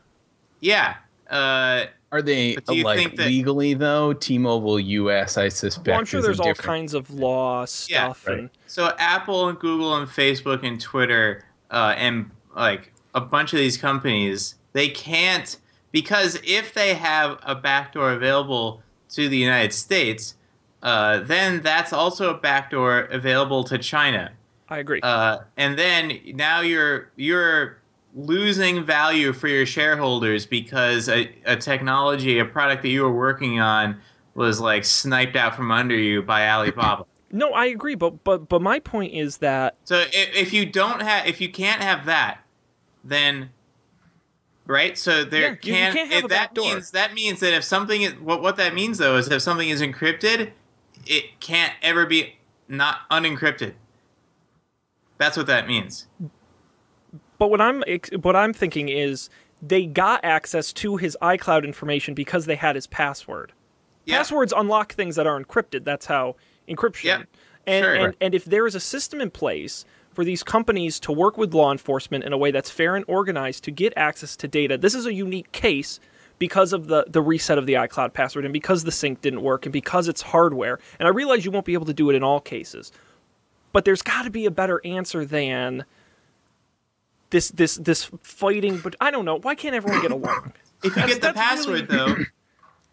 yeah, 0.61 0.97
uh, 1.31 1.85
Are 2.11 2.23
they 2.23 2.55
do 2.57 2.75
you 2.75 2.85
like 2.85 2.99
think 2.99 3.17
that- 3.17 3.27
legally 3.27 3.75
though? 3.75 4.13
T-Mobile 4.13 4.81
US, 4.81 5.37
I 5.37 5.49
suspect. 5.49 5.89
Well, 5.89 5.99
I'm 5.99 6.05
sure 6.05 6.21
there's 6.23 6.41
all 6.41 6.47
different- 6.47 6.67
kinds 6.67 6.95
of 6.95 7.11
law 7.11 7.61
Yeah, 7.61 7.65
stuff 8.13 8.27
right. 8.27 8.39
and 8.39 8.51
So 8.67 8.93
Apple 8.99 9.49
and 9.49 9.59
Google 9.59 9.97
and 9.97 10.09
Facebook 10.09 10.63
and 10.67 10.81
Twitter 10.81 11.45
uh, 11.71 11.95
and 11.97 12.31
like 12.55 12.93
a 13.15 13.21
bunch 13.21 13.53
of 13.53 13.59
these 13.59 13.77
companies, 13.77 14.57
they 14.73 14.89
can't 14.89 15.57
because 15.91 16.39
if 16.45 16.73
they 16.75 16.95
have 16.95 17.39
a 17.43 17.55
backdoor 17.55 18.13
available 18.13 18.83
to 19.11 19.29
the 19.29 19.37
United 19.37 19.73
States, 19.75 20.35
uh, 20.83 21.19
then 21.21 21.61
that's 21.63 21.93
also 21.93 22.31
a 22.31 22.35
backdoor 22.39 23.01
available 23.11 23.63
to 23.65 23.77
China. 23.79 24.33
I 24.71 24.79
agree. 24.79 25.01
Uh, 25.03 25.41
and 25.59 25.79
then 25.79 26.19
now 26.35 26.61
you're 26.61 27.11
you're 27.17 27.79
losing 28.15 28.85
value 28.85 29.33
for 29.33 29.49
your 29.49 29.67
shareholders 29.67 30.47
because 30.47 31.09
a, 31.09 31.31
a 31.47 31.57
technology, 31.57 32.39
a 32.39 32.45
product 32.45 32.83
that 32.83 32.89
you 32.89 33.03
were 33.03 33.13
working 33.13 33.59
on, 33.61 34.01
was 34.35 34.61
like 34.61 34.85
sniped 34.85 35.37
out 35.37 35.55
from 35.55 35.71
under 35.71 35.97
you 35.97 36.23
by 36.23 36.49
Alibaba. 36.49 37.05
no, 37.33 37.53
I 37.53 37.67
agree, 37.67 37.95
but 37.95 38.23
but 38.25 38.49
but 38.49 38.63
my 38.63 38.79
point 38.81 39.13
is 39.15 39.39
that 39.39 39.77
So 39.85 40.05
if, 40.13 40.35
if 40.35 40.53
you 40.53 40.67
don't 40.67 41.03
have, 41.03 41.27
if 41.27 41.41
you 41.41 41.51
can't 41.51 41.83
have 41.83 42.07
that, 42.07 42.41
then 43.05 43.51
right. 44.67 44.97
So 44.97 45.25
there 45.25 45.43
Yeah, 45.43 45.49
you- 45.63 45.87
you 45.87 45.93
can 45.93 46.13
if 46.13 46.25
a 46.25 46.29
that 46.29 46.57
means 46.57 46.91
that 46.93 47.15
means 47.15 47.41
that 47.41 47.53
if 47.55 47.65
something 47.65 48.03
is 48.03 48.15
what 48.15 48.43
what 48.43 48.57
that 48.57 48.75
means 48.75 48.99
though 48.99 49.17
is 49.17 49.31
if 49.31 49.43
something 49.43 49.69
is 49.69 49.81
encrypted, 49.83 50.53
it 51.07 51.41
can't 51.41 51.73
ever 51.83 52.07
be 52.07 52.37
not 52.69 53.01
unencrypted. 53.11 53.75
That's 55.19 55.37
what 55.37 55.47
that 55.47 55.67
means. 55.67 56.07
But 57.43 57.51
what 57.51 57.61
I'm 57.61 57.83
what 58.21 58.37
I'm 58.37 58.53
thinking 58.53 58.89
is 58.89 59.29
they 59.61 59.85
got 59.85 60.25
access 60.25 60.73
to 60.75 60.97
his 60.97 61.19
iCloud 61.21 61.65
information 61.65 62.15
because 62.15 62.47
they 62.47 62.55
had 62.55 62.77
his 62.77 62.87
password. 62.87 63.51
Yeah. 64.05 64.19
Passwords 64.19 64.55
unlock 64.57 64.93
things 64.93 65.17
that 65.17 65.27
are 65.27 65.43
encrypted. 65.43 65.83
That's 65.83 66.07
how 66.07 66.37
encryption. 66.69 67.03
Yep. 67.03 67.27
And, 67.67 67.85
Sure. 67.85 67.95
and 67.97 68.17
and 68.21 68.35
if 68.37 68.45
there 68.45 68.65
is 68.65 68.77
a 68.77 68.81
system 68.81 69.21
in 69.21 69.33
place 69.33 69.85
for 70.13 70.25
these 70.25 70.45
companies 70.45 71.01
to 71.01 71.11
work 71.11 71.37
with 71.37 71.53
law 71.53 71.73
enforcement 71.73 72.23
in 72.23 72.33
a 72.33 72.39
way 72.39 72.53
that's 72.53 72.71
fair 72.71 72.95
and 72.95 73.05
organized 73.09 73.65
to 73.65 73.73
get 73.73 73.93
access 73.97 74.37
to 74.37 74.47
data, 74.47 74.79
this 74.79 74.95
is 74.95 75.05
a 75.07 75.13
unique 75.13 75.51
case 75.51 75.99
because 76.39 76.73
of 76.73 76.87
the 76.87 77.07
the 77.09 77.21
reset 77.21 77.59
of 77.59 77.67
the 77.67 77.73
iCloud 77.73 78.13
password 78.13 78.45
and 78.45 78.53
because 78.53 78.85
the 78.85 78.93
sync 78.93 79.21
didn't 79.21 79.43
work 79.43 79.67
and 79.67 79.73
because 79.73 80.07
it's 80.07 80.23
hardware. 80.23 80.79
And 81.01 81.09
I 81.09 81.11
realize 81.11 81.45
you 81.45 81.51
won't 81.51 81.67
be 81.67 81.75
able 81.75 81.87
to 81.87 81.93
do 81.93 82.09
it 82.09 82.15
in 82.15 82.23
all 82.23 82.39
cases. 82.39 82.93
But 83.73 83.85
there's 83.85 84.03
got 84.03 84.23
to 84.27 84.31
be 84.31 84.47
a 84.47 84.51
better 84.53 84.81
answer 84.85 85.25
than 85.25 85.85
this 87.33 87.49
this 87.51 87.75
this 87.77 88.09
fighting 88.23 88.79
but 88.79 88.95
I 89.01 89.11
don't 89.11 89.25
know, 89.25 89.41
why 89.41 89.57
can't 89.57 89.75
everyone 89.75 90.01
get 90.01 90.13
along? 90.13 90.53
If 90.85 90.97
you 90.97 91.03
That's- 91.03 91.15
get 91.15 91.23
the 91.23 91.33
that's 91.33 91.67
really- 91.67 91.83
password 91.87 92.19
though, 92.19 92.25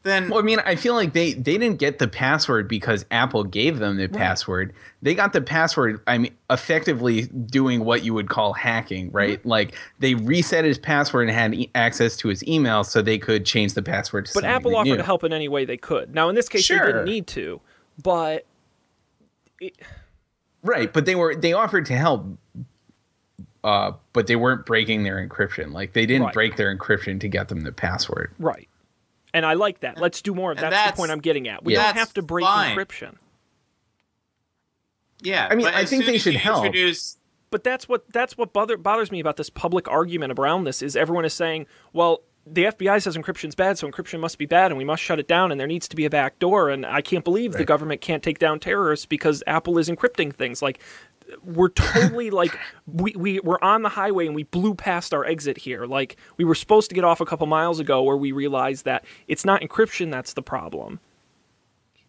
then 0.04 0.30
Well, 0.30 0.40
I 0.40 0.44
mean, 0.44 0.60
I 0.66 0.76
feel 0.76 0.94
like 0.96 1.12
they 1.14 1.34
they 1.34 1.58
didn't 1.58 1.78
get 1.78 2.00
the 2.00 2.08
password 2.08 2.68
because 2.70 3.06
Apple 3.12 3.44
gave 3.44 3.80
them 3.80 3.98
the 3.98 4.08
password. 4.08 4.74
They 5.02 5.14
got 5.14 5.34
the 5.34 5.42
password. 5.42 6.02
I 6.08 6.18
mean, 6.20 6.34
effectively 6.50 7.24
doing 7.24 7.84
what 7.84 8.04
you 8.06 8.14
would 8.14 8.30
call 8.30 8.54
hacking, 8.54 9.12
right? 9.12 9.40
Mm-hmm. 9.40 9.50
Like 9.50 9.76
they 10.00 10.16
reset 10.16 10.64
his 10.64 10.78
password 10.78 11.28
and 11.28 11.38
had 11.38 11.54
e- 11.54 11.70
access 11.76 12.16
to 12.18 12.30
his 12.30 12.48
email, 12.48 12.86
so 12.86 13.02
they 13.02 13.18
could 13.18 13.46
change 13.46 13.74
the 13.74 13.82
password. 13.82 14.28
To 14.28 14.32
But 14.36 14.46
Apple 14.46 14.76
offered 14.78 14.86
knew. 14.92 14.98
to 14.98 15.04
help 15.04 15.26
in 15.26 15.34
any 15.34 15.50
way 15.50 15.66
they 15.66 15.78
could. 15.78 16.16
Now 16.16 16.30
in 16.30 16.36
this 16.36 16.48
case 16.48 16.66
they 16.68 16.76
didn't 16.78 17.04
need 17.06 17.28
to, 17.28 17.60
but 18.02 18.46
Right, 20.64 20.92
but 20.92 21.06
they 21.06 21.16
were 21.16 21.36
they 21.36 21.54
offered 21.54 21.86
to 21.88 21.96
help. 21.98 22.26
Uh, 23.64 23.91
but 24.14 24.28
they 24.28 24.36
weren't 24.38 24.66
breaking 24.66 25.03
their 25.03 25.18
encryption. 25.28 25.74
Like 25.74 25.93
they 25.93 26.05
didn't 26.05 26.26
Right. 26.26 26.34
break 26.34 26.55
their 26.55 26.74
encryption 26.76 27.20
to 27.20 27.28
get 27.28 27.49
them 27.49 27.62
the 27.62 27.72
password. 27.72 28.34
right. 28.39 28.68
And 29.32 29.45
I 29.45 29.53
like 29.53 29.82
that. 29.82 29.99
Let's 29.99 30.24
do 30.24 30.34
more. 30.34 30.49
And 30.51 30.60
That's, 30.60 30.72
that's- 30.74 30.91
the 30.91 30.97
point 30.97 31.12
I'm 31.12 31.20
getting 31.20 31.47
at. 31.47 31.64
We 31.64 31.74
Yeah. 31.74 31.84
don't 31.84 31.97
have 31.97 32.14
to 32.16 32.22
break 32.24 32.45
fine. 32.47 32.76
encryption. 32.76 33.16
yeah. 35.22 35.47
I 35.49 35.55
mean, 35.55 35.68
I 35.68 35.86
think 35.86 36.05
they 36.05 36.18
should 36.18 36.36
help. 36.36 36.66
Introduce, 36.66 37.18
But 37.51 37.64
that's 37.64 37.88
what 37.89 38.12
that's 38.12 38.38
what 38.38 38.53
bother, 38.53 38.78
bothers 38.78 39.12
me 39.12 39.20
about 39.20 39.38
this 39.38 39.49
public 39.49 39.88
argument 39.88 40.38
around 40.39 40.64
this 40.64 40.82
is 40.82 40.95
everyone 40.95 41.26
is 41.26 41.34
saying, 41.34 41.66
well, 41.93 42.22
the 42.45 42.66
FBI 42.66 42.99
says 43.01 43.16
encryption's 43.18 43.53
bad, 43.53 43.78
so 43.78 43.88
encryption 43.88 44.20
must 44.20 44.38
be 44.39 44.45
bad, 44.47 44.72
and 44.72 44.78
we 44.78 44.84
must 44.86 45.03
shut 45.03 45.20
it 45.20 45.28
down, 45.28 45.51
and 45.51 45.60
there 45.60 45.68
needs 45.68 45.88
to 45.89 45.95
be 45.95 46.05
a 46.05 46.10
back 46.10 46.39
door. 46.39 46.70
And 46.70 46.86
I 46.86 47.01
can't 47.01 47.24
believe 47.24 47.53
the 47.53 47.66
government 47.66 48.01
can't 48.01 48.24
take 48.24 48.39
down 48.39 48.60
terrorists 48.60 49.05
because 49.05 49.43
Apple 49.45 49.78
is 49.78 49.89
encrypting 49.89 50.34
things. 50.34 50.62
Like 50.62 50.80
we're 51.43 51.69
totally 51.69 52.30
like 52.30 52.57
we, 52.88 53.13
we 53.15 53.39
we're 53.39 53.59
on 53.61 53.82
the 53.84 53.89
highway 53.89 54.25
and 54.25 54.36
we 54.36 54.43
blew 54.43 54.73
past 54.73 55.13
our 55.13 55.25
exit 55.25 55.57
here. 55.57 55.86
Like 55.86 56.17
we 56.38 56.45
were 56.45 56.55
supposed 56.55 56.89
to 56.89 56.95
get 56.95 57.03
off 57.03 57.21
a 57.21 57.25
couple 57.25 57.47
miles 57.47 57.80
ago 57.80 58.03
where 58.03 58.17
we 58.17 58.32
realized 58.32 58.86
that 58.86 59.05
it's 59.27 59.45
not 59.45 59.61
encryption 59.61 60.11
that's 60.11 60.34
the 60.34 60.41
problem. 60.41 60.99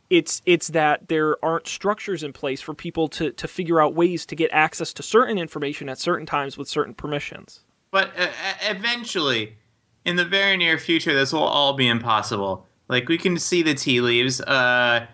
It's 0.09 0.43
it's 0.45 0.69
that 0.69 1.09
there 1.09 1.43
aren't 1.45 1.69
structures 1.69 2.23
in 2.23 2.33
place 2.33 2.61
for 2.61 2.75
people 2.75 3.09
to, 3.09 3.31
to 3.33 3.47
figure 3.47 3.81
out 3.81 3.95
ways 3.95 4.27
to 4.27 4.37
get 4.37 4.51
access 4.53 4.93
to 4.95 5.03
certain 5.03 5.39
information 5.39 5.89
at 5.89 5.99
certain 5.99 6.27
times 6.27 6.59
with 6.59 6.69
certain 6.69 6.95
permissions. 6.95 7.61
but 7.91 8.13
uh, 8.19 8.29
eventually, 8.63 9.57
in 10.05 10.17
the 10.17 10.25
very 10.25 10.57
near 10.57 10.79
future, 10.79 11.15
this 11.15 11.33
will 11.33 11.43
all 11.43 11.75
be 11.75 11.87
impossible. 11.87 12.67
Like 12.89 13.09
we 13.09 13.19
can 13.19 13.39
see 13.39 13.63
the 13.63 13.75
tea 13.75 14.01
leaves. 14.01 14.41
Uh, 14.41 15.07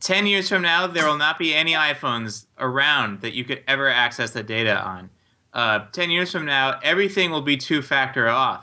Ten 0.00 0.26
years 0.26 0.48
from 0.48 0.62
now, 0.62 0.86
there 0.86 1.06
will 1.06 1.16
not 1.16 1.38
be 1.38 1.54
any 1.54 1.72
iPhones 1.72 2.46
around 2.58 3.22
that 3.22 3.32
you 3.34 3.44
could 3.44 3.62
ever 3.66 3.88
access 3.88 4.30
the 4.32 4.42
data 4.42 4.78
on. 4.78 5.10
Uh, 5.52 5.86
Ten 5.92 6.10
years 6.10 6.30
from 6.30 6.44
now, 6.44 6.78
everything 6.82 7.30
will 7.30 7.40
be 7.42 7.56
two-factor 7.56 8.26
auth. 8.26 8.62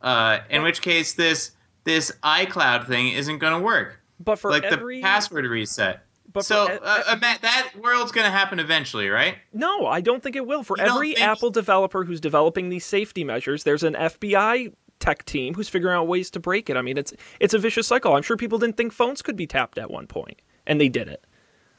Uh, 0.00 0.38
in 0.48 0.62
which 0.62 0.80
case, 0.80 1.12
this 1.12 1.52
this 1.84 2.10
iCloud 2.22 2.86
thing 2.86 3.08
isn't 3.08 3.38
going 3.38 3.52
to 3.52 3.58
work. 3.64 4.00
But 4.18 4.38
for 4.38 4.50
like 4.50 4.64
every 4.64 4.96
the 4.96 5.02
password 5.02 5.44
reset. 5.46 6.02
but 6.32 6.44
so 6.44 6.66
for 6.66 6.72
e- 6.74 6.78
uh, 6.82 7.02
uh, 7.08 7.16
that- 7.16 7.70
world's 7.80 8.12
going 8.12 8.24
to 8.26 8.30
happen 8.30 8.58
eventually, 8.58 9.08
right? 9.08 9.36
No, 9.52 9.86
I 9.86 10.00
don't 10.00 10.22
think 10.22 10.36
it 10.36 10.46
will. 10.46 10.62
For 10.62 10.76
You 10.78 10.84
every 10.84 11.16
Apple 11.18 11.50
developer 11.50 12.04
who's 12.04 12.20
developing 12.20 12.70
these 12.70 12.84
safety 12.86 13.24
measures, 13.24 13.64
there's 13.64 13.82
an 13.82 13.94
FBI 13.94 14.72
tech 14.98 15.24
team 15.26 15.54
who's 15.54 15.68
figuring 15.68 15.94
out 15.96 16.06
ways 16.08 16.30
to 16.30 16.40
break 16.40 16.68
it. 16.70 16.76
I 16.76 16.82
mean, 16.82 16.96
it's 16.98 17.12
it's 17.38 17.52
a 17.54 17.58
vicious 17.58 17.86
cycle. 17.86 18.14
I'm 18.16 18.22
sure 18.22 18.36
people 18.38 18.58
didn't 18.58 18.76
think 18.78 18.92
phones 18.92 19.20
could 19.22 19.36
be 19.36 19.46
tapped 19.46 19.76
at 19.78 19.90
one 19.90 20.06
point, 20.06 20.40
and 20.70 20.80
they 20.80 20.88
did 20.88 21.08
it. 21.08 21.22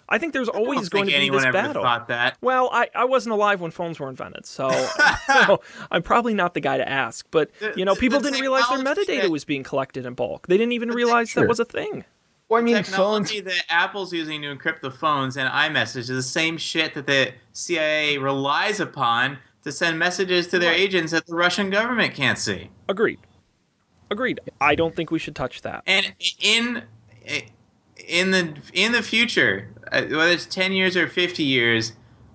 I 0.10 0.18
think 0.18 0.34
there's 0.34 0.50
I 0.50 0.52
don't 0.52 0.64
always 0.64 0.89
going 0.89 1.06
to 1.08 1.18
be 1.18 1.30
this 1.30 1.44
ever 1.46 1.54
battle. 1.54 1.82
thought 1.84 2.10
that. 2.10 2.38
Well, 2.42 2.70
I, 2.74 2.89
I 2.94 3.06
wasn't 3.06 3.32
alive 3.34 3.62
when 3.62 3.72
phones 3.72 3.98
were 3.98 4.10
invented, 4.10 4.46
so, 4.46 4.70
so 5.28 5.62
I'm 5.89 6.04
probably 6.04 6.34
not 6.34 6.54
the 6.54 6.60
guy 6.60 6.76
to 6.78 6.88
ask. 6.88 7.26
But 7.32 7.50
The- 7.60 7.74
you 7.78 7.86
know, 7.86 7.96
people 7.96 8.20
the 8.20 8.30
didn't 8.30 8.42
realize 8.42 8.68
their 8.68 8.80
metadata 8.80 9.22
that- 9.22 9.32
was 9.32 9.46
being 9.46 9.64
collected 9.64 10.06
in 10.06 10.14
bulk. 10.14 10.48
They 10.48 10.58
didn't 10.58 10.74
even 10.74 10.89
realize 10.89 11.30
Sure. 11.30 11.44
that 11.44 11.48
was 11.50 11.62
a 11.62 11.66
thing. 11.66 12.04
Well, 12.50 12.60
I 12.60 12.64
mean, 12.64 12.76
phones. 12.76 12.89
technology 12.89 13.39
that 13.39 13.64
Apple's 13.70 14.12
using 14.12 14.42
to 14.42 14.54
encrypt 14.54 14.82
the 14.82 14.92
phones 14.92 15.38
and 15.38 15.50
iMessage 15.50 15.98
is 16.00 16.08
the 16.10 16.22
same 16.22 16.58
shit 16.58 16.94
that 16.96 17.08
the 17.08 17.32
CIA 17.54 18.18
relies 18.18 18.82
upon 18.82 19.38
to 19.64 19.72
send 19.72 19.98
messages 19.98 20.48
to 20.48 20.60
their 20.60 20.72
Right. 20.72 20.80
agents 20.82 21.14
that 21.14 21.26
the 21.26 21.36
Russian 21.36 21.70
government 21.70 22.14
can't 22.16 22.38
see. 22.38 22.70
Agreed. 22.89 23.20
Agreed. 24.10 24.42
I 24.60 24.76
don't 24.76 24.94
think 24.94 25.10
we 25.10 25.20
should 25.20 25.38
touch 25.38 25.62
that. 25.62 25.84
And 25.88 26.14
in 26.42 26.84
in 28.08 28.32
the 28.32 28.56
in 28.74 28.91
the 28.91 29.02
future, 29.02 29.70
uh, 29.91 30.04
whether 30.04 30.32
it's 30.32 30.45
ten 30.45 30.72
years 30.72 30.95
or 30.95 31.08
fifty 31.08 31.43
years, 31.43 31.93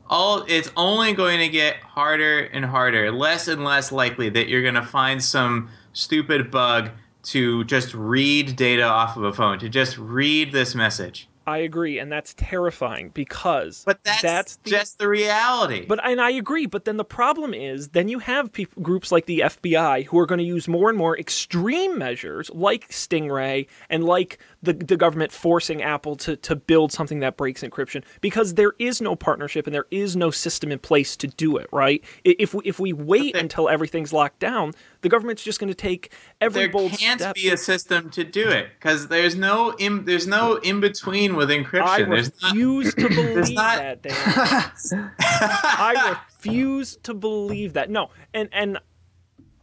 all 0.09 0.45
it's 0.49 0.71
only 0.77 1.13
going 1.13 1.39
to 1.41 1.49
get 1.49 1.77
harder 1.77 2.41
and 2.41 2.65
harder, 2.65 3.11
less 3.13 3.49
and 3.49 3.65
less 3.65 3.93
likely 3.93 4.29
that 4.31 4.49
you're 4.49 4.63
going 4.63 4.75
to 4.75 4.83
find 4.83 5.23
some 5.23 5.71
stupid 5.93 6.51
bug 6.51 6.91
to 7.23 7.65
just 7.65 7.93
read 7.95 8.55
data 8.57 8.85
off 8.85 9.17
of 9.17 9.25
a 9.25 9.33
phone, 9.33 9.59
to 9.59 9.69
just 9.69 9.99
read 9.99 10.53
this 10.53 10.75
message. 10.75 11.29
I 11.47 11.59
agree, 11.59 11.99
and 11.99 12.11
that's 12.11 12.35
terrifying 12.35 13.11
because 13.11 13.85
But 13.87 14.03
that's, 14.03 14.57
the, 14.57 14.71
just 14.71 14.99
the 14.99 15.09
reality. 15.09 15.87
But 15.87 16.05
and 16.05 16.21
I 16.21 16.31
agree, 16.31 16.67
but 16.67 16.85
then 16.85 16.97
the 16.97 17.05
problem 17.05 17.55
is 17.55 17.89
then 17.89 18.09
you 18.09 18.19
have 18.19 18.53
peop 18.53 18.71
groups 18.83 19.13
like 19.13 19.27
the 19.27 19.41
FBI 19.41 20.07
who 20.07 20.19
are 20.19 20.27
going 20.27 20.41
to 20.41 20.45
use 20.45 20.67
more 20.67 20.89
and 20.89 20.99
more 20.99 21.17
extreme 21.19 21.99
measures 21.99 22.51
like 22.51 22.89
Stingray 22.89 23.69
and 23.89 24.05
like 24.05 24.39
the 24.63 24.73
the 24.73 24.97
government 24.97 25.31
forcing 25.31 25.83
Apple 25.83 26.17
to 26.17 26.37
to 26.37 26.57
build 26.57 26.93
something 26.93 27.21
that 27.21 27.37
breaks 27.37 27.63
encryption 27.63 28.03
because 28.21 28.55
there 28.55 28.73
is 28.79 29.01
no 29.01 29.15
partnership 29.15 29.67
and 29.67 29.75
there 29.75 29.87
is 29.91 30.17
no 30.17 30.31
system 30.31 30.73
in 30.73 30.79
place 30.81 31.17
to 31.17 31.29
do 31.29 31.57
it, 31.59 31.69
right? 31.73 32.03
If 32.25 32.55
we, 32.55 32.63
if 32.65 32.81
we 32.81 32.93
wait 32.93 33.37
until 33.37 33.69
everything's 33.69 34.13
locked 34.13 34.41
down, 34.41 34.73
the 35.03 35.09
government's 35.09 35.43
just 35.43 35.61
going 35.61 35.69
to 35.69 35.75
take 35.75 36.13
every 36.41 36.63
there 36.63 36.69
bold 36.71 36.93
can't 36.93 37.21
step. 37.21 37.35
be 37.35 37.49
a 37.51 37.57
system 37.57 38.11
to 38.11 38.25
do 38.25 38.49
it 38.49 38.69
because 38.79 39.09
there's 39.09 39.37
no 39.37 39.71
in, 39.73 40.05
there's 40.05 40.27
no 40.27 40.57
in 40.57 40.81
between 40.81 41.37
with 41.37 41.51
I 41.51 41.59
encryption. 41.63 42.09
There's 42.09 42.43
not. 42.43 42.53
refuse 42.53 42.95
to 42.95 43.09
believe 43.09 43.55
not- 43.55 43.79
that, 43.79 44.03
Dan. 44.03 45.13
I 45.21 46.19
refuse 46.35 46.97
to 47.05 47.15
believe 47.15 47.75
that. 47.75 47.91
No, 47.91 48.11
and 48.35 48.49
and 48.53 48.79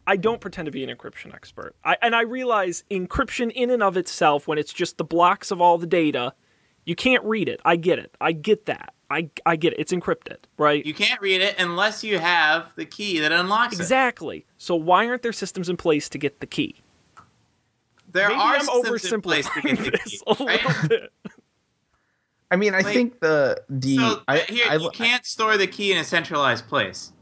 I 0.06 0.16
don't 0.16 0.40
pretend 0.40 0.66
to 0.66 0.72
be 0.72 0.84
an 0.84 0.94
encryption 0.94 1.34
expert. 1.34 1.74
I, 1.84 1.96
and 2.02 2.14
I 2.14 2.22
realize 2.22 2.84
encryption 2.90 3.50
in 3.52 3.70
and 3.70 3.82
of 3.82 3.96
itself, 3.96 4.46
when 4.46 4.58
it's 4.58 4.72
just 4.72 4.98
the 4.98 5.04
blocks 5.04 5.50
of 5.50 5.60
all 5.62 5.78
the 5.78 5.86
data, 5.86 6.34
you 6.84 6.94
can't 6.94 7.24
read 7.24 7.48
it. 7.48 7.60
I 7.64 7.76
get 7.76 7.98
it. 7.98 8.14
I 8.20 8.32
get 8.32 8.66
that. 8.66 8.92
I, 9.14 9.30
I 9.46 9.56
get 9.56 9.72
it. 9.74 9.78
It's 9.78 9.92
encrypted, 9.92 10.38
right? 10.58 10.84
You 10.84 10.92
can't 10.94 11.20
read 11.20 11.40
it 11.40 11.54
unless 11.60 12.02
you 12.02 12.18
have 12.18 12.72
the 12.74 12.84
key 12.84 13.20
that 13.20 13.30
unlocks 13.32 13.74
it. 13.74 13.80
exactly. 13.80 14.44
So 14.58 14.74
why 14.74 15.06
aren't 15.06 15.22
there 15.22 15.32
systems 15.32 15.68
in 15.68 15.76
place 15.76 16.08
to 16.08 16.18
get 16.18 16.40
the 16.40 16.46
key? 16.46 16.82
There 18.12 18.28
Maybe 18.28 18.40
are 18.40 18.54
I'm 18.56 18.60
systems 18.62 19.12
in 19.12 19.20
place 19.20 19.48
to 19.50 19.60
get 19.62 19.78
oversimplifying 19.78 19.84
the 19.84 19.90
this 19.90 20.02
key. 20.04 20.20
a 20.26 20.44
right? 20.44 20.64
little 20.66 20.88
bit. 20.88 21.12
I 22.50 22.56
mean, 22.56 22.74
I 22.74 22.78
Like- 22.80 22.94
think 22.94 23.20
the 23.20 23.62
the 23.68 23.96
So 23.96 24.22
I, 24.28 24.38
here 24.40 24.66
I, 24.68 24.76
you 24.76 24.90
can't 24.90 25.24
store 25.26 25.56
the 25.56 25.66
key 25.66 25.92
in 25.92 25.98
a 25.98 26.04
centralized 26.04 26.68
place 26.68 27.12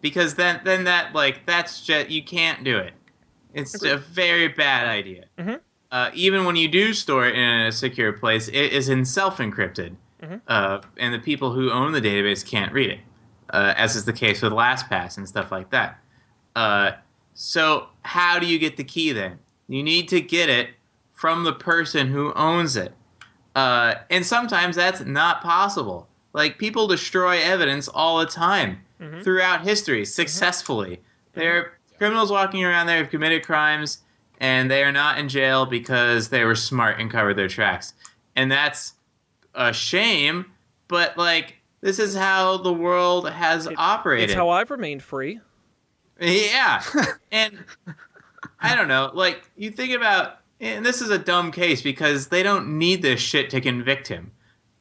because 0.00 0.34
then 0.36 0.60
then 0.64 0.84
that 0.84 1.14
like 1.14 1.44
that's 1.46 1.84
just 1.84 2.08
you 2.10 2.22
can't 2.22 2.64
do 2.64 2.78
it. 2.78 2.92
It's 3.54 3.74
Agreed. 3.74 3.92
a 3.92 3.96
very 3.98 4.48
bad 4.48 4.86
idea. 4.86 5.24
Mhm. 5.38 5.60
Uh, 5.90 6.10
even 6.14 6.46
when 6.46 6.56
you 6.56 6.68
do 6.68 6.94
store 6.94 7.26
it 7.26 7.34
in 7.34 7.60
a 7.66 7.70
secure 7.72 8.14
place, 8.14 8.48
it 8.48 8.72
is 8.72 8.88
in 8.88 9.04
self 9.04 9.36
encrypted, 9.38 9.96
Mhm. 10.22 10.40
uh, 10.48 10.80
and 10.98 11.12
the 11.12 11.18
people 11.18 11.52
who 11.52 11.70
own 11.70 11.92
the 11.92 12.00
database 12.00 12.46
can't 12.48 12.72
read 12.72 12.90
it, 12.90 13.00
uh, 13.50 13.74
as 13.76 13.96
is 13.96 14.04
the 14.04 14.12
case 14.12 14.40
with 14.42 14.52
LastPass 14.52 15.16
and 15.16 15.26
stuff 15.28 15.50
like 15.50 15.70
that. 15.70 15.98
Uh, 16.54 16.92
so 17.34 17.88
how 18.02 18.38
do 18.38 18.46
you 18.46 18.58
get 18.58 18.76
the 18.76 18.84
key 18.84 19.12
then? 19.12 19.38
You 19.68 19.82
need 19.82 20.08
to 20.08 20.20
get 20.20 20.48
it 20.48 20.70
from 21.12 21.44
the 21.44 21.52
person 21.52 22.08
who 22.08 22.32
owns 22.34 22.76
it. 22.76 22.94
Uh, 23.56 23.94
and 24.10 24.24
sometimes 24.24 24.76
that's 24.76 25.00
not 25.00 25.42
possible. 25.42 26.08
Like 26.32 26.58
people 26.58 26.86
destroy 26.86 27.40
evidence 27.42 27.88
all 27.88 28.18
the 28.18 28.26
time 28.26 28.80
Mhm. 29.00 29.22
throughout 29.24 29.62
history 29.62 30.04
successfully. 30.04 31.00
There 31.34 31.56
are 31.56 31.72
criminals 31.98 32.30
walking 32.30 32.64
around 32.64 32.86
there 32.86 32.98
who've 32.98 33.10
committed 33.10 33.44
crimes 33.44 33.98
and 34.40 34.70
they 34.70 34.82
are 34.84 34.92
not 34.92 35.18
in 35.18 35.28
jail 35.28 35.66
because 35.66 36.28
they 36.30 36.44
were 36.44 36.54
smart 36.54 36.98
and 37.00 37.10
covered 37.10 37.34
their 37.34 37.48
tracks. 37.48 37.94
And 38.36 38.50
that's 38.50 38.94
a 39.54 39.72
shame, 39.72 40.46
but 40.88 41.16
like 41.16 41.56
this 41.80 41.98
is 41.98 42.14
how 42.14 42.58
the 42.58 42.72
world 42.72 43.28
has 43.28 43.66
It- 43.66 43.74
operated. 43.76 44.30
It's 44.30 44.34
how 44.36 44.48
I've 44.50 44.70
remained 44.70 45.02
free. 45.02 45.40
Yeah. 46.20 46.82
and 47.32 47.58
I 48.60 48.76
don't 48.76 48.88
know, 48.88 49.10
like 49.14 49.42
you 49.56 49.70
think 49.70 49.94
about 49.94 50.38
and 50.60 50.86
this 50.86 51.00
is 51.02 51.10
a 51.10 51.18
dumb 51.18 51.50
case 51.50 51.82
because 51.82 52.28
they 52.28 52.44
don't 52.44 52.78
need 52.78 53.02
this 53.02 53.20
shit 53.20 53.50
to 53.50 53.60
convict 53.60 54.08
him. 54.08 54.32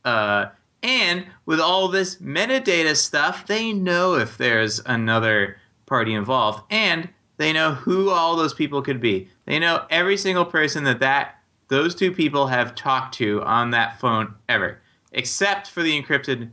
Uh 0.05 0.47
and 0.83 1.27
with 1.45 1.59
all 1.59 1.87
this 1.87 2.15
metadata 2.17 2.95
stuff, 2.95 3.45
they 3.45 3.71
know 3.71 4.15
if 4.15 4.37
there's 4.37 4.79
another 4.85 5.57
party 5.85 6.13
involved 6.13 6.63
and 6.71 7.09
they 7.37 7.51
know 7.53 7.73
who 7.73 8.09
all 8.09 8.35
those 8.35 8.53
people 8.53 8.81
could 8.81 9.01
be. 9.01 9.27
They 9.45 9.59
know 9.59 9.85
every 9.89 10.17
single 10.17 10.45
person 10.45 10.83
that 10.85 10.99
that 10.99 11.40
those 11.71 11.95
two 11.95 12.11
people 12.11 12.47
have 12.47 12.75
talked 12.75 13.15
to 13.15 13.41
on 13.43 13.71
that 13.71 13.97
phone 13.97 14.35
ever, 14.49 14.81
except 15.13 15.69
for 15.69 15.81
the 15.81 15.99
encrypted 15.99 16.51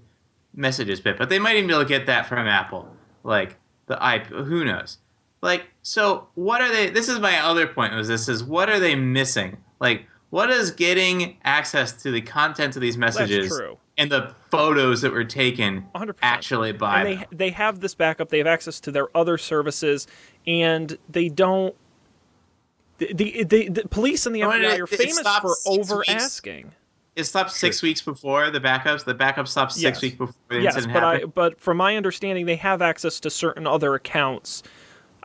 messages 0.55 1.01
bit. 1.01 1.19
But 1.19 1.29
they 1.29 1.41
might 1.41 1.57
even 1.57 1.67
be 1.67 1.75
able 1.75 1.83
to 1.83 1.89
get 1.89 2.07
that 2.07 2.27
from 2.27 2.47
Apple, 2.47 2.89
like 3.25 3.57
the 3.87 3.95
IP. 3.95 4.27
Who 4.29 4.65
knows? 4.65 4.99
Like, 5.43 5.71
so 5.83 6.29
what 6.37 6.61
are 6.61 6.71
they? 6.71 6.91
This 6.91 7.09
is 7.09 7.19
my 7.19 7.37
other 7.41 7.67
point. 7.67 7.95
Was 7.95 8.07
this 8.07 8.29
is 8.29 8.45
what 8.45 8.71
are 8.71 8.79
they 8.79 8.95
missing? 8.95 9.57
Like, 9.81 10.07
what 10.31 10.51
is 10.51 10.71
getting 10.71 11.39
access 11.43 12.01
to 12.05 12.13
the 12.13 12.21
content 12.21 12.77
of 12.77 12.83
these 12.83 12.97
messages 12.97 13.53
and 13.97 14.13
the 14.13 14.37
photos 14.53 15.01
that 15.01 15.11
were 15.11 15.25
taken 15.25 15.85
100%. 15.97 16.15
actually 16.23 16.71
by 16.71 17.03
and 17.03 17.09
them? 17.09 17.27
they 17.33 17.37
they 17.47 17.51
have 17.51 17.81
this 17.81 17.97
backup. 17.97 18.29
They 18.29 18.39
have 18.39 18.47
access 18.47 18.79
to 18.81 18.93
their 18.93 19.09
other 19.17 19.37
services, 19.37 20.07
and 20.47 20.97
they 21.09 21.29
don't. 21.29 21.75
The, 22.99 23.13
the, 23.15 23.45
the, 23.45 23.69
the 23.69 23.89
police 23.89 24.27
and 24.27 24.35
the 24.35 24.43
oh, 24.45 24.49
Well, 24.49 24.59
FBI 24.59 24.75
it- 24.75 24.81
are 24.81 24.87
famous 24.87 25.21
for 25.21 25.55
over 25.67 25.97
weeks. 25.99 26.09
asking. 26.11 26.73
It 27.17 27.25
stopped 27.25 27.51
six 27.51 27.83
weeks 27.83 28.01
before 28.01 28.51
the 28.51 28.61
backups. 28.61 29.05
The 29.05 29.15
backup 29.15 29.49
stopped 29.49 29.73
six 29.73 29.83
Yes. 29.83 30.03
weeks 30.03 30.17
before 30.17 30.35
the 30.51 30.61
Yes, 30.61 30.77
incident 30.77 30.95
but 30.95 31.03
I 31.05 31.25
but 31.25 31.61
from 31.61 31.77
my 31.77 31.97
understanding, 31.97 32.47
they 32.47 32.55
have 32.57 32.81
access 32.81 33.19
to 33.21 33.31
certain 33.31 33.67
other 33.67 33.95
accounts. 33.97 34.63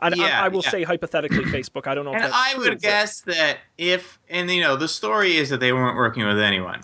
And 0.00 0.12
I, 0.14 0.18
Yeah, 0.18 0.42
I 0.42 0.48
will 0.48 0.62
yeah. 0.64 0.70
say 0.70 0.82
hypothetically, 0.82 1.44
Facebook. 1.44 1.86
I 1.86 1.94
don't 1.94 2.04
know. 2.04 2.10
if 2.10 2.16
And 2.16 2.24
that's 2.24 2.34
I 2.34 2.52
true, 2.54 2.62
would 2.62 2.70
but- 2.72 2.80
guess 2.82 3.20
that 3.22 3.58
if, 3.78 4.18
and 4.28 4.50
you 4.50 4.60
know, 4.60 4.74
the 4.76 4.88
story 4.88 5.36
is 5.36 5.50
that 5.50 5.60
they 5.60 5.72
weren't 5.72 5.96
working 5.96 6.26
with 6.26 6.40
anyone. 6.40 6.80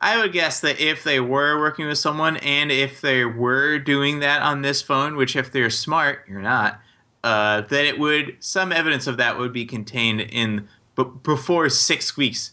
I 0.00 0.18
would 0.18 0.32
guess 0.32 0.58
that 0.60 0.80
if 0.80 1.04
they 1.04 1.20
were 1.20 1.58
working 1.60 1.86
with 1.86 1.98
someone 1.98 2.36
and 2.38 2.72
if 2.72 3.00
they 3.00 3.24
were 3.24 3.78
doing 3.78 4.18
that 4.20 4.42
on 4.42 4.62
this 4.62 4.82
phone, 4.82 5.14
which 5.16 5.36
if 5.36 5.50
they're 5.52 5.70
smart, 5.70 6.24
you're 6.28 6.42
not, 6.42 6.80
uh, 7.24 7.62
that 7.62 7.84
it 7.84 7.98
would, 7.98 8.36
some 8.40 8.72
evidence 8.72 9.06
of 9.06 9.16
that 9.16 9.38
would 9.38 9.52
be 9.52 9.64
contained 9.64 10.20
in 10.20 10.68
b- 10.96 11.04
before 11.22 11.68
six 11.68 12.16
weeks 12.16 12.52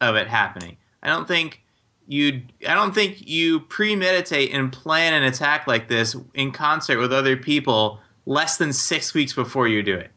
of 0.00 0.16
it 0.16 0.28
happening. 0.28 0.76
I 1.02 1.08
don't 1.08 1.28
think 1.28 1.62
you, 2.08 2.42
I 2.68 2.74
don't 2.74 2.94
think 2.94 3.28
you 3.28 3.60
premeditate 3.60 4.52
and 4.52 4.72
plan 4.72 5.12
an 5.12 5.22
attack 5.22 5.66
like 5.66 5.88
this 5.88 6.16
in 6.34 6.52
concert 6.52 6.98
with 6.98 7.12
other 7.12 7.36
people 7.36 8.00
less 8.26 8.56
than 8.56 8.72
six 8.72 9.14
weeks 9.14 9.32
before 9.32 9.68
you 9.68 9.82
do 9.82 9.94
it. 9.94 10.10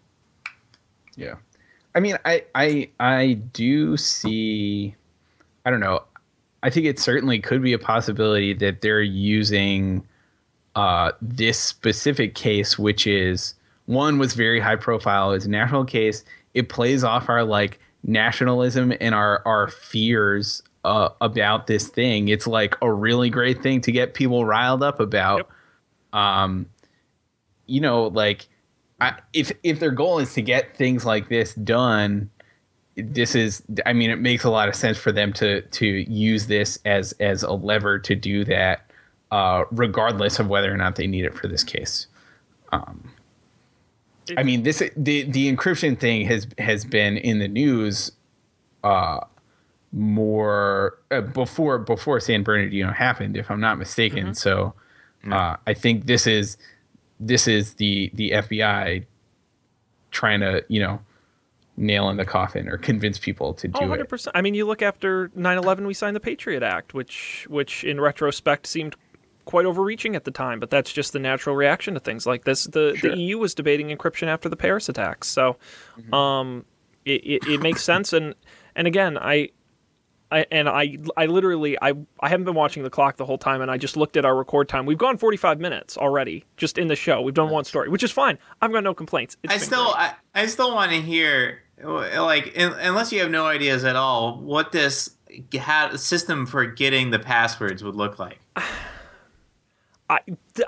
Yeah. 1.16 1.36
I 1.96 2.00
mean, 2.00 2.18
I 2.24 2.44
I 2.56 2.90
I 3.00 3.34
do 3.34 3.98
see 3.98 4.96
I 5.66 5.70
don't 5.70 5.80
know. 5.80 6.04
I 6.64 6.70
think 6.70 6.86
it 6.86 7.00
certainly 7.00 7.40
could 7.40 7.62
be 7.62 7.74
a 7.74 7.80
possibility 7.80 8.54
that 8.54 8.82
they're 8.82 9.02
using 9.02 10.06
uh, 10.76 11.12
this 11.22 11.60
specific 11.60 12.36
case, 12.36 12.78
which 12.78 13.08
is 13.08 13.56
one 13.90 14.20
was 14.20 14.36
very 14.36 14.60
high 14.60 14.76
profile, 14.76 15.32
is 15.32 15.48
a 15.48 15.50
national 15.50 15.84
case. 15.84 16.24
It 16.54 16.70
plays 16.70 17.04
off 17.04 17.28
our 17.28 17.44
like 17.44 17.80
nationalism 18.04 18.94
and 19.02 19.16
our 19.16 19.42
our 19.48 19.68
fears 19.68 20.62
uh, 20.86 21.10
about 21.22 21.66
this 21.66 21.88
thing. 21.88 22.28
It's 22.28 22.46
like 22.46 22.76
a 22.84 22.94
really 22.94 23.32
great 23.32 23.64
thing 23.64 23.82
to 23.82 23.92
get 23.92 24.14
people 24.14 24.46
riled 24.46 24.84
up 24.84 25.00
about. 25.00 25.50
Um, 26.14 26.68
you 27.66 27.82
know, 27.82 28.04
like 28.08 28.48
I, 29.02 29.16
if 29.34 29.52
if 29.64 29.80
their 29.80 29.90
goal 29.90 30.20
is 30.20 30.36
to 30.36 30.44
get 30.44 30.78
things 30.78 31.04
like 31.04 31.28
this 31.30 31.56
done, 31.56 32.30
this 32.96 33.34
is 33.34 33.64
I 33.88 33.94
mean 33.94 34.12
it 34.12 34.20
makes 34.20 34.44
a 34.44 34.52
lot 34.52 34.70
of 34.70 34.76
sense 34.76 35.00
for 35.00 35.12
them 35.12 35.34
to 35.34 35.64
to 35.64 35.88
use 35.88 36.46
this 36.46 36.78
as 36.86 37.14
as 37.14 37.42
a 37.42 37.54
lever 37.54 37.98
to 37.98 38.14
do 38.14 38.46
that, 38.46 38.92
uh, 39.32 39.64
regardless 39.72 40.38
of 40.38 40.48
whether 40.48 40.72
or 40.72 40.78
not 40.78 40.96
they 40.96 41.08
need 41.08 41.26
it 41.26 41.34
for 41.34 41.48
this 41.48 41.64
case. 41.64 42.06
Um, 42.72 43.09
I 44.38 44.44
mean 44.44 44.64
this 44.64 44.82
the 44.96 45.24
the 45.24 45.54
encryption 45.54 45.98
thing 46.00 46.26
has 46.28 46.48
has 46.58 46.86
been 46.86 47.18
in 47.18 47.40
the 47.40 47.48
news, 47.48 48.12
uh, 48.84 49.22
more 49.92 51.00
uh, 51.12 51.22
before 51.22 51.80
before 51.80 52.20
San 52.20 52.44
Bernardino 52.44 52.92
happened, 52.92 53.38
if 53.38 53.50
I'm 53.50 53.60
not 53.60 53.78
mistaken. 53.78 54.34
So, 54.36 54.74
uh, 55.32 55.56
I 55.66 55.74
think 55.74 56.06
this 56.06 56.28
is 56.28 56.58
this 57.20 57.48
is 57.48 57.74
the 57.76 58.12
the 58.14 58.32
FBI 58.32 59.06
trying 60.12 60.40
to 60.42 60.64
you 60.68 60.80
know 60.80 61.00
nail 61.78 62.10
in 62.10 62.18
the 62.18 62.26
coffin 62.26 62.68
or 62.68 62.78
convince 62.78 63.18
people 63.18 63.54
to 63.54 63.68
do 63.70 63.80
Oh, 63.82 63.94
it. 63.94 64.10
100%. 64.10 64.28
I 64.36 64.42
mean, 64.42 64.54
you 64.54 64.66
look 64.66 64.82
after 64.82 65.30
9/11, 65.30 65.86
we 65.88 65.94
signed 65.94 66.16
the 66.16 66.20
Patriot 66.20 66.62
Act, 66.62 66.94
which 66.94 67.48
which 67.50 67.84
in 67.84 68.02
retrospect 68.02 68.68
seemed 68.68 68.96
quite 69.50 69.66
overreaching 69.66 70.16
at 70.16 70.26
the 70.26 70.32
time, 70.32 70.60
but 70.60 70.70
that's 70.70 70.94
just 70.94 71.12
the 71.12 71.18
natural 71.18 71.56
reaction 71.56 71.96
to 71.96 72.00
things 72.00 72.28
like 72.28 72.44
this. 72.44 72.66
The 72.66 72.94
Sure. 72.96 73.10
the 73.10 73.18
EU 73.18 73.40
was 73.40 73.56
debating 73.56 73.88
encryption 73.88 74.28
after 74.28 74.48
the 74.48 74.56
Paris 74.56 74.88
attacks, 74.90 75.28
so 75.28 75.58
um, 76.14 76.66
it, 77.04 77.22
it, 77.26 77.48
it 77.48 77.60
makes 77.60 77.84
sense. 77.84 78.14
And 78.14 78.36
and 78.76 78.86
again, 78.88 79.18
I. 79.18 79.50
I, 80.32 80.46
and 80.52 80.70
I, 80.70 80.98
I 81.18 81.26
literally, 81.26 81.76
I, 81.82 81.94
I 82.20 82.30
haven't 82.30 82.46
been 82.46 82.54
watching 82.54 82.84
the 82.84 82.92
clock 82.92 83.18
the 83.18 83.26
whole 83.26 83.40
time, 83.40 83.62
and 83.62 83.72
I 83.72 83.78
just 83.78 83.98
looked 83.98 84.16
at 84.16 84.26
our 84.26 84.36
record 84.36 84.70
time. 84.70 84.86
We've 84.86 84.96
gone 84.96 85.18
45 85.18 85.60
minutes 85.60 85.98
already, 85.98 86.46
just 86.56 86.78
in 86.78 86.88
the 86.88 86.96
show. 86.96 87.20
We've 87.20 87.34
done 87.34 87.50
one 87.50 87.64
story, 87.64 87.90
which 87.90 88.04
is 88.04 88.12
fine. 88.12 88.38
I've 88.62 88.72
got 88.72 88.84
no 88.84 88.94
complaints. 88.94 89.38
It's 89.42 89.52
I 89.56 89.58
still, 89.58 89.86
great. 89.86 90.14
I, 90.36 90.44
I 90.44 90.46
still 90.46 90.76
want 90.76 90.92
to 90.92 91.02
hear, 91.02 91.64
like, 91.84 92.54
in, 92.54 92.74
unless 92.74 93.12
you 93.12 93.22
have 93.22 93.32
no 93.32 93.48
ideas 93.48 93.84
at 93.84 93.96
all, 93.96 94.40
what 94.40 94.72
this 94.72 95.10
ha- 95.56 95.96
system 95.96 96.46
for 96.46 96.64
getting 96.64 97.10
the 97.10 97.18
passwords 97.18 97.84
would 97.84 97.96
look 97.96 98.20
like. 98.20 98.38
I, 100.10 100.20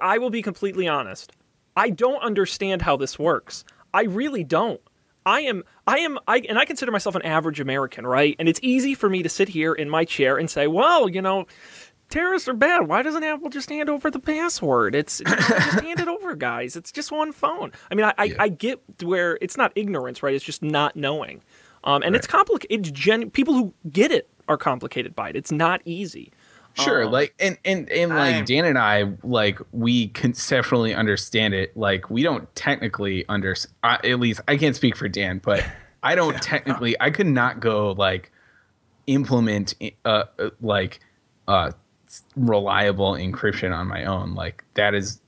I 0.01 0.17
will 0.17 0.29
be 0.29 0.41
completely 0.41 0.87
honest. 0.87 1.31
I 1.75 1.89
don't 1.89 2.21
understand 2.21 2.81
how 2.81 2.97
this 2.97 3.17
works. 3.17 3.63
I 3.93 4.03
really 4.03 4.43
don't. 4.43 4.81
I 5.25 5.41
am 5.41 5.63
I 5.85 5.99
am 5.99 6.17
I 6.27 6.39
and 6.49 6.57
I 6.57 6.65
consider 6.65 6.91
myself 6.91 7.15
an 7.15 7.21
average 7.21 7.59
American, 7.59 8.07
right? 8.07 8.35
And 8.39 8.49
it's 8.49 8.59
easy 8.63 8.95
for 8.95 9.07
me 9.09 9.21
to 9.23 9.29
sit 9.29 9.49
here 9.49 9.73
in 9.73 9.89
my 9.89 10.03
chair 10.03 10.37
and 10.37 10.49
say, 10.49 10.65
"Well, 10.65 11.07
you 11.07 11.21
know, 11.21 11.45
terrorists 12.09 12.47
are 12.47 12.53
bad. 12.53 12.87
Why 12.87 13.03
doesn't 13.03 13.23
Apple 13.23 13.49
just 13.49 13.69
hand 13.69 13.87
over 13.89 14.09
the 14.09 14.19
password? 14.19 14.95
It's 14.95 15.19
just 15.19 15.79
hand 15.81 15.99
it 15.99 16.07
over, 16.07 16.35
guys. 16.35 16.75
It's 16.75 16.91
just 16.91 17.11
one 17.11 17.31
phone." 17.33 17.71
I 17.91 17.95
mean, 17.95 18.05
I, 18.05 18.13
I, 18.17 18.23
Yeah. 18.25 18.35
I 18.39 18.49
get 18.49 18.81
where 19.03 19.37
it's 19.41 19.57
not 19.57 19.71
ignorance, 19.75 20.23
right? 20.23 20.33
It's 20.33 20.43
just 20.45 20.63
not 20.63 20.95
knowing. 20.95 21.41
Um, 21.83 22.01
and 22.03 22.15
it's 22.15 22.27
complicated. 22.27 22.79
It's 22.87 22.91
gen- 22.91 23.29
people 23.29 23.53
who 23.53 23.73
get 23.91 24.11
it 24.11 24.27
are 24.47 24.57
complicated 24.57 25.15
by 25.15 25.29
it. 25.29 25.35
It's 25.35 25.51
not 25.51 25.81
easy. 25.85 26.31
Sure, 26.79 27.03
Um, 27.05 27.11
like 27.11 27.33
and 27.39 27.57
and 27.65 27.89
and 27.89 28.11
like 28.11 28.35
I'm- 28.35 28.45
Dan 28.45 28.65
and 28.65 28.77
I 28.77 29.11
like 29.23 29.59
we 29.71 30.07
conceptually 30.09 30.93
understand 30.95 31.53
it. 31.53 31.75
Like 31.75 32.09
we 32.09 32.23
don't 32.23 32.53
technically 32.55 33.25
under 33.27 33.55
uh, 33.83 33.97
at 34.03 34.19
least 34.19 34.41
I 34.47 34.57
can't 34.57 34.75
speak 34.75 34.95
for 34.95 35.09
Dan, 35.09 35.41
but 35.43 35.65
I 36.03 36.15
don't 36.15 36.41
technically. 36.41 36.95
I 36.99 37.09
could 37.11 37.27
not 37.27 37.59
go 37.59 37.91
like 37.91 38.31
implement 39.07 39.73
uh 40.05 40.23
uh, 40.39 40.49
like 40.61 40.99
uh 41.47 41.71
reliable 42.35 43.13
encryption 43.13 43.75
on 43.75 43.87
my 43.87 44.05
own. 44.05 44.33
Like 44.35 44.63
that 44.75 44.93
is 44.93 45.19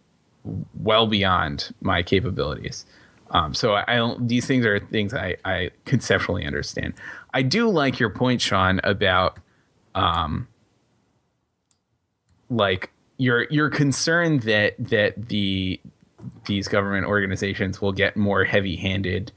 well 0.80 1.08
beyond 1.08 1.74
my 1.82 2.04
capabilities. 2.04 2.86
Um, 3.32 3.54
so 3.54 3.74
I, 3.74 3.84
I 3.88 3.96
don't. 3.96 4.28
These 4.28 4.46
things 4.46 4.66
are 4.66 4.80
things 4.80 5.14
I 5.14 5.36
I 5.44 5.72
conceptually 5.86 6.46
understand. 6.46 6.94
I 7.34 7.42
do 7.42 7.70
like 7.70 8.00
your 8.00 8.10
point, 8.10 8.42
Sean, 8.42 8.80
about 8.84 9.40
um 9.96 10.48
like 12.56 12.92
you're 13.18 13.48
you're 13.50 13.70
concerned 13.70 14.44
that 14.44 14.76
that 14.80 15.30
the 15.30 15.80
these 16.46 16.68
government 16.68 17.06
organizations 17.06 17.82
will 17.82 17.92
get 17.92 18.16
more 18.16 18.44
heavy-handed 18.44 19.32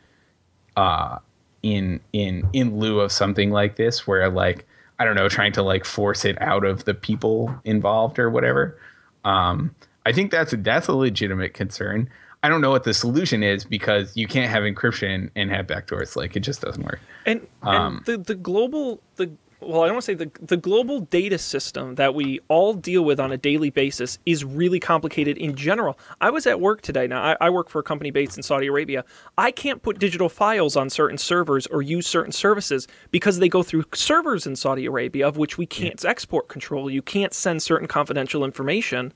uh 0.76 1.18
in 1.62 2.00
in 2.12 2.48
in 2.52 2.78
lieu 2.78 3.00
of 3.00 3.10
something 3.10 3.50
like 3.50 3.76
this 3.76 4.06
where 4.06 4.28
like 4.30 4.66
i 4.98 5.04
don't 5.04 5.16
know 5.16 5.28
trying 5.28 5.52
to 5.52 5.62
like 5.62 5.84
force 5.84 6.24
it 6.24 6.40
out 6.40 6.64
of 6.64 6.84
the 6.84 6.94
people 6.94 7.54
involved 7.64 8.18
or 8.18 8.30
whatever. 8.30 8.78
Um 9.24 9.74
i 10.04 10.12
think 10.12 10.30
that's 10.30 10.54
that's 10.58 10.88
a 10.88 10.92
legitimate 10.94 11.54
concern. 11.54 12.08
I 12.42 12.48
don't 12.48 12.60
know 12.60 12.70
what 12.70 12.84
the 12.84 12.94
solution 12.94 13.42
is 13.42 13.64
because 13.64 14.16
you 14.16 14.28
can't 14.28 14.50
have 14.50 14.62
encryption 14.62 15.30
and 15.34 15.50
have 15.50 15.66
backdoors. 15.66 16.14
Like 16.14 16.36
it 16.36 16.40
just 16.40 16.60
doesn't 16.60 16.84
work. 16.84 17.00
And, 17.24 17.44
Um, 17.62 17.96
and 17.96 18.04
the 18.04 18.18
the 18.18 18.34
global 18.36 19.00
the 19.16 19.32
well, 19.66 19.82
I 19.82 19.86
don't 19.86 19.96
want 19.96 20.04
to 20.04 20.12
say 20.12 20.14
the 20.14 20.30
the 20.40 20.56
global 20.56 21.00
data 21.00 21.38
system 21.38 21.96
that 21.96 22.14
we 22.14 22.40
all 22.48 22.74
deal 22.74 23.04
with 23.04 23.20
on 23.20 23.32
a 23.32 23.36
daily 23.36 23.70
basis 23.70 24.18
is 24.26 24.44
really 24.44 24.80
complicated 24.80 25.36
in 25.38 25.54
general. 25.54 25.98
I 26.20 26.30
was 26.30 26.46
at 26.46 26.60
work 26.60 26.82
today. 26.82 27.06
Now 27.06 27.22
I, 27.22 27.36
I 27.40 27.50
work 27.50 27.68
for 27.68 27.78
a 27.78 27.82
company 27.82 28.10
based 28.10 28.36
in 28.36 28.42
Saudi 28.42 28.66
Arabia. 28.66 29.04
I 29.38 29.50
can't 29.50 29.82
put 29.82 29.98
digital 29.98 30.28
files 30.28 30.76
on 30.76 30.90
certain 30.90 31.18
servers 31.18 31.66
or 31.66 31.82
use 31.82 32.06
certain 32.06 32.32
services 32.32 32.88
because 33.10 33.38
they 33.38 33.48
go 33.48 33.62
through 33.62 33.84
servers 33.94 34.46
in 34.46 34.56
Saudi 34.56 34.86
Arabia 34.86 35.26
of 35.26 35.36
which 35.36 35.58
we 35.58 35.64
hmm. 35.64 35.70
can't 35.70 36.04
export 36.04 36.48
control. 36.48 36.90
You 36.90 37.02
can't 37.02 37.34
send 37.34 37.62
certain 37.62 37.88
confidential 37.88 38.44
information 38.44 39.12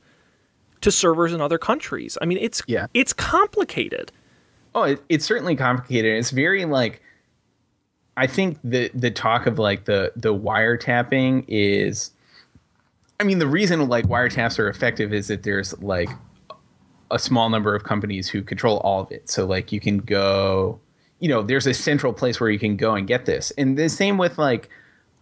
to 0.80 0.90
servers 0.90 1.32
in 1.32 1.40
other 1.40 1.58
countries. 1.58 2.16
I 2.20 2.26
mean, 2.26 2.38
it's 2.38 2.62
Yeah. 2.66 2.86
it's 2.94 3.12
complicated. 3.12 4.12
Oh, 4.74 4.84
it, 4.84 5.02
it's 5.08 5.24
certainly 5.24 5.56
complicated. 5.56 6.16
It's 6.16 6.30
very 6.30 6.64
like 6.64 7.02
I 8.20 8.26
think 8.26 8.58
the 8.62 8.90
the 8.92 9.10
talk 9.10 9.46
of 9.46 9.58
like 9.58 9.86
the 9.86 10.12
the 10.14 10.34
wiretapping 10.34 11.46
is 11.48 12.10
I 13.18 13.24
mean 13.24 13.38
the 13.38 13.46
reason 13.46 13.88
like 13.88 14.04
wiretaps 14.08 14.58
are 14.58 14.68
effective 14.68 15.14
is 15.14 15.28
that 15.28 15.42
there's 15.42 15.76
like 15.80 16.10
a 17.10 17.18
small 17.18 17.48
number 17.48 17.74
of 17.74 17.82
companies 17.82 18.28
who 18.28 18.42
control 18.42 18.76
all 18.80 19.00
of 19.00 19.10
it. 19.10 19.30
So 19.30 19.46
like 19.46 19.72
you 19.72 19.80
can 19.80 19.98
go 19.98 20.78
you 21.18 21.28
know, 21.28 21.42
there's 21.42 21.66
a 21.66 21.72
central 21.72 22.12
place 22.12 22.40
where 22.40 22.50
you 22.50 22.58
can 22.58 22.76
go 22.76 22.94
and 22.94 23.06
get 23.06 23.24
this. 23.24 23.52
And 23.52 23.78
the 23.78 23.88
same 23.88 24.18
with 24.18 24.36
like 24.36 24.68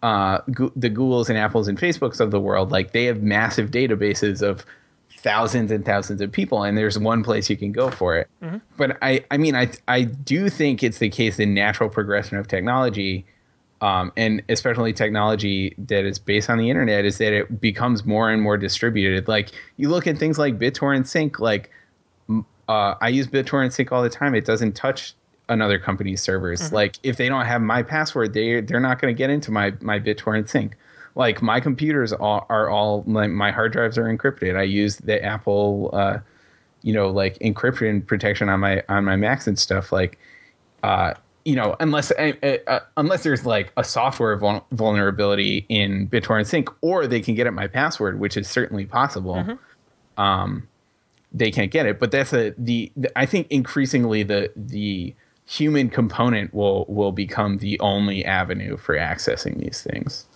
uh, 0.03 0.40
the 0.46 0.90
Googles 0.90 1.28
and 1.28 1.38
Apples 1.38 1.68
and 1.68 1.78
Facebooks 1.78 2.18
of 2.18 2.32
the 2.32 2.40
world, 2.40 2.72
like 2.72 2.90
they 2.90 3.05
have 3.05 3.22
massive 3.22 3.70
databases 3.70 4.42
of 4.42 4.66
thousands 5.23 5.71
and 5.71 5.85
thousands 5.85 6.21
of 6.21 6.31
people, 6.31 6.62
and 6.62 6.79
there's 6.79 6.99
one 6.99 7.23
place 7.25 7.51
you 7.51 7.57
can 7.57 7.73
go 7.73 7.91
for 7.91 8.16
it. 8.16 8.29
But 8.77 8.97
I, 9.03 9.25
I 9.31 9.37
mean, 9.37 9.55
I, 9.57 9.71
I 9.89 10.03
do 10.05 10.49
think 10.49 10.83
it's 10.83 10.99
the 10.99 11.11
case 11.11 11.39
in 11.39 11.55
natural 11.55 11.91
progression 11.91 12.37
of 12.37 12.47
technology, 12.47 13.27
um, 13.81 14.12
and 14.16 14.43
especially 14.49 14.93
technology 14.93 15.75
that 15.79 16.05
is 16.05 16.19
based 16.19 16.49
on 16.49 16.59
the 16.59 16.71
internet, 16.71 17.05
is 17.05 17.19
that 17.19 17.33
it 17.33 17.61
becomes 17.61 18.05
more 18.05 18.31
and 18.31 18.41
more 18.41 18.57
distributed. 18.57 19.29
Like 19.29 19.51
you 19.77 19.89
look 19.89 20.07
at 20.07 20.19
things 20.19 20.39
like 20.39 20.59
BitTorrent 20.59 21.07
Sync, 21.07 21.41
like 21.41 21.71
uh, 22.69 22.95
I 23.01 23.09
use 23.09 23.27
BitTorrent 23.27 23.73
Sync 23.73 23.91
all 23.93 24.03
the 24.03 24.11
time. 24.11 24.35
It 24.35 24.45
doesn't 24.45 24.75
touch 24.77 25.14
another 25.49 25.79
company's 25.79 26.23
servers. 26.23 26.73
Like 26.73 26.97
if 27.03 27.16
they 27.16 27.29
don't 27.29 27.47
have 27.47 27.61
my 27.62 27.83
password, 27.83 28.35
they 28.35 28.61
they're 28.61 28.81
not 28.81 29.01
going 29.01 29.14
to 29.14 29.19
get 29.19 29.31
into 29.31 29.51
my 29.51 29.75
my 29.81 29.99
BitTorrent 29.99 30.49
Sync. 30.49 30.77
Like 31.19 31.43
my 31.43 31.61
computers 31.61 32.12
all, 32.14 32.47
are 32.49 32.71
all 32.71 33.05
my, 33.07 33.27
my 33.27 33.51
hard 33.51 33.73
drives 33.73 33.99
are 33.99 34.05
encrypted. 34.05 34.57
I 34.57 34.62
use 34.62 34.97
the 34.97 35.23
Apple, 35.23 35.91
uh, 35.93 36.19
you 36.83 36.95
know, 36.95 37.11
like 37.11 37.39
encryption 37.41 38.07
protection 38.07 38.49
on 38.49 38.61
my 38.61 38.83
on 38.89 39.05
my 39.05 39.16
Macs 39.16 39.47
and 39.47 39.59
stuff. 39.59 39.93
Like, 39.93 40.16
uh, 40.83 41.12
you 41.45 41.57
know, 41.57 41.77
unless 41.81 42.12
uh, 42.12 42.33
uh, 42.66 42.81
unless 42.97 43.25
there's 43.25 43.45
like 43.45 43.73
a 43.77 43.83
software 43.83 44.37
vul- 44.37 44.66
vulnerability 44.71 45.66
in 45.69 46.09
BitTorrent 46.09 46.47
Sync, 46.47 46.71
or 46.83 47.07
they 47.07 47.21
can 47.21 47.35
get 47.35 47.47
at 47.47 47.53
my 47.53 47.66
password, 47.66 48.21
which 48.21 48.37
is 48.37 48.49
certainly 48.49 48.87
possible 48.87 49.35
Um, 50.19 50.69
they 51.33 51.51
can't 51.51 51.71
get 51.71 51.87
it. 51.87 51.99
But 51.99 52.11
that's 52.11 52.33
a 52.33 52.55
the, 52.59 52.93
the 52.97 53.11
I 53.19 53.27
think 53.27 53.47
increasingly 53.51 54.23
the 54.23 54.51
the 54.57 55.14
human 55.47 55.89
component 55.91 56.53
will 56.53 56.85
will 56.89 57.12
become 57.12 57.59
the 57.59 57.79
only 57.81 58.25
avenue 58.25 58.77
for 58.77 58.97
accessing 58.97 59.59
these 59.59 59.83
things, 59.83 60.27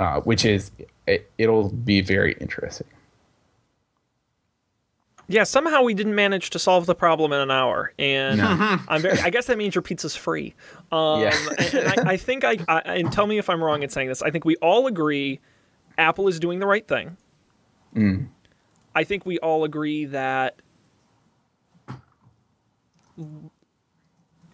uh, 0.00 0.20
which 0.22 0.44
is 0.44 0.72
it, 1.06 1.30
it'll 1.38 1.68
be 1.68 2.00
very 2.00 2.32
interesting. 2.40 2.86
Yeah, 5.28 5.44
somehow 5.44 5.82
we 5.82 5.94
didn't 5.94 6.16
manage 6.16 6.50
to 6.50 6.58
solve 6.58 6.86
the 6.86 6.94
problem 6.96 7.32
in 7.32 7.38
an 7.38 7.52
hour, 7.52 7.92
and 8.00 8.38
No. 8.38 8.78
I'm 8.88 9.00
very. 9.00 9.20
I 9.20 9.30
guess 9.30 9.46
that 9.46 9.56
means 9.58 9.76
your 9.76 9.82
pizza's 9.82 10.16
free. 10.16 10.54
Um, 10.90 11.20
Yeah. 11.20 11.38
and, 11.58 11.74
and 11.74 12.00
I, 12.08 12.12
I 12.12 12.16
think 12.16 12.42
I, 12.42 12.58
I 12.66 12.80
and 12.96 13.12
tell 13.12 13.28
me 13.28 13.38
if 13.38 13.48
I'm 13.48 13.62
wrong 13.62 13.84
in 13.84 13.90
saying 13.90 14.08
this. 14.08 14.22
I 14.22 14.30
think 14.30 14.44
we 14.44 14.56
all 14.56 14.88
agree 14.88 15.38
Apple 15.98 16.26
is 16.26 16.40
doing 16.40 16.58
the 16.58 16.66
right 16.66 16.86
thing. 16.88 17.16
I 18.94 19.04
think 19.04 19.24
we 19.24 19.38
all 19.38 19.62
agree 19.62 20.06
that. 20.06 20.56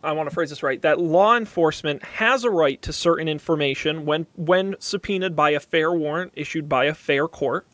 I 0.07 0.13
want 0.13 0.29
to 0.29 0.35
phrase 0.35 0.51
this 0.51 0.63
right. 0.63 0.81
That 0.83 1.01
law 1.01 1.37
enforcement 1.37 2.03
has 2.05 2.45
a 2.45 2.51
right 2.51 2.81
to 2.83 2.93
certain 2.93 3.29
information 3.29 4.07
when 4.07 4.27
when 4.37 4.77
subpoenaed 4.79 5.35
by 5.35 5.51
a 5.51 5.61
fair 5.61 5.93
warrant 5.93 6.33
issued 6.37 6.69
by 6.69 6.85
a 6.85 6.95
fair 6.95 7.27
court, 7.27 7.67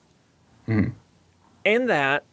hmm. 0.66 0.89
and 1.64 1.91
that 1.91 2.24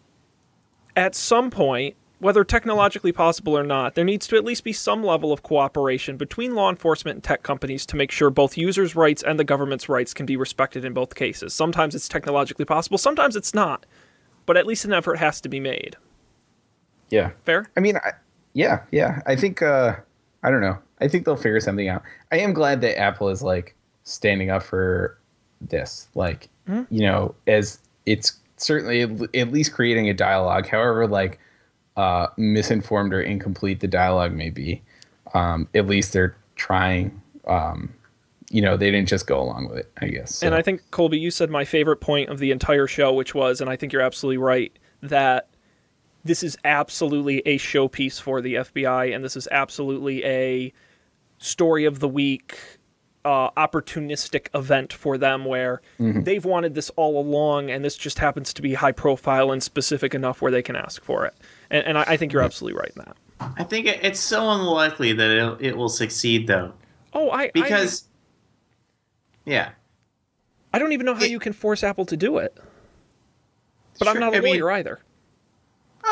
at 0.96 1.16
some 1.16 1.52
point, 1.52 1.96
whether 2.20 2.44
technologically 2.44 3.12
possible 3.12 3.58
or 3.58 3.64
not, 3.64 3.96
there 3.96 4.06
needs 4.06 4.28
to 4.28 4.38
at 4.38 4.46
least 4.46 4.64
be 4.64 4.74
some 4.74 5.04
level 5.04 5.34
of 5.34 5.44
cooperation 5.44 6.18
between 6.18 6.56
law 6.56 6.70
enforcement 6.70 7.16
and 7.16 7.24
tech 7.24 7.44
companies 7.44 7.86
to 7.88 7.96
make 7.96 8.12
sure 8.12 8.30
both 8.30 8.58
users' 8.58 8.96
rights 8.96 9.24
and 9.24 9.38
the 9.38 9.44
government's 9.44 9.90
rights 9.90 10.14
can 10.14 10.26
be 10.26 10.38
respected 10.38 10.86
in 10.86 10.94
both 10.94 11.16
cases. 11.16 11.54
Sometimes 11.54 11.94
it's 11.96 12.08
technologically 12.08 12.66
possible, 12.66 12.98
sometimes 12.98 13.36
it's 13.36 13.54
not, 13.54 13.86
but 14.46 14.58
at 14.58 14.66
least 14.66 14.86
an 14.86 14.94
effort 14.94 15.18
has 15.18 15.42
to 15.42 15.50
be 15.50 15.60
made. 15.60 15.96
Yeah. 17.10 17.32
Fair? 17.44 17.68
I 17.76 17.80
mean, 17.80 17.98
I, 17.98 18.12
yeah, 18.54 18.82
yeah. 18.92 19.22
I 19.26 19.36
think 19.36 19.62
uh, 19.62 19.96
I 20.44 20.52
don't 20.52 20.62
know. 20.62 20.78
I 21.02 21.08
think 21.08 21.26
they'll 21.26 21.36
figure 21.36 21.60
something 21.60 21.88
out. 21.88 22.04
I 22.32 22.40
am 22.40 22.54
glad 22.54 22.82
that 22.82 23.00
Apple 23.00 23.30
is 23.30 23.42
like 23.42 23.76
standing 24.04 24.50
up 24.50 24.64
for 24.64 25.18
this. 25.62 26.08
Like, 26.16 26.50
you 26.90 27.02
know, 27.02 27.36
as 27.48 27.80
it's 28.06 28.38
certainly 28.58 29.02
at 29.02 29.36
at 29.36 29.52
least 29.52 29.74
creating 29.74 30.10
a 30.10 30.14
dialogue. 30.14 30.68
However, 30.68 31.08
like 31.08 31.40
uh, 31.98 32.28
misinformed 32.38 33.14
or 33.14 33.22
incomplete 33.22 33.80
the 33.80 33.88
dialogue 33.88 34.34
may 34.34 34.50
be, 34.50 34.82
um, 35.34 35.68
at 35.74 35.88
least 35.88 36.14
they're 36.14 36.36
trying. 36.56 37.22
Um, 37.48 37.94
you 38.52 38.62
know, 38.62 38.78
they 38.78 38.90
didn't 38.90 39.08
just 39.08 39.28
go 39.28 39.40
along 39.40 39.70
with 39.70 39.78
it. 39.78 39.92
I 40.02 40.08
guess. 40.08 40.38
So, 40.38 40.48
And 40.48 40.56
I 40.56 40.64
think, 40.64 40.82
Colby, 40.90 41.20
you 41.20 41.30
said 41.30 41.52
my 41.52 41.66
favorite 41.66 41.98
point 41.98 42.30
of 42.30 42.40
the 42.40 42.50
entire 42.52 42.88
show, 42.88 43.14
which 43.14 43.36
was, 43.36 43.62
and 43.62 43.70
I 43.70 43.76
think 43.76 43.94
you're 43.94 44.02
absolutely 44.02 44.38
right, 44.38 44.72
that 45.04 45.49
this 46.24 46.44
is 46.44 46.58
absolutely 46.66 47.40
a 47.46 47.58
showpiece 47.58 48.20
for 48.22 48.42
the 48.42 48.56
FBI, 48.56 49.14
and 49.16 49.24
this 49.24 49.36
is 49.36 49.48
absolutely 49.52 50.24
a 50.26 50.74
story 51.38 51.86
of 51.86 52.00
the 52.00 52.08
week, 52.08 52.58
uh, 53.26 53.50
opportunistic 53.52 54.48
event 54.54 54.92
for 54.94 55.18
them 55.18 55.46
where 55.46 55.82
they've 55.98 56.44
wanted 56.46 56.74
this 56.76 56.90
all 56.92 57.20
along, 57.20 57.70
and 57.70 57.84
this 57.84 57.96
just 57.98 58.20
happens 58.20 58.54
to 58.54 58.62
be 58.62 58.74
high 58.74 58.92
profile 58.92 59.52
and 59.52 59.62
specific 59.64 60.14
enough 60.14 60.42
where 60.42 60.52
they 60.52 60.62
can 60.62 60.76
ask 60.76 61.02
for 61.04 61.26
it. 61.26 61.34
And, 61.70 61.86
and 61.86 61.98
I, 61.98 62.04
I 62.08 62.18
think 62.18 62.34
you're 62.34 62.42
absolutely 62.42 62.80
right 62.80 62.92
in 62.96 63.04
that. 63.06 63.18
I 63.58 63.64
think 63.64 63.88
it's 63.88 64.20
so 64.20 64.50
unlikely 64.52 65.14
that 65.14 65.30
it, 65.32 65.58
it 65.68 65.78
will 65.78 65.90
succeed, 65.90 66.48
though, 66.48 66.74
Oh, 67.14 67.30
I 67.30 67.44
I- 67.44 67.52
because 67.54 68.08
yeah, 69.46 69.70
I, 70.74 70.80
don't 70.80 70.92
even 70.92 71.06
know 71.06 71.14
how 71.16 71.24
it- 71.24 71.32
you 71.32 71.40
can 71.40 71.54
force 71.54 71.84
Apple 71.84 72.06
to 72.06 72.18
do 72.18 72.38
it. 72.38 72.58
But 73.98 74.08
I'm 74.08 74.16
Sure, 74.16 74.22
not 74.22 74.34
a 74.34 74.38
I 74.38 74.42
mean- 74.42 74.56
lawyer 74.62 74.72
either. 74.72 75.00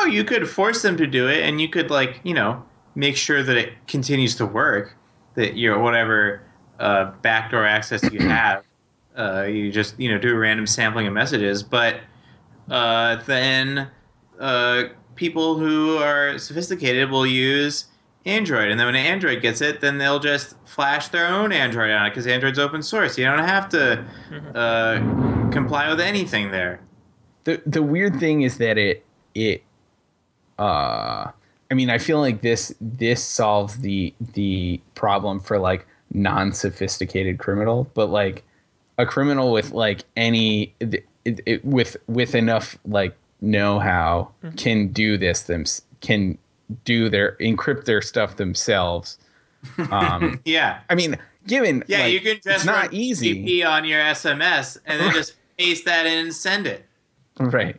Oh, 0.00 0.06
you 0.06 0.22
could 0.24 0.48
force 0.48 0.82
them 0.82 0.96
to 0.96 1.06
do 1.06 1.28
it, 1.28 1.42
and 1.42 1.60
you 1.60 1.68
could 1.68 1.90
like 1.90 2.20
you 2.22 2.34
know 2.34 2.64
make 2.94 3.16
sure 3.16 3.42
that 3.42 3.56
it 3.56 3.72
continues 3.86 4.34
to 4.36 4.46
work. 4.46 4.96
That 5.34 5.54
you 5.54 5.70
know 5.70 5.78
whatever 5.80 6.42
uh, 6.78 7.12
backdoor 7.22 7.64
access 7.64 8.02
you 8.12 8.20
have, 8.28 8.64
uh, 9.16 9.42
you 9.42 9.72
just 9.72 9.98
you 9.98 10.10
know 10.10 10.18
do 10.18 10.34
a 10.34 10.38
random 10.38 10.66
sampling 10.66 11.06
of 11.06 11.12
messages. 11.12 11.62
But 11.62 12.00
uh, 12.70 13.16
then 13.26 13.90
uh, 14.38 14.84
people 15.16 15.58
who 15.58 15.96
are 15.98 16.38
sophisticated 16.38 17.10
will 17.10 17.26
use 17.26 17.86
Android, 18.24 18.70
and 18.70 18.78
then 18.78 18.86
when 18.86 18.96
Android 18.96 19.42
gets 19.42 19.60
it, 19.60 19.80
then 19.80 19.98
they'll 19.98 20.20
just 20.20 20.54
flash 20.64 21.08
their 21.08 21.26
own 21.26 21.50
Android 21.50 21.90
on 21.90 22.06
it 22.06 22.10
because 22.10 22.26
Android's 22.26 22.58
open 22.58 22.82
source. 22.82 23.18
You 23.18 23.24
don't 23.24 23.38
have 23.40 23.68
to 23.70 24.04
uh, 24.54 24.98
comply 25.50 25.88
with 25.90 26.00
anything 26.00 26.50
there. 26.50 26.80
the 27.44 27.62
the 27.66 27.82
weird 27.82 28.20
thing 28.20 28.42
is 28.42 28.58
that 28.58 28.78
it 28.78 29.04
it 29.34 29.62
uh 30.58 31.30
I 31.70 31.74
mean 31.74 31.90
I 31.90 31.98
feel 31.98 32.18
like 32.20 32.40
this 32.40 32.74
this 32.80 33.22
solves 33.22 33.78
the 33.78 34.14
the 34.20 34.80
problem 34.94 35.40
for 35.40 35.58
like 35.58 35.86
non-sophisticated 36.12 37.38
criminal, 37.38 37.90
but 37.94 38.06
like 38.10 38.44
a 38.96 39.06
criminal 39.06 39.52
with 39.52 39.72
like 39.72 40.04
any 40.16 40.74
it, 40.80 41.04
it, 41.24 41.64
with 41.64 41.96
with 42.06 42.34
enough 42.34 42.78
like 42.86 43.14
know-how 43.40 44.32
can 44.56 44.88
do 44.88 45.16
this 45.16 45.42
them 45.42 45.64
can 46.00 46.38
do 46.84 47.08
their 47.08 47.36
encrypt 47.40 47.84
their 47.84 48.02
stuff 48.02 48.36
themselves. 48.36 49.18
Um 49.90 50.40
Yeah, 50.44 50.80
I 50.88 50.94
mean, 50.94 51.16
given 51.46 51.84
yeah, 51.86 52.00
like, 52.00 52.12
you 52.12 52.20
can 52.20 52.40
just 52.42 52.66
not 52.66 52.92
easy. 52.92 53.62
On 53.64 53.84
your 53.84 54.00
SMS 54.00 54.78
and 54.86 55.00
then 55.00 55.12
just 55.12 55.34
paste 55.58 55.84
that 55.84 56.06
in 56.06 56.18
and 56.18 56.34
send 56.34 56.66
it. 56.66 56.84
Right. 57.40 57.76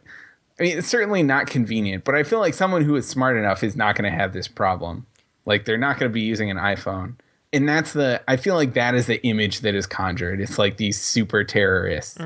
I 0.60 0.64
mean, 0.64 0.78
it's 0.78 0.88
certainly 0.88 1.24
not 1.24 1.48
convenient, 1.48 2.04
but 2.04 2.16
I 2.16 2.24
feel 2.24 2.40
like 2.40 2.54
someone 2.54 2.84
who 2.84 2.96
is 2.96 3.08
smart 3.08 3.38
enough 3.38 3.64
is 3.64 3.76
not 3.76 3.96
going 3.96 4.12
to 4.12 4.16
have 4.18 4.34
this 4.34 4.48
problem. 4.48 5.06
Like, 5.46 5.66
they're 5.66 5.78
not 5.78 5.98
going 6.00 6.10
to 6.12 6.14
be 6.14 6.22
using 6.22 6.52
an 6.52 6.58
iPhone. 6.58 7.16
And 7.54 7.68
that's 7.68 7.94
the, 7.94 8.22
I 8.28 8.36
feel 8.36 8.56
like 8.56 8.74
that 8.74 8.94
is 8.94 9.08
the 9.08 9.26
image 9.26 9.62
that 9.62 9.74
is 9.74 9.88
conjured. 9.88 10.40
It's 10.42 10.60
like 10.60 10.78
these 10.78 11.00
super 11.02 11.44
terrorists. 11.44 12.18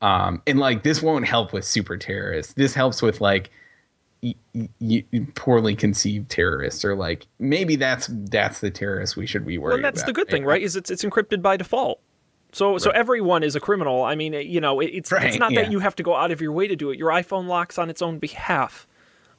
Um, 0.00 0.42
and 0.46 0.58
like, 0.58 0.82
this 0.82 1.02
won't 1.02 1.26
help 1.26 1.52
with 1.52 1.64
super 1.64 1.96
terrorists. 1.96 2.52
This 2.54 2.74
helps 2.74 3.02
with 3.02 3.20
like 3.20 3.50
y- 4.22 4.34
y- 4.54 4.68
y- 5.12 5.26
poorly 5.34 5.74
conceived 5.74 6.30
terrorists, 6.30 6.84
or 6.84 6.94
like 6.94 7.26
maybe 7.38 7.76
that's 7.76 8.08
that's 8.10 8.60
the 8.60 8.70
terrorists 8.70 9.16
we 9.16 9.26
should 9.26 9.46
be 9.46 9.58
worried 9.58 9.74
Well, 9.74 9.82
that's 9.82 10.00
about. 10.00 10.06
the 10.06 10.12
good 10.12 10.28
thing, 10.28 10.44
right? 10.44 10.62
Is 10.62 10.76
it's 10.76 10.90
it's 10.90 11.04
encrypted 11.04 11.42
by 11.42 11.56
default. 11.56 12.00
So 12.54 12.78
so 12.78 12.90
everyone 12.90 13.42
is 13.42 13.54
a 13.56 13.60
criminal. 13.60 14.02
I 14.04 14.14
mean, 14.14 14.32
you 14.32 14.60
know, 14.60 14.80
it- 14.80 14.86
it's 14.94 15.12
it's 15.12 15.38
not 15.38 15.52
yeah. 15.52 15.62
that 15.62 15.70
you 15.72 15.80
have 15.80 15.94
to 15.96 16.02
go 16.02 16.14
out 16.14 16.30
of 16.30 16.40
your 16.40 16.52
way 16.52 16.66
to 16.68 16.76
do 16.76 16.90
it. 16.90 16.98
Your 16.98 17.10
iPhone 17.10 17.46
locks 17.48 17.78
on 17.78 17.90
its 17.90 18.00
own 18.00 18.18
behalf 18.18 18.86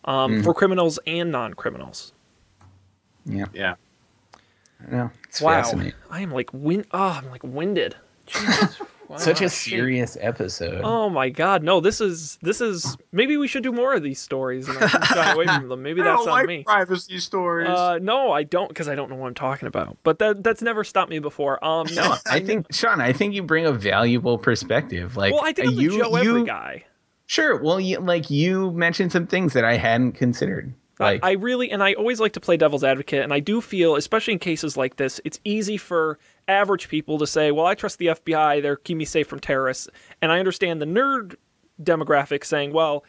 um, 0.05 0.31
Mm-hmm. 0.33 0.43
for 0.43 0.53
criminals 0.53 0.99
and 1.07 1.31
non-criminals. 1.31 2.13
Yeah. 3.25 3.45
Yeah. 3.53 3.75
No, 4.91 5.09
it's 5.27 5.41
Wow, 5.41 5.61
fascinating. 5.63 5.93
I 6.11 6.21
am 6.21 6.31
like 6.31 6.49
win. 6.53 6.85
Oh, 6.91 7.19
I'm 7.23 7.29
like 7.31 7.43
winded. 7.43 7.95
Jesus. 8.27 8.79
Such 9.17 9.41
a 9.41 9.49
serious 9.49 10.17
episode. 10.21 10.81
Oh 10.83 11.09
my 11.09 11.29
god, 11.29 11.63
no! 11.63 11.81
This 11.81 11.99
is 11.99 12.37
this 12.41 12.61
is 12.61 12.97
maybe 13.11 13.37
we 13.37 13.47
should 13.47 13.63
do 13.63 13.71
more 13.71 13.93
of 13.93 14.03
these 14.03 14.19
stories 14.19 14.69
and 14.69 14.77
I 14.77 14.87
should 14.87 15.05
shy 15.05 15.31
away 15.33 15.45
from 15.47 15.67
them. 15.67 15.83
Maybe 15.83 16.01
that's 16.03 16.25
on 16.25 16.45
me. 16.45 16.63
privacy 16.63 17.19
stories. 17.19 17.67
Uh, 17.67 17.99
no, 18.01 18.31
I 18.31 18.43
don't 18.43 18.69
because 18.69 18.87
I 18.87 18.95
don't 18.95 19.09
know 19.09 19.15
what 19.15 19.27
I'm 19.27 19.33
talking 19.35 19.67
about. 19.67 19.97
But 20.03 20.19
that 20.19 20.43
that's 20.43 20.61
never 20.61 20.83
stopped 20.83 21.09
me 21.09 21.19
before. 21.19 21.63
Um, 21.63 21.87
no, 21.93 22.05
No, 22.05 22.15
I 22.25 22.39
think 22.39 22.71
Sean, 22.73 23.01
I 23.01 23.13
think 23.13 23.33
you 23.33 23.43
bring 23.43 23.65
a 23.65 23.71
valuable 23.71 24.37
perspective. 24.37 25.17
Like, 25.17 25.33
well, 25.33 25.43
I 25.43 25.53
think 25.53 25.67
uh, 25.67 25.71
I'm 25.71 25.79
you, 25.79 25.91
the 25.91 25.97
Joe 25.97 26.17
you, 26.21 26.29
Every 26.29 26.43
guy. 26.45 26.85
Sure. 27.27 27.61
Well, 27.61 27.79
you, 27.79 27.99
like 27.99 28.29
you 28.29 28.71
mentioned 28.71 29.11
some 29.11 29.27
things 29.27 29.53
that 29.53 29.65
I 29.65 29.77
hadn't 29.77 30.13
considered. 30.13 30.73
Like, 30.99 31.21
I 31.23 31.33
really 31.33 31.71
and 31.71 31.83
I 31.83 31.93
always 31.93 32.19
like 32.21 32.33
to 32.33 32.39
play 32.39 32.55
devil's 32.55 32.83
advocate, 32.83 33.23
and 33.23 33.33
I 33.33 33.39
do 33.41 33.59
feel, 33.59 33.95
especially 33.95 34.33
in 34.33 34.39
cases 34.39 34.77
like 34.77 34.95
this, 34.95 35.19
it's 35.25 35.39
easy 35.43 35.75
for 35.75 36.17
average 36.47 36.89
people 36.89 37.17
to 37.17 37.27
say, 37.27 37.51
"Well, 37.51 37.65
I 37.65 37.75
trust 37.75 37.97
the 37.97 38.07
FBI; 38.07 38.61
they're 38.61 38.75
keep 38.75 38.97
me 38.97 39.05
safe 39.05 39.27
from 39.27 39.39
terrorists." 39.39 39.89
And 40.21 40.31
I 40.31 40.39
understand 40.39 40.81
the 40.81 40.85
nerd 40.85 41.35
demographic 41.81 42.43
saying, 42.43 42.73
"Well, 42.73 43.03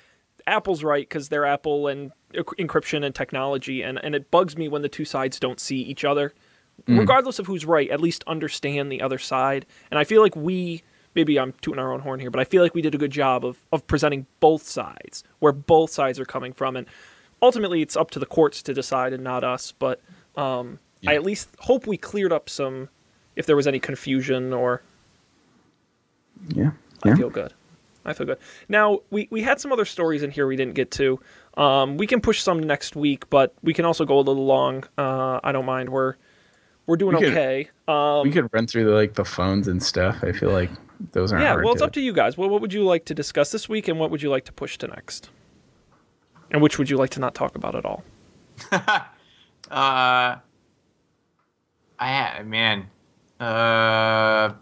Apple's 0.47 0.83
right 0.83 1.09
because 1.09 1.29
they're 1.29 1.45
Apple 1.45 1.89
and 1.89 2.13
encryption 2.35 3.05
and 3.05 3.15
technology," 3.15 3.83
and 3.83 4.03
and 4.03 4.15
it 4.15 4.31
bugs 4.31 4.57
me 4.57 4.69
when 4.69 4.83
the 4.83 4.89
two 4.89 5.05
sides 5.05 5.39
don't 5.39 5.61
see 5.61 5.79
each 5.79 6.05
other, 6.05 6.33
regardless 6.87 7.39
of 7.39 7.47
who's 7.47 7.65
right. 7.65 7.91
At 7.91 8.01
least 8.01 8.25
understand 8.27 8.91
the 8.91 9.03
other 9.03 9.19
side, 9.19 9.67
and 9.91 9.99
I 9.99 10.05
feel 10.05 10.23
like 10.23 10.37
we. 10.37 10.83
Maybe 11.15 11.39
I'm 11.39 11.55
tooting 11.63 11.79
our 11.79 11.95
own 11.95 12.01
horn 12.01 12.21
here, 12.21 12.31
but 12.31 12.41
I 12.41 12.45
feel 12.45 12.63
like 12.63 12.75
we 12.75 12.83
did 12.83 12.95
a 12.95 12.99
good 12.99 13.11
job 13.11 13.43
of, 13.43 13.57
of 13.73 13.87
presenting 13.87 14.27
both 14.39 14.65
sides, 14.65 15.25
where 15.39 15.51
both 15.51 15.91
sides 15.91 16.21
are 16.21 16.27
coming 16.27 16.53
from. 16.53 16.77
And 16.77 16.87
ultimately 17.43 17.83
it's 17.83 17.97
up 17.97 18.11
to 18.13 18.19
the 18.19 18.27
courts 18.27 18.63
to 18.63 18.75
decide 18.75 19.13
and 19.13 19.23
not 19.23 19.45
us 19.45 19.73
but 19.73 20.01
um, 20.37 20.79
i 21.07 21.15
at 21.15 21.23
least 21.23 21.49
hope 21.61 21.87
we 21.87 21.97
cleared 21.97 22.33
up 22.33 22.49
some 22.49 22.89
if 23.37 23.47
there 23.47 23.57
was 23.57 23.67
any 23.67 23.79
confusion 23.79 24.53
or 24.53 24.83
yeah. 26.49 26.71
i 27.05 27.15
feel 27.15 27.31
good. 27.31 27.53
I 28.05 28.13
feel 28.13 28.27
good. 28.27 28.39
Now 28.69 29.01
we, 29.11 29.27
we 29.33 29.43
had 29.43 29.61
some 29.61 29.73
other 29.73 29.85
stories 29.85 30.23
in 30.23 30.31
here 30.31 30.47
we 30.47 30.55
didn't 30.55 30.75
get 30.75 30.93
to. 30.93 31.19
Um, 31.57 31.97
we 31.97 32.07
can 32.07 32.21
push 32.21 32.41
some 32.41 32.61
next 32.61 32.97
week 32.97 33.29
but 33.31 33.55
we 33.63 33.75
can 33.75 33.85
also 33.85 34.05
go 34.05 34.19
a 34.19 34.21
little 34.21 34.47
long. 34.47 34.85
Uh, 34.97 35.41
i 35.43 35.53
don't 35.53 35.67
mind. 35.67 35.89
We're 35.91 36.15
we're 36.87 36.97
doing 36.97 37.17
We 37.17 37.23
could- 37.23 37.33
okay. 37.33 37.71
Um, 37.89 38.23
we 38.23 38.31
could 38.31 38.49
run 38.53 38.67
through 38.67 38.85
the, 38.85 38.93
like 38.93 39.15
the 39.15 39.25
phones 39.25 39.69
and 39.69 39.83
stuff. 39.83 40.19
I 40.23 40.33
feel 40.33 40.51
like 40.51 40.71
those 41.13 41.31
aren't 41.33 41.43
yeah 41.43 41.51
hard 41.51 41.65
well 41.65 41.75
it's 41.75 41.81
to, 41.81 41.87
up 41.87 41.93
to 41.93 42.01
you 42.01 42.13
guys. 42.13 42.39
Well, 42.39 42.49
what 42.49 42.61
would 42.63 42.73
you 42.73 42.85
like 42.85 43.05
to 43.07 43.15
discuss 43.15 43.51
this 43.51 43.69
week 43.69 43.89
and 43.89 43.99
what 43.99 44.11
would 44.11 44.23
you 44.23 44.31
like 44.31 44.45
to 44.47 44.53
push 44.53 44.79
to 44.79 44.87
next? 44.87 45.31
And 46.51 46.63
which 46.63 46.79
would 46.79 46.89
you 46.89 46.97
like 46.97 47.11
to 47.11 47.21
not 47.21 47.35
talk 47.35 47.57
about 47.57 47.75
at 47.75 47.85
all? 47.85 48.05
Uh, 49.71 50.37
I 51.99 52.43
man, 52.45 52.87
uh, 53.41 54.53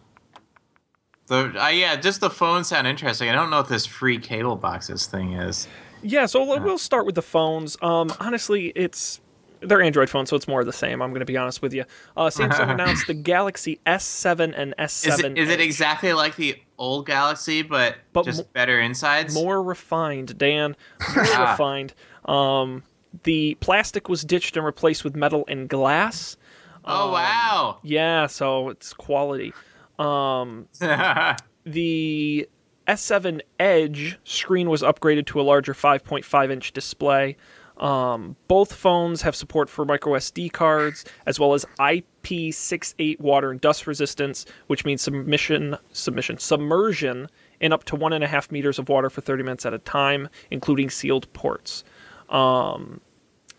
the 1.27 1.63
uh, 1.63 1.69
yeah, 1.69 1.97
just 1.97 2.21
the 2.21 2.31
phone 2.31 2.65
sound 2.65 2.87
interesting. 2.87 3.29
I 3.29 3.35
don't 3.35 3.51
know 3.51 3.59
what 3.59 3.69
this 3.69 3.87
free 3.87 4.19
cable 4.19 4.57
boxes 4.57 5.07
thing 5.07 5.33
is. 5.35 5.67
Yeah, 6.03 6.27
so 6.27 6.45
we'll- 6.45 6.61
we'll 6.61 6.77
start 6.79 7.07
with 7.07 7.15
the 7.15 7.23
phones. 7.23 7.77
Um, 7.81 8.13
honestly, 8.21 8.73
it's 8.77 9.21
they're 9.61 9.81
Android 9.81 10.11
phones, 10.11 10.29
so 10.29 10.37
it's 10.37 10.47
more 10.47 10.61
of 10.61 10.67
the 10.67 10.73
same. 10.75 11.01
I'm 11.01 11.09
going 11.11 11.21
to 11.21 11.25
be 11.27 11.39
honest 11.39 11.63
with 11.63 11.73
you. 11.73 11.85
Uh, 12.15 12.27
Samsung 12.27 12.69
announced 12.75 13.07
the 13.07 13.15
Galaxy 13.15 13.81
S7 13.87 14.53
and 14.55 14.75
S7. 14.79 15.07
Is 15.09 15.21
it 15.21 15.39
is 15.39 15.49
it 15.49 15.61
exactly 15.61 16.13
like 16.13 16.37
the 16.37 16.57
old 16.77 17.07
Galaxy, 17.07 17.63
but, 17.63 17.97
But 18.13 18.27
just 18.27 18.41
mo- 18.43 18.49
better 18.53 18.79
insides? 18.79 19.33
more 19.33 19.63
refined, 19.63 20.37
Dan? 20.37 20.77
More 21.15 21.25
Ah. 21.35 21.53
refined. 21.53 21.95
Um, 22.27 22.83
the 23.23 23.55
plastic 23.61 24.11
was 24.11 24.23
ditched 24.25 24.57
and 24.59 24.67
replaced 24.67 25.03
with 25.05 25.17
metal 25.17 25.45
and 25.49 25.67
glass. 25.67 26.37
Oh 26.85 27.13
wow! 27.13 27.79
Yeah, 27.83 28.27
so 28.27 28.69
it's 28.69 28.93
quality. 28.93 29.53
Um, 29.99 30.69
the 31.65 32.49
S7 32.87 33.41
Edge 33.59 34.19
screen 34.25 34.69
was 34.69 34.83
upgraded 34.83 35.27
to 35.27 35.41
a 35.41 35.43
larger 35.43 35.75
5.5 35.75 36.51
inch 36.51 36.73
display. 36.73 37.37
Um, 37.79 38.37
both 38.47 38.73
phones 38.73 39.23
have 39.23 39.35
support 39.35 39.69
for 39.69 39.85
micro 39.85 40.13
SD 40.13 40.53
cards 40.53 41.05
as 41.27 41.41
well 41.41 41.55
as 41.55 41.67
IP68 41.81 43.19
water 43.19 43.51
and 43.51 43.61
dust 43.61 43.87
resistance, 43.89 44.47
which 44.69 44.85
means 44.85 45.03
submission, 45.03 45.77
submission, 45.93 46.39
submersion 46.39 47.29
in 47.61 47.73
up 47.73 47.83
to 47.85 47.97
one 47.97 48.13
and 48.13 48.23
a 48.23 48.29
half 48.29 48.53
meters 48.53 48.79
of 48.79 48.89
water 48.89 49.11
for 49.11 49.23
30 49.23 49.43
minutes 49.43 49.67
at 49.67 49.75
a 49.75 49.79
time, 49.79 50.29
including 50.53 50.89
sealed 50.89 51.33
ports. 51.33 51.83
Um, 52.29 53.01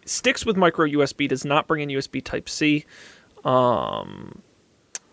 sticks 0.06 0.46
with 0.46 0.56
micro 0.56 0.88
USB 0.88 1.28
does 1.28 1.44
not 1.44 1.68
bring 1.68 1.82
in 1.82 1.90
USB 1.90 2.24
Type 2.24 2.48
C 2.48 2.86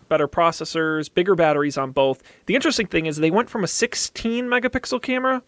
better 0.09 0.27
processors, 0.27 1.11
bigger 1.11 1.35
batteries 1.35 1.77
on 1.77 1.91
both. 1.91 2.21
The 2.45 2.55
interesting 2.55 2.87
thing 2.87 3.05
is 3.05 3.17
they 3.17 3.31
went 3.31 3.49
from 3.49 3.63
a 3.63 3.67
16 3.67 4.45
megapixel 4.45 5.01
camera 5.01 5.41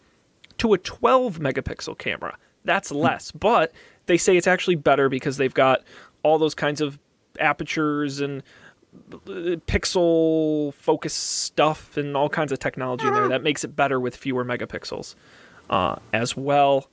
to 0.58 0.72
a 0.72 0.78
12 0.78 1.38
megapixel 1.38 1.98
camera. 1.98 2.36
That's 2.64 2.90
less, 2.90 3.30
but 3.30 3.72
they 4.06 4.16
say 4.16 4.36
it's 4.36 4.46
actually 4.48 4.74
better 4.74 5.08
because 5.08 5.36
they've 5.36 5.54
got 5.54 5.84
all 6.22 6.38
those 6.38 6.54
kinds 6.54 6.80
of 6.80 6.98
apertures 7.38 8.20
and 8.20 8.42
uh, 9.12 9.60
pixel 9.68 10.74
focus 10.74 11.14
stuff 11.14 11.96
and 11.96 12.16
all 12.16 12.28
kinds 12.28 12.50
of 12.50 12.58
technology 12.58 13.06
in 13.06 13.14
there 13.14 13.28
that 13.28 13.42
makes 13.42 13.62
it 13.62 13.76
better 13.76 14.00
with 14.00 14.16
fewer 14.16 14.44
megapixels 14.44 15.14
uh, 15.70 15.96
as 16.12 16.36
well. 16.36 16.88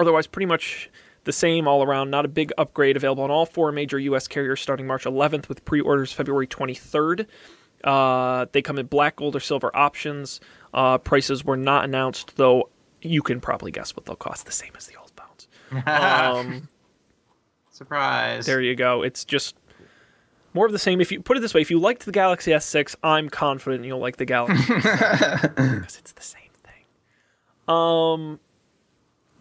Otherwise, 0.00 0.26
pretty 0.26 0.46
much 0.46 0.90
the 1.24 1.32
same 1.32 1.66
all 1.66 1.82
around. 1.82 2.10
Not 2.10 2.24
a 2.24 2.28
big 2.28 2.52
upgrade 2.58 2.96
available 2.96 3.24
on 3.24 3.30
all 3.30 3.46
four 3.46 3.72
major 3.72 3.98
U.S. 3.98 4.28
carriers 4.28 4.60
starting 4.60 4.86
March 4.86 5.04
11th 5.04 5.48
with 5.48 5.64
pre-orders 5.64 6.12
February 6.12 6.46
23rd. 6.46 7.26
Uh, 7.82 8.46
they 8.52 8.62
come 8.62 8.78
in 8.78 8.86
black, 8.86 9.16
gold, 9.16 9.36
or 9.36 9.40
silver 9.40 9.70
options. 9.74 10.40
Uh, 10.72 10.98
prices 10.98 11.44
were 11.44 11.56
not 11.56 11.84
announced, 11.84 12.36
though. 12.36 12.70
You 13.02 13.20
can 13.22 13.40
probably 13.40 13.70
guess 13.70 13.94
what 13.94 14.06
they'll 14.06 14.16
cost. 14.16 14.46
The 14.46 14.52
same 14.52 14.72
as 14.76 14.86
the 14.86 14.96
old 14.96 15.10
phones. 15.16 15.48
Um, 15.86 16.68
Surprise! 17.70 18.46
there 18.46 18.60
you 18.60 18.76
go. 18.76 19.02
It's 19.02 19.24
just 19.24 19.56
more 20.54 20.64
of 20.64 20.72
the 20.72 20.78
same. 20.78 21.00
If 21.00 21.10
you 21.10 21.20
put 21.20 21.36
it 21.36 21.40
this 21.40 21.52
way, 21.52 21.60
if 21.60 21.70
you 21.70 21.78
liked 21.78 22.06
the 22.06 22.12
Galaxy 22.12 22.52
S6, 22.52 22.94
I'm 23.02 23.28
confident 23.28 23.84
you'll 23.84 23.98
like 23.98 24.16
the 24.16 24.24
Galaxy 24.24 24.72
because 24.74 25.98
it's 25.98 26.12
the 26.12 26.22
same 26.22 26.50
thing. 26.62 27.74
Um, 27.74 28.38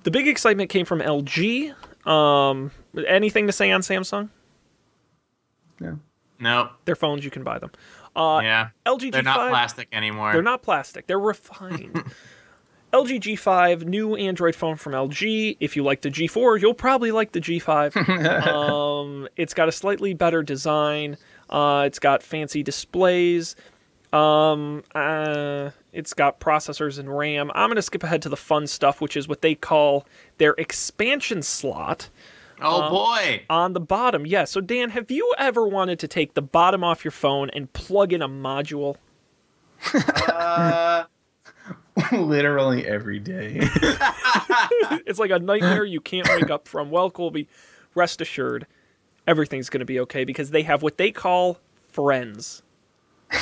the 0.03 0.11
big 0.11 0.27
excitement 0.27 0.69
came 0.69 0.85
from 0.85 0.99
LG. 0.99 1.73
Um, 2.07 2.71
anything 3.07 3.47
to 3.47 3.53
say 3.53 3.71
on 3.71 3.81
Samsung? 3.81 4.29
No. 5.79 5.99
Nope. 6.39 6.71
Their 6.85 6.95
phones, 6.95 7.23
you 7.23 7.31
can 7.31 7.43
buy 7.43 7.59
them. 7.59 7.71
Uh, 8.15 8.41
yeah. 8.43 8.69
LG 8.85 9.11
They're 9.11 9.21
G5, 9.21 9.25
not 9.25 9.49
plastic 9.49 9.87
anymore. 9.91 10.33
They're 10.33 10.41
not 10.41 10.61
plastic. 10.61 11.07
They're 11.07 11.19
refined. 11.19 12.03
LG 12.93 13.21
G5, 13.21 13.85
new 13.85 14.15
Android 14.15 14.55
phone 14.55 14.75
from 14.75 14.93
LG. 14.93 15.57
If 15.59 15.75
you 15.75 15.83
like 15.83 16.01
the 16.01 16.11
G4, 16.11 16.61
you'll 16.61 16.75
probably 16.75 17.11
like 17.11 17.31
the 17.31 17.41
G5. 17.41 18.47
um, 18.47 19.27
it's 19.35 19.55
got 19.55 19.67
a 19.67 19.71
slightly 19.71 20.13
better 20.13 20.43
design. 20.43 21.17
Uh, 21.49 21.83
it's 21.87 21.97
got 21.97 22.21
fancy 22.21 22.61
displays. 22.61 23.55
Um, 24.13 24.83
uh, 24.93 25.71
it's 25.91 26.13
got 26.13 26.39
processors 26.39 26.99
and 26.99 27.15
RAM. 27.15 27.51
I'm 27.55 27.67
going 27.69 27.75
to 27.77 27.81
skip 27.81 28.03
ahead 28.03 28.21
to 28.23 28.29
the 28.29 28.37
fun 28.37 28.67
stuff, 28.67 29.01
which 29.01 29.17
is 29.17 29.27
what 29.27 29.41
they 29.41 29.55
call 29.55 30.05
their 30.37 30.53
expansion 30.57 31.41
slot 31.41 32.09
Oh 32.61 32.89
boy. 32.89 33.43
on 33.49 33.73
the 33.73 33.79
bottom. 33.79 34.25
Yeah. 34.27 34.43
So 34.43 34.61
Dan, 34.61 34.91
have 34.91 35.09
you 35.09 35.33
ever 35.39 35.67
wanted 35.67 35.97
to 35.99 36.07
take 36.07 36.35
the 36.35 36.41
bottom 36.41 36.83
off 36.83 37.03
your 37.03 37.11
phone 37.11 37.49
and 37.49 37.71
plug 37.73 38.13
in 38.13 38.21
a 38.21 38.29
module? 38.29 38.97
Uh, 39.93 41.05
Literally 42.11 42.87
every 42.87 43.19
day. 43.19 43.57
it's 45.05 45.19
like 45.19 45.31
a 45.31 45.39
nightmare 45.39 45.85
you 45.85 46.01
can't 46.01 46.27
wake 46.29 46.49
up 46.51 46.67
from. 46.67 46.89
Well, 46.91 47.09
Colby, 47.11 47.47
rest 47.95 48.21
assured, 48.21 48.65
everything's 49.27 49.69
going 49.69 49.79
to 49.79 49.85
be 49.85 49.99
okay 50.01 50.23
because 50.23 50.51
they 50.51 50.61
have 50.63 50.81
what 50.83 50.97
they 50.97 51.11
call 51.11 51.57
friends. 51.91 52.61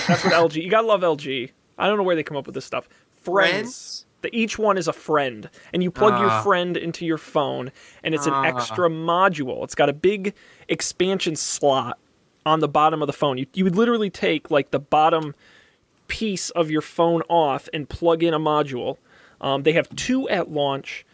That's 0.07 0.23
what 0.23 0.33
LG. 0.33 0.63
You 0.63 0.69
gotta 0.69 0.87
love 0.87 1.01
LG. 1.01 1.51
I 1.77 1.87
don't 1.87 1.97
know 1.97 2.03
where 2.03 2.15
they 2.15 2.23
come 2.23 2.37
up 2.37 2.45
with 2.45 2.55
this 2.55 2.65
stuff. 2.65 2.87
Friends. 3.21 3.51
Friends? 3.51 4.05
The, 4.21 4.35
each 4.35 4.59
one 4.59 4.77
is 4.77 4.87
a 4.87 4.93
friend, 4.93 5.49
and 5.73 5.81
you 5.81 5.89
plug 5.89 6.19
your 6.19 6.29
Ah. 6.29 6.43
friend 6.43 6.77
into 6.77 7.05
your 7.07 7.17
phone, 7.17 7.71
and 8.03 8.13
it's 8.13 8.27
an 8.27 8.33
Ah. 8.33 8.43
extra 8.43 8.87
module. 8.87 9.63
It's 9.63 9.73
got 9.73 9.89
a 9.89 9.93
big 9.93 10.35
expansion 10.69 11.35
slot 11.35 11.97
on 12.45 12.59
the 12.59 12.67
bottom 12.67 13.01
of 13.01 13.07
the 13.07 13.13
phone. 13.13 13.37
You 13.39 13.47
you 13.55 13.63
would 13.63 13.75
literally 13.75 14.09
take 14.11 14.51
like 14.51 14.69
the 14.71 14.79
bottom 14.79 15.33
piece 16.07 16.49
of 16.51 16.69
your 16.69 16.81
phone 16.81 17.21
off 17.29 17.67
and 17.73 17.87
plug 17.89 18.21
in 18.21 18.33
a 18.33 18.39
module. 18.39 18.97
Um, 19.39 19.63
they 19.63 19.73
have 19.73 19.89
two 19.95 20.29
at 20.29 20.51
launch. 20.51 21.05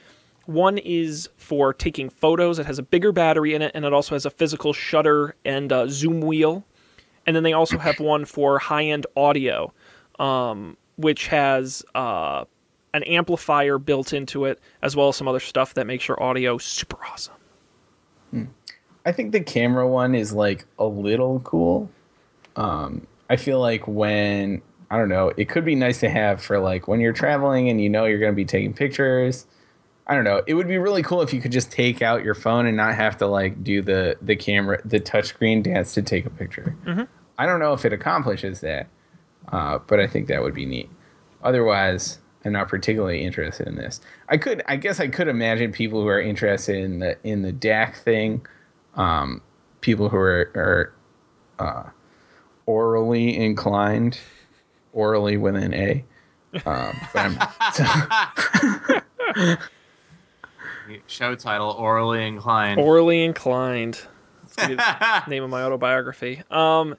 One 0.45 0.77
is 0.77 1.29
for 1.37 1.73
taking 1.73 2.09
photos. 2.09 2.57
It 2.59 2.65
has 2.65 2.79
a 2.79 2.83
bigger 2.83 3.11
battery 3.11 3.53
in 3.53 3.61
it, 3.61 3.71
and 3.73 3.85
it 3.85 3.93
also 3.93 4.15
has 4.15 4.25
a 4.25 4.29
physical 4.29 4.73
shutter 4.73 5.35
and 5.45 5.71
uh, 5.71 5.87
zoom 5.87 6.19
wheel. 6.21 6.65
And 7.27 7.35
then 7.35 7.43
they 7.43 7.53
also 7.53 7.77
have 7.77 7.99
one 7.99 8.25
for 8.25 8.57
high-end 8.57 9.05
audio, 9.15 9.73
um, 10.17 10.77
which 10.95 11.27
has 11.27 11.83
uh, 11.93 12.45
an 12.93 13.03
amplifier 13.03 13.77
built 13.77 14.13
into 14.13 14.45
it, 14.45 14.59
as 14.81 14.95
well 14.95 15.09
as 15.09 15.17
some 15.17 15.27
other 15.27 15.39
stuff 15.39 15.73
that 15.75 15.85
makes 15.85 16.07
your 16.07 16.21
audio 16.23 16.57
super 16.57 16.97
awesome. 17.05 17.35
I 19.05 19.11
think 19.11 19.31
the 19.31 19.39
camera 19.41 19.87
one 19.87 20.15
is 20.15 20.33
like 20.33 20.65
a 20.79 20.85
little 20.85 21.39
cool. 21.41 21.89
Um, 22.55 23.07
I 23.29 23.37
feel 23.37 23.59
like 23.59 23.87
when 23.87 24.61
I 24.89 24.97
don't 24.97 25.09
know, 25.09 25.31
it 25.37 25.49
could 25.49 25.63
be 25.63 25.75
nice 25.75 25.99
to 26.01 26.09
have 26.09 26.41
for 26.41 26.59
like 26.59 26.87
when 26.87 26.99
you're 26.99 27.13
traveling 27.13 27.69
and 27.69 27.79
you 27.81 27.89
know 27.89 28.05
you're 28.05 28.19
going 28.19 28.31
to 28.31 28.35
be 28.35 28.45
taking 28.45 28.73
pictures. 28.73 29.45
I 30.07 30.15
don't 30.15 30.23
know. 30.23 30.41
It 30.47 30.53
would 30.53 30.67
be 30.67 30.77
really 30.77 31.03
cool 31.03 31.21
if 31.21 31.33
you 31.33 31.41
could 31.41 31.51
just 31.51 31.71
take 31.71 32.01
out 32.01 32.23
your 32.23 32.33
phone 32.33 32.65
and 32.65 32.77
not 32.77 32.95
have 32.95 33.17
to 33.17 33.27
like 33.27 33.63
do 33.63 33.81
the 33.81 34.17
the 34.21 34.35
camera 34.35 34.81
the 34.85 34.99
touchscreen 34.99 35.63
dance 35.63 35.93
to 35.93 36.01
take 36.01 36.25
a 36.25 36.29
picture. 36.29 36.75
I 37.37 37.45
don't 37.45 37.59
know 37.59 37.73
if 37.73 37.85
it 37.85 37.93
accomplishes 37.93 38.61
that, 38.61 38.87
uh, 39.51 39.79
but 39.85 39.99
I 39.99 40.07
think 40.07 40.27
that 40.27 40.41
would 40.41 40.53
be 40.53 40.65
neat. 40.65 40.89
Otherwise, 41.43 42.19
I'm 42.43 42.53
not 42.53 42.67
particularly 42.67 43.23
interested 43.23 43.67
in 43.67 43.75
this. 43.75 44.01
I 44.29 44.37
could, 44.37 44.63
I 44.67 44.77
guess, 44.77 44.99
I 44.99 45.07
could 45.07 45.27
imagine 45.27 45.71
people 45.71 46.01
who 46.01 46.07
are 46.07 46.21
interested 46.21 46.77
in 46.77 46.99
the 46.99 47.17
in 47.23 47.41
the 47.41 47.53
DAC 47.53 47.97
thing, 47.97 48.45
um, 48.95 49.41
people 49.81 50.09
who 50.09 50.17
are, 50.17 50.93
are 51.59 51.59
uh, 51.59 51.89
orally 52.65 53.37
inclined, 53.37 54.19
orally 54.93 55.37
with 55.37 55.55
an 55.55 55.73
A. 55.73 56.05
Um, 56.65 56.97
I'm, 57.13 57.37
Show 61.07 61.35
title: 61.35 61.71
Orally 61.71 62.25
Inclined. 62.25 62.79
Orally 62.79 63.23
inclined. 63.23 64.01
That's 64.41 64.55
gonna 64.55 64.69
be 64.69 64.75
the 64.75 65.23
name 65.29 65.43
of 65.43 65.49
my 65.49 65.63
autobiography. 65.63 66.41
Um, 66.49 66.95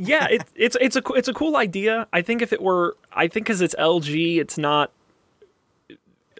yeah, 0.00 0.26
it, 0.28 0.42
it's 0.56 0.76
it's 0.80 0.96
a 0.96 1.02
it's 1.14 1.28
a 1.28 1.34
cool 1.34 1.56
idea. 1.56 2.06
I 2.12 2.22
think 2.22 2.40
if 2.42 2.52
it 2.52 2.62
were, 2.62 2.96
I 3.12 3.28
think 3.28 3.46
because 3.46 3.60
it's 3.60 3.74
LG, 3.78 4.38
it's 4.38 4.56
not 4.58 4.90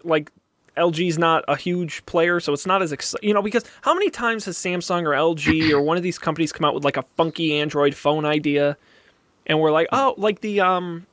like 0.03 0.31
LG's 0.77 1.17
not 1.17 1.43
a 1.47 1.55
huge 1.55 2.05
player, 2.05 2.39
so 2.39 2.53
it's 2.53 2.65
not 2.65 2.81
as 2.81 2.91
ex- 2.93 3.15
you 3.21 3.33
know 3.33 3.41
because 3.41 3.63
how 3.81 3.93
many 3.93 4.09
times 4.09 4.45
has 4.45 4.57
Samsung 4.57 5.03
or 5.03 5.09
LG 5.11 5.69
or 5.71 5.81
one 5.81 5.97
of 5.97 6.03
these 6.03 6.17
companies 6.17 6.51
come 6.51 6.65
out 6.65 6.73
with 6.73 6.83
like 6.83 6.97
a 6.97 7.03
funky 7.17 7.57
Android 7.59 7.93
phone 7.93 8.25
idea, 8.25 8.77
and 9.47 9.59
we're 9.59 9.71
like, 9.71 9.87
oh, 9.91 10.15
like 10.17 10.41
the 10.41 10.59
um 10.61 11.05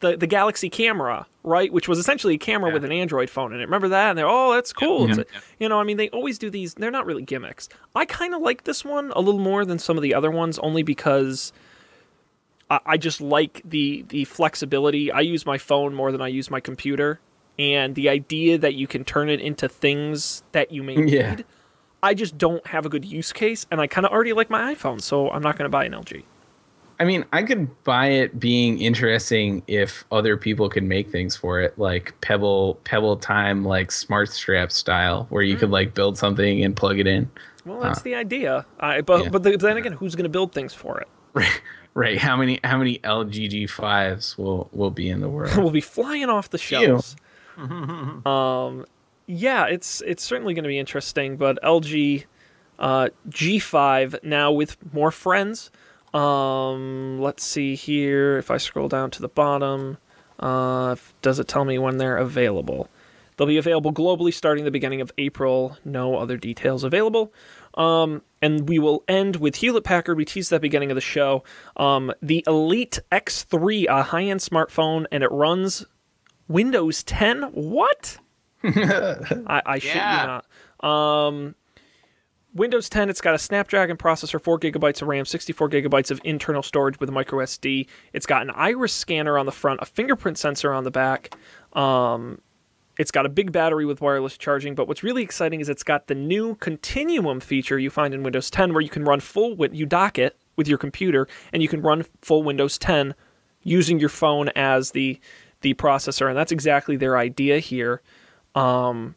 the 0.00 0.16
the 0.16 0.26
Galaxy 0.26 0.70
camera, 0.70 1.26
right? 1.42 1.72
Which 1.72 1.88
was 1.88 1.98
essentially 1.98 2.34
a 2.34 2.38
camera 2.38 2.70
Yeah. 2.70 2.74
with 2.74 2.84
an 2.84 2.92
Android 2.92 3.28
phone 3.28 3.52
in 3.52 3.60
it. 3.60 3.64
Remember 3.64 3.88
that? 3.88 4.10
And 4.10 4.18
they're 4.18 4.28
oh, 4.28 4.54
that's 4.54 4.72
cool. 4.72 5.06
Yeah. 5.08 5.16
It's 5.20 5.30
a- 5.30 5.40
you 5.58 5.68
know, 5.68 5.78
I 5.80 5.84
mean, 5.84 5.96
they 5.98 6.08
always 6.10 6.38
do 6.38 6.48
these. 6.48 6.74
They're 6.74 6.90
not 6.90 7.04
really 7.04 7.22
gimmicks. 7.22 7.68
I 7.94 8.04
kind 8.06 8.32
of 8.34 8.40
like 8.40 8.64
this 8.64 8.84
one 8.84 9.12
a 9.14 9.20
little 9.20 9.40
more 9.40 9.64
than 9.66 9.78
some 9.78 9.98
of 9.98 10.02
the 10.02 10.14
other 10.14 10.30
ones, 10.30 10.58
only 10.60 10.82
because 10.82 11.52
I, 12.70 12.96
just 12.96 13.20
like 13.20 13.62
the 13.64 14.04
the 14.08 14.24
flexibility. 14.24 15.10
I 15.10 15.20
use 15.20 15.44
my 15.44 15.58
phone 15.58 15.94
more 15.94 16.12
than 16.12 16.20
I 16.20 16.28
use 16.28 16.50
my 16.50 16.60
computer, 16.60 17.20
and 17.58 17.94
the 17.94 18.08
idea 18.08 18.58
that 18.58 18.74
you 18.74 18.86
can 18.86 19.04
turn 19.04 19.28
it 19.28 19.40
into 19.40 19.68
things 19.68 20.42
that 20.52 20.70
you 20.70 20.82
may 20.82 20.94
Yeah. 21.06 21.34
need. 21.34 21.44
I 22.02 22.14
just 22.14 22.38
don't 22.38 22.64
have 22.66 22.86
a 22.86 22.88
good 22.88 23.04
use 23.04 23.32
case, 23.32 23.66
and 23.70 23.80
I 23.80 23.86
kind 23.86 24.06
of 24.06 24.12
already 24.12 24.32
like 24.32 24.48
my 24.48 24.74
iPhone, 24.74 25.02
so 25.02 25.30
I'm 25.30 25.42
not 25.42 25.58
going 25.58 25.66
to 25.66 25.70
buy 25.70 25.84
an 25.84 25.92
LG. 25.92 26.22
I 26.98 27.04
mean, 27.04 27.24
I 27.32 27.42
could 27.42 27.82
buy 27.84 28.08
it 28.08 28.38
being 28.38 28.78
interesting 28.80 29.62
if 29.66 30.04
other 30.12 30.36
people 30.36 30.68
could 30.68 30.84
make 30.84 31.10
things 31.10 31.34
for 31.34 31.60
it, 31.60 31.78
like 31.78 32.14
Pebble 32.20 32.78
Pebble 32.84 33.16
Time, 33.16 33.64
like 33.64 33.90
Smart 33.90 34.28
Strap 34.30 34.70
style, 34.70 35.26
where 35.30 35.42
you 35.42 35.56
could 35.56 35.66
mm-hmm. 35.66 35.72
like 35.72 35.94
build 35.94 36.18
something 36.18 36.62
and 36.62 36.76
plug 36.76 36.98
it 36.98 37.06
in. 37.06 37.30
Well, 37.64 37.80
that's 37.80 38.00
uh, 38.00 38.02
the 38.02 38.14
idea. 38.14 38.66
I, 38.78 39.00
but 39.00 39.24
Yeah. 39.24 39.30
but 39.30 39.42
the, 39.42 39.56
then 39.56 39.76
again, 39.76 39.92
who's 39.92 40.14
going 40.14 40.24
to 40.24 40.30
build 40.30 40.52
things 40.52 40.72
for 40.74 41.00
it? 41.00 41.08
Right, 41.94 42.10
right. 42.10 42.18
How 42.18 42.36
many 42.36 42.60
how 42.62 42.78
many 42.78 42.98
LG 42.98 43.50
G5s 43.50 44.38
will 44.38 44.68
will 44.72 44.90
be 44.90 45.08
in 45.08 45.20
the 45.20 45.28
world? 45.28 45.56
will 45.56 45.70
be 45.70 45.80
flying 45.80 46.28
off 46.28 46.50
the 46.50 46.58
shelves. 46.58 47.16
um, 47.56 48.86
yeah, 49.26 49.66
it's 49.66 50.00
it's 50.02 50.22
certainly 50.22 50.54
going 50.54 50.64
to 50.64 50.68
be 50.68 50.78
interesting. 50.78 51.36
But 51.36 51.58
LG 51.62 52.24
uh, 52.78 53.08
G5 53.28 54.24
now 54.24 54.50
with 54.50 54.76
more 54.92 55.10
friends. 55.10 55.70
Um, 56.14 57.20
let's 57.20 57.44
see 57.44 57.74
here. 57.74 58.38
If 58.38 58.50
I 58.50 58.56
scroll 58.56 58.88
down 58.88 59.10
to 59.12 59.22
the 59.22 59.28
bottom, 59.28 59.98
uh, 60.40 60.96
does 61.22 61.38
it 61.38 61.46
tell 61.46 61.64
me 61.64 61.78
when 61.78 61.98
they're 61.98 62.16
available? 62.16 62.88
They'll 63.36 63.46
be 63.46 63.58
available 63.58 63.92
globally 63.92 64.34
starting 64.34 64.64
the 64.64 64.70
beginning 64.70 65.00
of 65.00 65.12
April. 65.16 65.78
No 65.84 66.16
other 66.16 66.36
details 66.36 66.84
available. 66.84 67.32
Um, 67.74 68.22
and 68.42 68.68
we 68.68 68.78
will 68.78 69.04
end 69.08 69.36
with 69.36 69.56
Hewlett 69.56 69.84
Packard. 69.84 70.16
We 70.16 70.24
teased 70.24 70.50
that 70.50 70.60
beginning 70.60 70.90
of 70.90 70.94
the 70.94 71.00
show. 71.00 71.44
Um, 71.76 72.12
the 72.22 72.42
Elite 72.46 72.98
X3, 73.12 73.86
a 73.88 74.02
high 74.02 74.24
end 74.24 74.40
smartphone, 74.40 75.06
and 75.12 75.22
it 75.22 75.30
runs 75.30 75.84
Windows 76.48 77.02
10. 77.04 77.42
What? 77.52 78.18
I, 78.64 79.62
I 79.66 79.78
shit 79.78 79.94
Yeah. 79.94 80.20
you 80.22 80.26
not. 80.82 80.88
Um, 80.90 81.54
Windows 82.52 82.88
10, 82.88 83.08
it's 83.10 83.20
got 83.20 83.34
a 83.34 83.38
Snapdragon 83.38 83.96
processor, 83.96 84.42
4 84.42 84.58
gigabytes 84.58 85.00
of 85.02 85.08
RAM, 85.08 85.24
64 85.24 85.68
gigabytes 85.70 86.10
of 86.10 86.20
internal 86.24 86.64
storage 86.64 86.98
with 86.98 87.08
a 87.08 87.12
micro 87.12 87.44
SD. 87.44 87.86
It's 88.12 88.26
got 88.26 88.42
an 88.42 88.50
iris 88.50 88.92
scanner 88.92 89.38
on 89.38 89.46
the 89.46 89.52
front, 89.52 89.78
a 89.80 89.86
fingerprint 89.86 90.36
sensor 90.36 90.72
on 90.72 90.82
the 90.82 90.90
back. 90.90 91.32
Um, 91.74 92.40
it's 93.00 93.10
got 93.10 93.24
a 93.24 93.30
big 93.30 93.50
battery 93.50 93.86
with 93.86 94.02
wireless 94.02 94.36
charging, 94.36 94.74
but 94.74 94.86
what's 94.86 95.02
really 95.02 95.22
exciting 95.22 95.60
is 95.60 95.70
it's 95.70 95.82
got 95.82 96.06
the 96.06 96.14
new 96.14 96.54
continuum 96.56 97.40
feature 97.40 97.78
you 97.78 97.88
find 97.88 98.12
in 98.12 98.22
Windows 98.22 98.50
10 98.50 98.74
where 98.74 98.82
you 98.82 98.90
can 98.90 99.06
run 99.06 99.20
full 99.20 99.56
win- 99.56 99.74
you 99.74 99.86
dock 99.86 100.18
it 100.18 100.36
with 100.56 100.68
your 100.68 100.76
computer 100.76 101.26
and 101.54 101.62
you 101.62 101.68
can 101.68 101.80
run 101.80 102.04
full 102.20 102.42
Windows 102.42 102.76
10 102.76 103.14
using 103.62 103.98
your 103.98 104.10
phone 104.10 104.50
as 104.50 104.90
the 104.90 105.18
the 105.62 105.72
processor 105.74 106.28
and 106.28 106.36
that's 106.36 106.52
exactly 106.52 106.94
their 106.96 107.16
idea 107.16 107.58
here. 107.58 108.02
Um, 108.54 109.14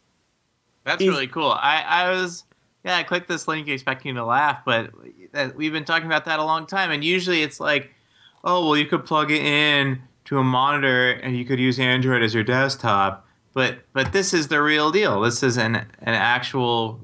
That's 0.85 1.01
Is- 1.01 1.09
really 1.09 1.27
cool. 1.27 1.51
I, 1.51 1.83
I 1.85 2.09
was 2.11 2.45
yeah, 2.85 2.95
I 2.95 3.03
clicked 3.03 3.27
this 3.27 3.49
link 3.49 3.67
expecting 3.67 4.15
to 4.15 4.23
laugh, 4.23 4.61
but 4.65 4.91
we've 5.57 5.73
been 5.73 5.85
talking 5.85 6.05
about 6.05 6.23
that 6.25 6.39
a 6.39 6.43
long 6.45 6.67
time, 6.67 6.91
and 6.91 7.03
usually 7.03 7.41
it's 7.41 7.59
like, 7.59 7.91
oh 8.45 8.65
well, 8.65 8.77
you 8.77 8.85
could 8.85 9.03
plug 9.03 9.29
it 9.29 9.41
in 9.41 10.01
to 10.25 10.37
a 10.37 10.43
monitor 10.43 11.11
and 11.11 11.35
you 11.35 11.43
could 11.43 11.59
use 11.59 11.81
Android 11.81 12.23
as 12.23 12.33
your 12.33 12.45
desktop. 12.45 13.27
But 13.53 13.79
but 13.93 14.13
this 14.13 14.33
is 14.33 14.47
the 14.47 14.61
real 14.61 14.91
deal. 14.91 15.21
This 15.21 15.43
is 15.43 15.57
an 15.57 15.75
an 15.75 16.15
actual 16.15 16.99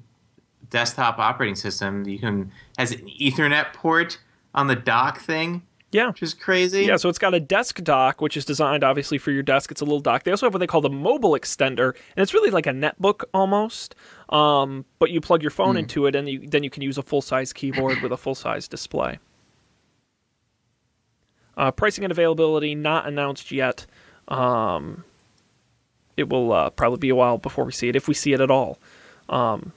desktop 0.69 1.19
operating 1.19 1.55
system. 1.55 2.07
You 2.07 2.19
can 2.19 2.51
has 2.77 2.91
an 2.91 3.07
Ethernet 3.19 3.73
port 3.73 4.19
on 4.53 4.67
the 4.67 4.75
dock 4.75 5.19
thing, 5.19 5.63
yeah. 5.91 6.07
which 6.07 6.23
is 6.23 6.33
crazy. 6.33 6.85
Yeah, 6.85 6.97
so 6.97 7.09
it's 7.09 7.19
got 7.19 7.33
a 7.33 7.39
desk 7.39 7.83
dock, 7.83 8.21
which 8.21 8.35
is 8.37 8.45
designed 8.45 8.83
obviously 8.83 9.17
for 9.17 9.31
your 9.31 9.43
desk. 9.43 9.71
It's 9.71 9.81
a 9.81 9.85
little 9.85 9.99
dock. 9.99 10.23
They 10.23 10.31
also 10.31 10.45
have 10.45 10.53
what 10.53 10.59
they 10.59 10.67
call 10.67 10.81
the 10.81 10.89
mobile 10.89 11.31
extender, 11.31 11.89
and 12.15 12.23
it's 12.23 12.33
really 12.33 12.51
like 12.51 12.67
a 12.67 12.71
netbook 12.71 13.23
almost. 13.33 13.95
Um, 14.29 14.85
but 14.99 15.11
you 15.11 15.21
plug 15.21 15.41
your 15.41 15.51
phone 15.51 15.77
into 15.77 16.05
it, 16.05 16.15
and 16.15 16.29
you, 16.29 16.47
then 16.47 16.63
you 16.63 16.69
can 16.69 16.83
use 16.83 16.97
a 16.97 17.03
full 17.03 17.21
size 17.21 17.53
keyboard 17.53 18.01
with 18.01 18.11
a 18.11 18.17
full 18.17 18.35
size 18.35 18.67
display. 18.67 19.19
Uh, 21.57 21.71
pricing 21.71 22.05
and 22.05 22.11
availability 22.11 22.73
not 22.73 23.07
announced 23.07 23.51
yet. 23.51 23.85
Um, 24.29 25.03
it 26.19 26.29
will 26.29 26.51
uh, 26.51 26.69
probably 26.69 26.99
be 26.99 27.09
a 27.09 27.15
while 27.15 27.37
before 27.37 27.65
we 27.65 27.71
see 27.71 27.89
it, 27.89 27.95
if 27.95 28.07
we 28.07 28.13
see 28.13 28.33
it 28.33 28.41
at 28.41 28.51
all. 28.51 28.77
Um, 29.29 29.71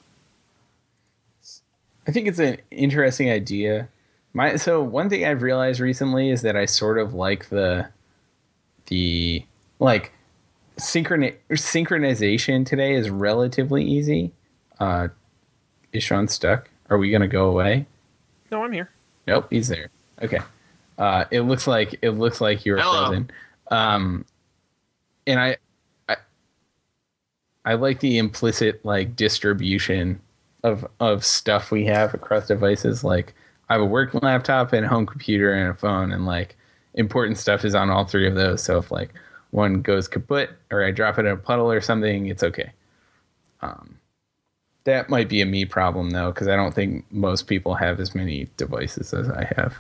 I 2.07 2.11
think 2.11 2.26
it's 2.26 2.38
an 2.38 2.59
interesting 2.70 3.30
idea. 3.30 3.88
My 4.34 4.57
so 4.57 4.82
one 4.82 5.09
thing 5.09 5.24
I've 5.24 5.43
realized 5.43 5.78
recently 5.80 6.30
is 6.30 6.43
that 6.43 6.57
I 6.57 6.64
sort 6.66 6.99
of 6.99 7.14
like 7.14 7.49
the 7.49 7.88
the 8.86 9.45
like 9.78 10.12
synchron 10.78 11.34
synchronization 11.53 12.66
today 12.66 12.95
is 12.95 13.11
relatively 13.11 13.84
easy. 13.84 14.32
Uh, 14.80 15.09
is 15.93 16.03
Sean 16.03 16.26
stuck? 16.28 16.68
Are 16.90 16.99
we 16.99 17.11
gonna 17.11 17.28
go 17.28 17.49
away? 17.49 17.86
no, 18.51 18.64
I'm 18.64 18.72
here. 18.72 18.90
Nope, 19.26 19.47
he's 19.51 19.68
there. 19.68 19.88
Okay. 20.20 20.40
Uh, 20.99 21.24
it 21.30 21.43
looks 21.43 21.66
like 21.66 21.99
it 22.03 22.11
looks 22.11 22.40
like 22.40 22.64
you're 22.66 22.78
Hello. 22.78 23.07
frozen. 23.07 23.30
Um, 23.70 24.24
and 25.26 25.38
I, 25.40 25.57
I, 27.65 27.75
like 27.75 28.01
the 28.01 28.19
implicit 28.19 28.85
like 28.85 29.17
distribution 29.17 30.21
of 30.65 30.87
of 31.01 31.25
stuff 31.25 31.71
we 31.71 31.85
have 31.87 32.15
across 32.15 32.47
devices. 32.47 33.05
Like 33.05 33.35
I 33.69 33.75
have 33.75 33.83
a 33.83 33.87
work 33.87 34.15
laptop 34.23 34.73
and 34.73 34.87
a 34.87 34.89
home 34.89 35.07
computer 35.07 35.53
and 35.53 35.71
a 35.71 35.75
phone, 35.75 36.13
and 36.13 36.27
like 36.27 36.57
important 36.95 37.39
stuff 37.39 37.65
is 37.65 37.75
on 37.75 37.91
all 37.91 38.05
three 38.05 38.27
of 38.27 38.35
those. 38.35 38.63
So 38.63 38.79
if 38.79 38.91
like 38.91 39.15
one 39.51 39.83
goes 39.83 40.09
kaput 40.09 40.51
or 40.71 40.85
I 40.85 40.91
drop 40.91 41.19
it 41.19 41.27
in 41.27 41.33
a 41.33 41.37
puddle 41.37 41.71
or 41.71 41.81
something, 41.81 42.27
it's 42.27 42.43
okay. 42.43 42.73
Um, 43.61 43.99
that 44.85 45.09
might 45.09 45.29
be 45.29 45.41
a 45.41 45.47
me 45.47 45.65
problem 45.65 46.11
though, 46.11 46.33
because 46.33 46.49
I 46.49 46.57
don't 46.57 46.75
think 46.75 47.05
most 47.13 47.47
people 47.47 47.75
have 47.75 48.01
as 48.01 48.15
many 48.15 48.49
devices 48.57 49.15
as 49.15 49.29
I 49.29 49.51
have. 49.57 49.77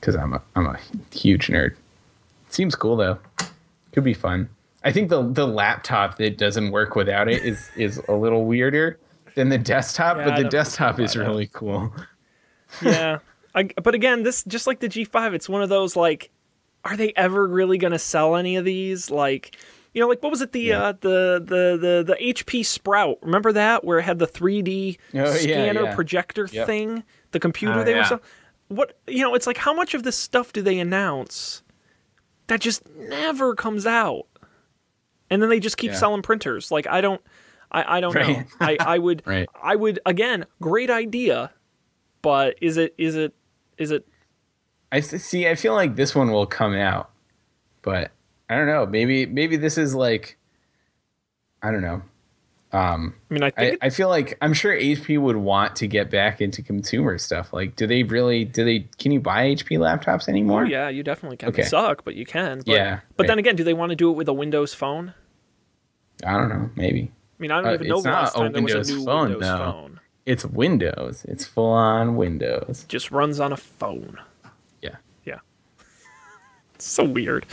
Because 0.00 0.16
I'm 0.16 0.32
a 0.32 0.42
I'm 0.56 0.66
a 0.66 0.78
huge 1.12 1.48
nerd. 1.48 1.74
Seems 2.48 2.74
cool 2.74 2.96
though. 2.96 3.18
Could 3.92 4.04
be 4.04 4.14
fun. 4.14 4.48
I 4.84 4.92
think 4.92 5.10
the 5.10 5.22
the 5.30 5.46
laptop 5.46 6.16
that 6.18 6.38
doesn't 6.38 6.70
work 6.70 6.94
without 6.96 7.28
it 7.28 7.42
is 7.44 7.70
is 7.76 7.98
a 8.08 8.12
little 8.14 8.44
weirder 8.46 8.98
than 9.34 9.48
the 9.50 9.58
desktop, 9.58 10.16
Yeah, 10.16 10.24
but 10.24 10.36
the 10.42 10.48
desktop 10.48 10.98
is 11.00 11.14
about 11.14 11.24
it. 11.24 11.28
really 11.28 11.46
cool. 11.52 11.94
yeah 12.82 13.18
I, 13.54 13.64
but 13.82 13.94
again 13.94 14.22
this 14.22 14.44
just 14.44 14.66
like 14.66 14.78
the 14.80 14.88
g5 14.88 15.34
it's 15.34 15.48
one 15.48 15.60
of 15.62 15.68
those 15.68 15.96
like 15.96 16.30
are 16.84 16.96
they 16.96 17.12
ever 17.16 17.46
really 17.46 17.78
going 17.78 17.92
to 17.92 17.98
sell 17.98 18.36
any 18.36 18.54
of 18.56 18.64
these 18.64 19.10
like 19.10 19.56
you 19.92 20.00
know 20.00 20.06
like 20.06 20.22
what 20.22 20.30
was 20.30 20.40
it 20.40 20.52
the 20.52 20.60
Yeah. 20.60 20.82
uh 20.84 20.92
the 20.92 21.42
the 21.44 21.76
the 21.80 22.04
the 22.06 22.32
hp 22.32 22.64
sprout 22.64 23.18
remember 23.22 23.52
that 23.52 23.84
where 23.84 23.98
it 23.98 24.02
had 24.02 24.20
the 24.20 24.26
3d 24.28 24.98
Oh, 25.14 25.32
scanner 25.32 25.82
yeah. 25.82 25.94
projector 25.96 26.48
Yep. 26.50 26.66
thing 26.66 27.02
the 27.32 27.40
computer 27.40 27.80
Oh, 27.80 27.84
they 27.84 27.94
were 27.96 28.04
selling 28.04 28.22
what 28.68 28.96
you 29.08 29.22
know 29.24 29.34
it's 29.34 29.48
like 29.48 29.56
how 29.58 29.74
much 29.74 29.94
of 29.94 30.04
this 30.04 30.16
stuff 30.16 30.52
do 30.52 30.62
they 30.62 30.78
announce 30.78 31.62
that 32.46 32.60
just 32.60 32.88
never 32.96 33.54
comes 33.56 33.84
out 33.84 34.26
and 35.30 35.40
then 35.42 35.48
they 35.48 35.60
just 35.60 35.76
keep 35.76 35.92
Yeah. 35.92 35.96
selling 35.96 36.22
printers 36.22 36.70
like 36.70 36.86
i 36.88 37.00
don't 37.00 37.20
i, 37.72 37.98
I 37.98 38.00
don't 38.00 38.14
know 38.14 38.42
I, 38.60 38.76
I 38.80 38.98
would 38.98 39.22
Right. 39.26 39.48
i 39.62 39.76
would 39.76 39.98
again 40.04 40.44
great 40.60 40.90
idea 40.90 41.52
but 42.22 42.56
is 42.60 42.76
it, 42.76 42.94
is 42.98 43.14
it, 43.16 43.32
is 43.78 43.90
it? 43.90 44.06
I 44.92 45.00
see. 45.00 45.48
I 45.48 45.54
feel 45.54 45.72
like 45.72 45.96
this 45.96 46.14
one 46.14 46.30
will 46.30 46.44
come 46.44 46.74
out, 46.74 47.08
but 47.80 48.10
I 48.50 48.56
don't 48.56 48.66
know. 48.66 48.84
Maybe 48.84 49.24
maybe 49.24 49.56
this 49.56 49.78
is 49.78 49.94
like, 49.94 50.36
I 51.62 51.70
don't 51.70 51.80
know. 51.80 52.02
Um, 52.72 53.14
i 53.30 53.34
mean 53.34 53.42
i 53.42 53.50
think 53.50 53.78
I, 53.82 53.86
I 53.86 53.90
feel 53.90 54.08
like 54.10 54.36
I'm 54.42 54.52
sure 54.52 54.72
HP 54.72 55.18
would 55.18 55.36
want 55.36 55.74
to 55.76 55.86
get 55.88 56.10
back 56.10 56.42
into 56.42 56.60
consumer 56.62 57.16
stuff. 57.16 57.52
Like, 57.54 57.74
do 57.74 57.86
they 57.86 58.02
really? 58.02 58.44
Do 58.44 58.64
they? 58.66 58.86
Can 58.98 59.12
you 59.12 59.20
buy 59.20 59.46
HP 59.46 59.78
laptops 59.78 60.24
Oh 60.28 60.30
anymore? 60.30 60.66
yeah, 60.66 60.90
you 60.90 61.02
definitely 61.02 61.38
can. 61.38 61.48
Okay. 61.48 61.62
They 61.62 61.68
suck, 61.68 62.04
but 62.04 62.16
you 62.16 62.26
can. 62.26 62.58
But, 62.58 62.68
Yeah, 62.68 63.00
But 63.16 63.22
right. 63.24 63.28
then 63.28 63.38
again, 63.38 63.56
do 63.56 63.64
they 63.64 63.72
want 63.74 63.90
to 63.90 63.96
do 63.96 64.10
it 64.10 64.14
with 64.16 64.28
a 64.28 64.34
Windows 64.34 64.74
phone? 64.74 65.14
I 66.26 66.32
don't 66.32 66.48
know. 66.48 66.70
Maybe 66.76 67.10
I 67.12 67.42
mean, 67.42 67.50
I 67.50 67.56
don't 67.60 67.70
Uh, 67.70 67.74
even 67.74 67.88
know 67.88 67.96
it's 67.98 68.06
last 68.06 68.34
a 68.34 68.38
time 68.38 68.52
there 68.52 68.62
was 68.62 68.72
Windows 68.74 68.90
a 68.90 68.94
new 68.96 69.04
phone, 69.04 69.22
Windows 69.30 69.40
though. 69.40 69.56
phone. 69.72 70.00
it's 70.26 70.44
Windows. 70.44 71.24
It's 71.28 71.44
full 71.46 71.72
on 71.72 72.16
Windows. 72.16 72.84
Just 72.88 73.10
runs 73.10 73.40
on 73.40 73.52
a 73.52 73.56
phone. 73.56 74.18
Yeah. 74.82 74.96
Yeah. 75.24 75.38
so 76.78 77.04
weird, 77.04 77.46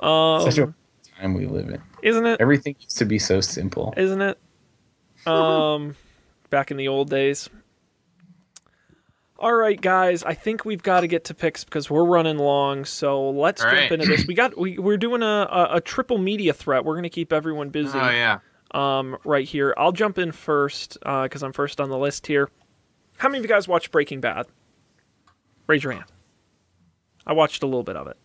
Um, 0.00 0.42
Such 0.42 0.58
a 0.58 0.74
time 1.20 1.34
we 1.34 1.46
live 1.46 1.68
in. 1.68 1.80
isn't 2.02 2.26
it? 2.26 2.40
Everything 2.40 2.76
used 2.80 2.98
to 2.98 3.04
be 3.04 3.18
so 3.18 3.40
simple. 3.40 3.94
Isn't 3.96 4.20
it? 4.22 4.38
Um, 5.26 5.94
back 6.50 6.70
in 6.72 6.76
the 6.76 6.88
old 6.88 7.08
days. 7.08 7.48
All 9.42 9.54
right, 9.54 9.78
guys. 9.80 10.22
I 10.22 10.34
think 10.34 10.64
we've 10.64 10.82
got 10.82 11.00
to 11.00 11.08
get 11.08 11.24
to 11.24 11.34
picks 11.34 11.64
because 11.64 11.90
we're 11.90 12.04
running 12.04 12.38
long. 12.38 12.84
So 12.84 13.30
let's 13.30 13.60
All 13.62 13.68
jump 13.70 13.80
right. 13.80 13.92
into 13.92 14.06
this. 14.06 14.24
We 14.26 14.34
got 14.34 14.56
we 14.56 14.78
we're 14.78 14.96
doing 14.96 15.22
a, 15.22 15.26
a 15.50 15.68
a 15.76 15.80
triple 15.80 16.16
media 16.18 16.52
threat. 16.52 16.84
We're 16.84 16.94
gonna 16.94 17.10
keep 17.10 17.32
everyone 17.32 17.70
busy. 17.70 17.98
Oh 17.98 18.08
yeah. 18.10 18.38
um, 18.70 19.16
right 19.24 19.46
here. 19.46 19.74
I'll 19.76 19.90
jump 19.92 20.16
in 20.18 20.30
first 20.30 20.96
because 21.00 21.42
I'm 21.42 21.52
first 21.52 21.80
on 21.80 21.90
the 21.90 21.98
list 21.98 22.26
here. 22.26 22.48
How 23.18 23.28
many 23.28 23.38
of 23.38 23.44
you 23.44 23.48
guys 23.48 23.66
watched 23.66 23.90
Breaking 23.90 24.20
Bad? 24.20 24.46
Raise 25.66 25.82
your 25.82 25.92
hand. 25.92 26.06
I 27.26 27.32
watched 27.32 27.62
a 27.62 27.66
little 27.66 27.82
bit 27.84 27.96
of 27.96 28.06
it. 28.06 28.16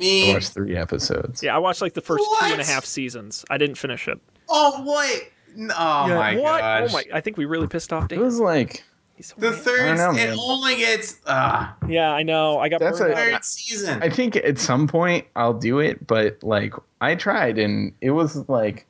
I 0.00 0.32
watched 0.34 0.52
three 0.54 0.76
episodes. 0.76 1.40
Yeah, 1.42 1.54
I 1.54 1.58
watched 1.58 1.82
like 1.82 1.94
the 1.94 2.00
first 2.00 2.24
two 2.24 2.46
and 2.46 2.54
a 2.54 2.56
What? 2.58 2.66
half 2.66 2.84
seasons. 2.84 3.44
I 3.48 3.58
didn't 3.58 3.76
finish 3.76 4.08
it. 4.08 4.18
Oh 4.48 4.82
wait. 4.84 5.30
N- 5.56 5.70
Oh 5.76 6.06
Yeah, 6.08 6.14
my 6.16 6.36
what? 6.36 6.60
gosh. 6.60 6.90
Oh 6.90 6.92
my! 6.94 7.04
I 7.12 7.20
think 7.20 7.36
we 7.36 7.44
really 7.44 7.68
pissed 7.68 7.92
off 7.92 8.10
It 8.10 8.18
was 8.18 8.40
like 8.40 8.72
He's 8.72 8.78
so 8.80 8.84
The 9.38 9.52
third. 9.52 9.96
Know, 9.96 10.12
it 10.14 10.36
only 10.38 10.76
gets. 10.76 11.20
Uh, 11.26 11.68
Yeah, 11.88 12.10
I 12.10 12.22
know. 12.24 12.58
I 12.58 12.68
got 12.68 12.80
That's 12.80 12.98
burned 12.98 13.14
a- 13.14 13.16
out. 13.16 13.32
third 13.32 13.44
season. 13.44 14.02
I 14.02 14.08
think 14.10 14.36
at 14.36 14.58
some 14.58 14.86
point 14.88 15.26
I'll 15.36 15.54
do 15.54 15.78
it, 15.78 16.06
but 16.06 16.42
like 16.42 16.74
I 17.00 17.14
tried 17.14 17.58
and 17.58 17.92
it 18.00 18.10
was 18.10 18.48
like 18.48 18.86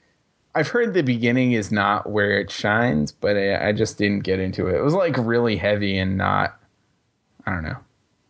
I've 0.55 0.69
heard 0.69 0.95
the 0.95 1.03
beginning 1.03 1.53
is 1.53 1.71
not 1.73 2.09
where 2.09 2.39
it 2.41 2.51
shines, 2.51 3.11
but 3.13 3.37
I, 3.37 3.69
I 3.69 3.73
just 3.73 3.99
didn't 3.99 4.21
get 4.21 4.39
into 4.41 4.67
it. 4.69 4.77
It 4.77 4.83
was 4.83 4.95
like 4.95 5.17
really 5.19 5.57
heavy 5.57 5.99
and 5.99 6.17
not 6.17 6.59
I 7.47 7.51
don't 7.53 7.65
know. 7.65 7.79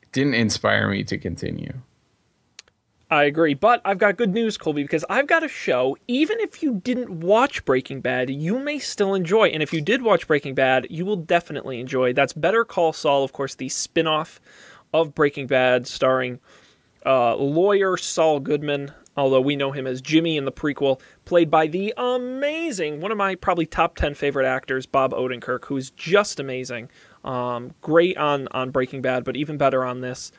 It 0.03 0.11
didn't 0.13 0.35
inspire 0.35 0.89
me 0.89 1.05
to 1.05 1.17
continue. 1.19 1.73
I 3.15 3.27
agree, 3.27 3.55
but 3.55 3.81
I've 3.85 3.99
got 3.99 4.17
good 4.17 4.35
news, 4.35 4.59
Colby, 4.59 4.83
because 4.83 5.05
I've 5.09 5.29
got 5.29 5.45
a 5.45 5.49
show. 5.49 5.97
Even 6.09 6.41
if 6.41 6.65
you 6.65 6.81
didn't 6.83 7.21
watch 7.21 7.65
Breaking 7.65 8.01
Bad, 8.01 8.29
you 8.29 8.59
may 8.59 8.81
still 8.81 9.15
enjoy. 9.15 9.51
And 9.51 9.63
if 9.63 9.73
you 9.73 9.81
did 9.81 10.03
watch 10.03 10.27
Breaking 10.27 10.57
Bad, 10.57 10.89
you 10.91 11.07
will 11.07 11.15
definitely 11.15 11.79
enjoy. 11.79 12.13
That's 12.13 12.33
Better 12.33 12.65
Call 12.65 12.93
Saul, 12.93 13.23
of 13.23 13.33
course, 13.33 13.55
the 13.55 13.69
spin-off 13.69 14.41
of 14.93 15.15
Breaking 15.15 15.47
Bad, 15.47 15.87
starring 15.87 16.41
uh, 17.07 17.37
lawyer 17.37 17.97
Saul 17.97 18.41
Goodman, 18.41 18.91
although 19.17 19.41
we 19.41 19.55
know 19.55 19.71
him 19.71 19.87
as 19.87 20.03
Jimmy 20.03 20.37
in 20.37 20.45
the 20.45 20.51
prequel, 20.51 21.01
played 21.25 21.53
by 21.53 21.69
the 21.69 21.95
amazing, 21.97 23.01
one 23.01 23.13
of 23.13 23.17
my 23.17 23.37
probably 23.37 23.67
top 23.67 23.95
10 23.95 24.15
favorite 24.15 24.47
actors, 24.47 24.87
Bob 24.87 25.13
Odenkirk, 25.13 25.67
who's 25.67 25.91
just 25.91 26.41
amazing. 26.41 26.91
Um, 27.23 27.75
great 27.81 28.17
on, 28.17 28.49
on 28.51 28.71
Breaking 28.71 29.03
Bad, 29.03 29.23
but 29.23 29.37
even 29.37 29.57
better 29.57 29.85
on 29.85 30.01
this. 30.01 30.33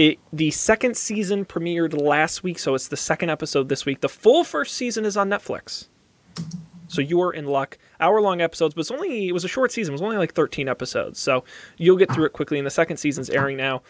It 0.00 0.18
the 0.32 0.50
second 0.50 0.96
season 0.96 1.44
premiered 1.44 1.92
last 1.92 2.42
week, 2.42 2.58
so 2.58 2.74
it's 2.74 2.88
the 2.88 2.96
second 2.96 3.28
episode 3.28 3.68
this 3.68 3.84
week. 3.84 4.00
The 4.00 4.08
full 4.08 4.44
first 4.44 4.74
season 4.74 5.04
is 5.04 5.14
on 5.14 5.28
Netflix. 5.28 5.88
So 6.88 7.02
you 7.02 7.20
are 7.20 7.34
in 7.34 7.44
luck. 7.44 7.76
Hour 8.00 8.22
long 8.22 8.40
episodes, 8.40 8.72
but 8.72 8.80
it's 8.80 8.90
only 8.90 9.28
it 9.28 9.32
was 9.32 9.44
a 9.44 9.48
short 9.48 9.72
season. 9.72 9.92
It 9.92 9.96
was 9.96 10.00
only 10.00 10.16
like 10.16 10.32
13 10.32 10.70
episodes. 10.70 11.20
So 11.20 11.44
you'll 11.76 11.98
get 11.98 12.10
through 12.10 12.24
it 12.24 12.32
quickly. 12.32 12.56
And 12.56 12.66
the 12.66 12.70
second 12.70 12.96
season's 12.96 13.28
airing 13.28 13.58
now. 13.58 13.82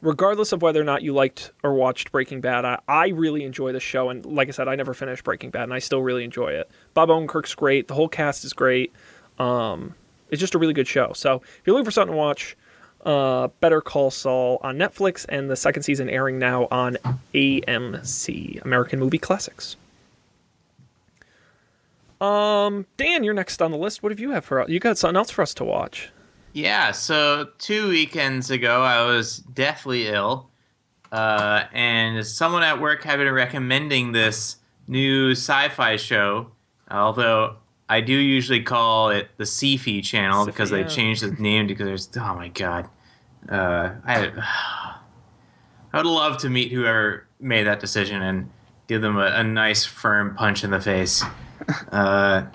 Regardless 0.00 0.52
of 0.52 0.62
whether 0.62 0.80
or 0.80 0.84
not 0.84 1.02
you 1.02 1.12
liked 1.12 1.52
or 1.62 1.74
watched 1.74 2.10
Breaking 2.10 2.40
Bad, 2.40 2.64
I, 2.64 2.78
I 2.88 3.08
really 3.08 3.44
enjoy 3.44 3.72
the 3.72 3.80
show. 3.80 4.08
And 4.08 4.24
like 4.24 4.48
I 4.48 4.52
said, 4.52 4.66
I 4.66 4.76
never 4.76 4.94
finished 4.94 5.24
Breaking 5.24 5.50
Bad, 5.50 5.64
and 5.64 5.74
I 5.74 5.78
still 5.78 6.00
really 6.00 6.24
enjoy 6.24 6.52
it. 6.52 6.70
Bob 6.94 7.10
Odenkirk's 7.10 7.54
great. 7.54 7.86
The 7.86 7.92
whole 7.92 8.08
cast 8.08 8.46
is 8.46 8.54
great. 8.54 8.94
Um, 9.38 9.94
it's 10.30 10.40
just 10.40 10.54
a 10.54 10.58
really 10.58 10.72
good 10.72 10.88
show. 10.88 11.12
So 11.12 11.42
if 11.44 11.60
you're 11.66 11.74
looking 11.74 11.84
for 11.84 11.90
something 11.90 12.14
to 12.14 12.16
watch, 12.16 12.56
uh, 13.04 13.48
Better 13.60 13.80
Call 13.80 14.10
Saul 14.10 14.58
on 14.62 14.76
Netflix, 14.76 15.26
and 15.28 15.50
the 15.50 15.56
second 15.56 15.82
season 15.82 16.08
airing 16.08 16.38
now 16.38 16.68
on 16.70 16.96
AMC, 17.34 18.64
American 18.64 18.98
Movie 18.98 19.18
Classics. 19.18 19.76
Um, 22.20 22.86
Dan, 22.96 23.24
you're 23.24 23.34
next 23.34 23.62
on 23.62 23.70
the 23.70 23.78
list. 23.78 24.02
What 24.02 24.12
have 24.12 24.20
you 24.20 24.30
have 24.32 24.44
for 24.44 24.68
you 24.68 24.78
got 24.78 24.98
something 24.98 25.16
else 25.16 25.30
for 25.30 25.42
us 25.42 25.54
to 25.54 25.64
watch? 25.64 26.10
Yeah, 26.52 26.90
so 26.90 27.48
two 27.58 27.88
weekends 27.88 28.50
ago, 28.50 28.82
I 28.82 29.04
was 29.06 29.38
deathly 29.38 30.08
ill, 30.08 30.50
uh, 31.12 31.64
and 31.72 32.26
someone 32.26 32.62
at 32.62 32.80
work 32.80 33.04
had 33.04 33.18
been 33.18 33.32
recommending 33.32 34.12
this 34.12 34.56
new 34.88 35.30
sci-fi 35.30 35.96
show. 35.96 36.50
Although 36.90 37.56
I 37.90 38.00
do 38.00 38.14
usually 38.14 38.62
call 38.62 39.10
it 39.10 39.30
the 39.36 39.42
Sci-Fi 39.42 40.00
channel 40.00 40.46
because 40.46 40.70
they 40.70 40.84
changed 40.84 41.24
the 41.24 41.32
name 41.42 41.66
because 41.66 41.86
there's 41.86 42.08
oh 42.16 42.34
my 42.36 42.46
god, 42.46 42.88
uh, 43.48 43.90
I 44.06 44.30
I 45.92 45.96
would 45.96 46.06
love 46.06 46.38
to 46.38 46.48
meet 46.48 46.70
whoever 46.70 47.26
made 47.40 47.64
that 47.66 47.80
decision 47.80 48.22
and 48.22 48.48
give 48.86 49.02
them 49.02 49.16
a, 49.18 49.26
a 49.26 49.42
nice 49.42 49.84
firm 49.84 50.36
punch 50.36 50.62
in 50.64 50.70
the 50.70 50.80
face. 50.80 51.22
Uh, 51.92 52.46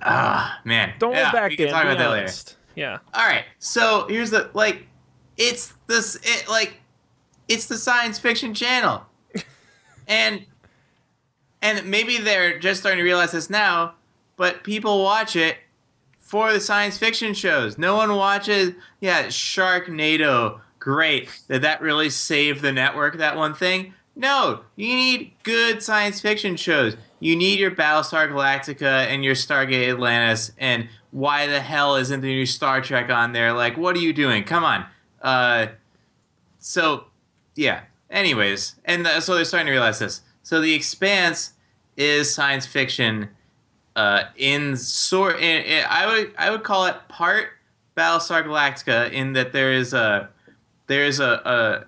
ah 0.00 0.58
man, 0.64 0.94
Don't 0.98 1.12
yeah, 1.12 1.24
look 1.24 1.32
back, 1.34 1.50
we 1.50 1.56
can 1.56 1.66
Dan. 1.66 1.74
talk 1.74 1.84
about 1.84 1.98
that 1.98 2.10
later. 2.10 2.32
Yeah. 2.74 2.98
All 3.12 3.26
right. 3.26 3.44
So 3.58 4.06
here's 4.08 4.30
the 4.30 4.50
like, 4.54 4.86
it's 5.36 5.74
this 5.86 6.16
it 6.22 6.48
like, 6.48 6.78
it's 7.46 7.66
the 7.66 7.76
science 7.76 8.18
fiction 8.18 8.54
channel, 8.54 9.04
and 10.08 10.46
and 11.60 11.84
maybe 11.88 12.16
they're 12.16 12.58
just 12.58 12.80
starting 12.80 12.98
to 12.98 13.04
realize 13.04 13.32
this 13.32 13.50
now, 13.50 13.94
but 14.42 14.64
people 14.64 15.04
watch 15.04 15.36
it 15.36 15.58
for 16.18 16.52
the 16.52 16.58
science 16.58 16.98
fiction 16.98 17.32
shows. 17.32 17.78
No 17.78 17.94
one 17.94 18.16
watches, 18.16 18.72
yeah, 18.98 19.26
Sharknado. 19.26 20.58
Great. 20.80 21.28
Did 21.48 21.62
that 21.62 21.80
really 21.80 22.10
save 22.10 22.60
the 22.60 22.72
network, 22.72 23.18
that 23.18 23.36
one 23.36 23.54
thing? 23.54 23.94
No, 24.16 24.62
you 24.74 24.96
need 24.96 25.32
good 25.44 25.80
science 25.80 26.20
fiction 26.20 26.56
shows. 26.56 26.96
You 27.20 27.36
need 27.36 27.60
your 27.60 27.70
Battlestar 27.70 28.28
Galactica 28.28 29.06
and 29.06 29.22
your 29.24 29.36
Stargate 29.36 29.88
Atlantis. 29.88 30.50
And 30.58 30.88
why 31.12 31.46
the 31.46 31.60
hell 31.60 31.94
isn't 31.94 32.20
the 32.20 32.26
new 32.26 32.44
Star 32.44 32.80
Trek 32.80 33.10
on 33.10 33.30
there? 33.30 33.52
Like, 33.52 33.76
what 33.76 33.94
are 33.94 34.00
you 34.00 34.12
doing? 34.12 34.42
Come 34.42 34.64
on. 34.64 34.86
Uh, 35.22 35.66
so, 36.58 37.04
yeah. 37.54 37.82
Anyways, 38.10 38.74
and 38.86 39.06
uh, 39.06 39.20
so 39.20 39.36
they're 39.36 39.44
starting 39.44 39.66
to 39.66 39.72
realize 39.72 40.00
this. 40.00 40.22
So 40.42 40.60
the 40.60 40.74
Expanse 40.74 41.52
is 41.96 42.34
science 42.34 42.66
fiction. 42.66 43.28
Uh, 43.94 44.24
in 44.36 44.76
sort, 44.76 45.36
in, 45.36 45.62
in, 45.64 45.84
I 45.88 46.06
would 46.06 46.34
I 46.38 46.50
would 46.50 46.62
call 46.62 46.86
it 46.86 46.96
part 47.08 47.50
Battlestar 47.96 48.44
Galactica 48.44 49.12
in 49.12 49.34
that 49.34 49.52
there 49.52 49.72
is 49.72 49.92
a 49.92 50.30
there 50.86 51.04
is 51.04 51.20
a, 51.20 51.30
a 51.44 51.86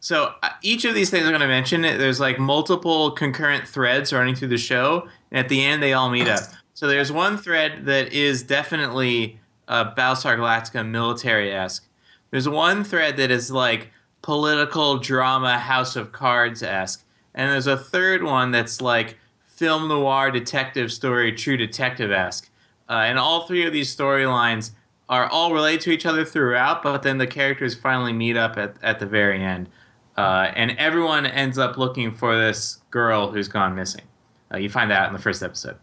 so 0.00 0.34
uh, 0.42 0.50
each 0.62 0.84
of 0.84 0.94
these 0.94 1.10
things 1.10 1.24
I'm 1.24 1.30
going 1.30 1.40
to 1.40 1.48
mention, 1.48 1.82
there's 1.82 2.20
like 2.20 2.38
multiple 2.38 3.10
concurrent 3.12 3.66
threads 3.66 4.12
running 4.12 4.34
through 4.34 4.48
the 4.48 4.58
show, 4.58 5.08
and 5.30 5.38
at 5.38 5.48
the 5.48 5.64
end 5.64 5.82
they 5.82 5.92
all 5.92 6.10
meet 6.10 6.28
up. 6.28 6.40
So 6.74 6.86
there's 6.86 7.10
one 7.10 7.36
thread 7.36 7.86
that 7.86 8.12
is 8.12 8.42
definitely 8.42 9.38
uh, 9.66 9.94
Battlestar 9.94 10.36
Galactica 10.38 10.88
military 10.88 11.52
esque. 11.52 11.86
There's 12.30 12.48
one 12.48 12.84
thread 12.84 13.16
that 13.16 13.30
is 13.30 13.50
like 13.50 13.90
political 14.22 14.98
drama 14.98 15.58
House 15.58 15.96
of 15.96 16.12
Cards 16.12 16.62
esque, 16.62 17.04
and 17.34 17.50
there's 17.50 17.66
a 17.66 17.76
third 17.76 18.22
one 18.22 18.50
that's 18.50 18.80
like 18.80 19.18
film 19.58 19.88
noir 19.88 20.30
detective 20.30 20.92
story 20.92 21.32
True 21.32 21.56
Detective 21.56 22.12
esque. 22.12 22.48
Uh, 22.88 22.92
and 23.06 23.18
all 23.18 23.44
three 23.44 23.66
of 23.66 23.72
these 23.72 23.94
storylines 23.94 24.70
are 25.08 25.26
all 25.26 25.52
related 25.52 25.80
to 25.80 25.90
each 25.90 26.06
other 26.06 26.24
throughout, 26.24 26.80
but 26.82 27.02
then 27.02 27.18
the 27.18 27.26
characters 27.26 27.74
finally 27.74 28.12
meet 28.12 28.36
up 28.36 28.56
at, 28.56 28.76
at 28.82 29.00
the 29.00 29.06
very 29.06 29.42
end. 29.42 29.68
Uh, 30.16 30.52
and 30.54 30.76
everyone 30.78 31.26
ends 31.26 31.58
up 31.58 31.76
looking 31.76 32.12
for 32.12 32.38
this 32.38 32.80
girl 32.90 33.32
who's 33.32 33.48
gone 33.48 33.74
missing. 33.74 34.04
Uh, 34.52 34.58
you 34.58 34.70
find 34.70 34.92
that 34.92 35.08
in 35.08 35.12
the 35.12 35.18
first 35.18 35.42
episode. 35.42 35.76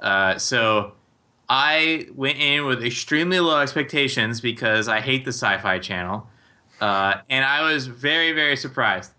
Uh, 0.00 0.38
so 0.38 0.92
I 1.46 2.06
went 2.14 2.38
in 2.38 2.64
with 2.64 2.82
extremely 2.82 3.38
low 3.38 3.60
expectations 3.60 4.40
because 4.40 4.88
I 4.88 5.00
hate 5.00 5.26
the 5.26 5.32
Sci 5.32 5.58
Fi 5.58 5.78
Channel. 5.78 6.26
Uh, 6.80 7.16
and 7.28 7.44
I 7.44 7.70
was 7.70 7.86
very, 7.86 8.32
very 8.32 8.56
surprised. 8.56 9.12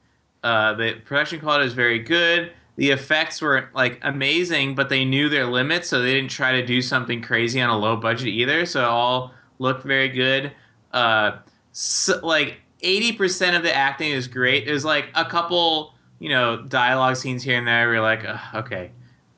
Uh, 0.44 0.74
the 0.74 0.94
production 1.06 1.40
quality 1.40 1.66
is 1.66 1.74
very 1.74 2.00
good. 2.00 2.52
The 2.82 2.90
effects 2.90 3.44
were 3.44 3.70
like 3.76 4.00
amazing, 4.02 4.74
but 4.74 4.90
they 4.90 5.06
knew 5.06 5.30
their 5.30 5.46
limits, 5.46 5.88
so 5.88 6.02
they 6.02 6.16
didn't 6.16 6.32
try 6.32 6.54
to 6.54 6.66
do 6.66 6.82
something 6.82 7.22
crazy 7.22 7.62
on 7.62 7.70
a 7.70 7.78
low 7.78 7.96
budget 7.96 8.30
either. 8.30 8.66
So 8.66 8.82
it 8.82 8.88
all 8.88 9.36
looked 9.60 9.84
very 9.84 10.10
good. 10.10 10.52
Uh, 10.92 11.38
so, 11.74 12.20
like 12.26 12.58
80% 12.82 13.56
of 13.56 13.62
the 13.62 13.72
acting 13.72 14.10
is 14.10 14.28
great. 14.28 14.66
There's 14.66 14.84
like 14.84 15.10
a 15.14 15.24
couple, 15.24 15.94
you 16.18 16.30
know, 16.30 16.64
dialogue 16.64 17.18
scenes 17.18 17.44
here 17.44 17.56
and 17.56 17.68
there 17.68 17.86
where 17.86 17.94
you're 17.94 18.02
like, 18.02 18.26
okay. 18.56 18.90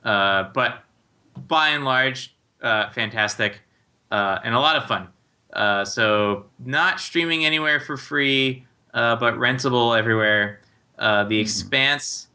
Uh, 0.05 0.43
but 0.53 0.81
by 1.35 1.71
and 1.71 1.83
large, 1.83 2.33
uh, 2.61 2.91
fantastic 2.91 3.59
uh, 4.09 4.39
and 4.45 4.55
a 4.55 4.59
lot 4.61 4.77
of 4.77 4.85
fun. 4.85 5.09
Uh, 5.51 5.83
so, 5.83 6.45
not 6.59 7.01
streaming 7.01 7.43
anywhere 7.43 7.81
for 7.81 7.97
free, 7.97 8.65
uh, 8.93 9.17
but 9.17 9.33
rentable 9.33 9.99
everywhere. 9.99 10.61
Uh, 10.97 11.25
the 11.25 11.37
Expanse, 11.37 12.29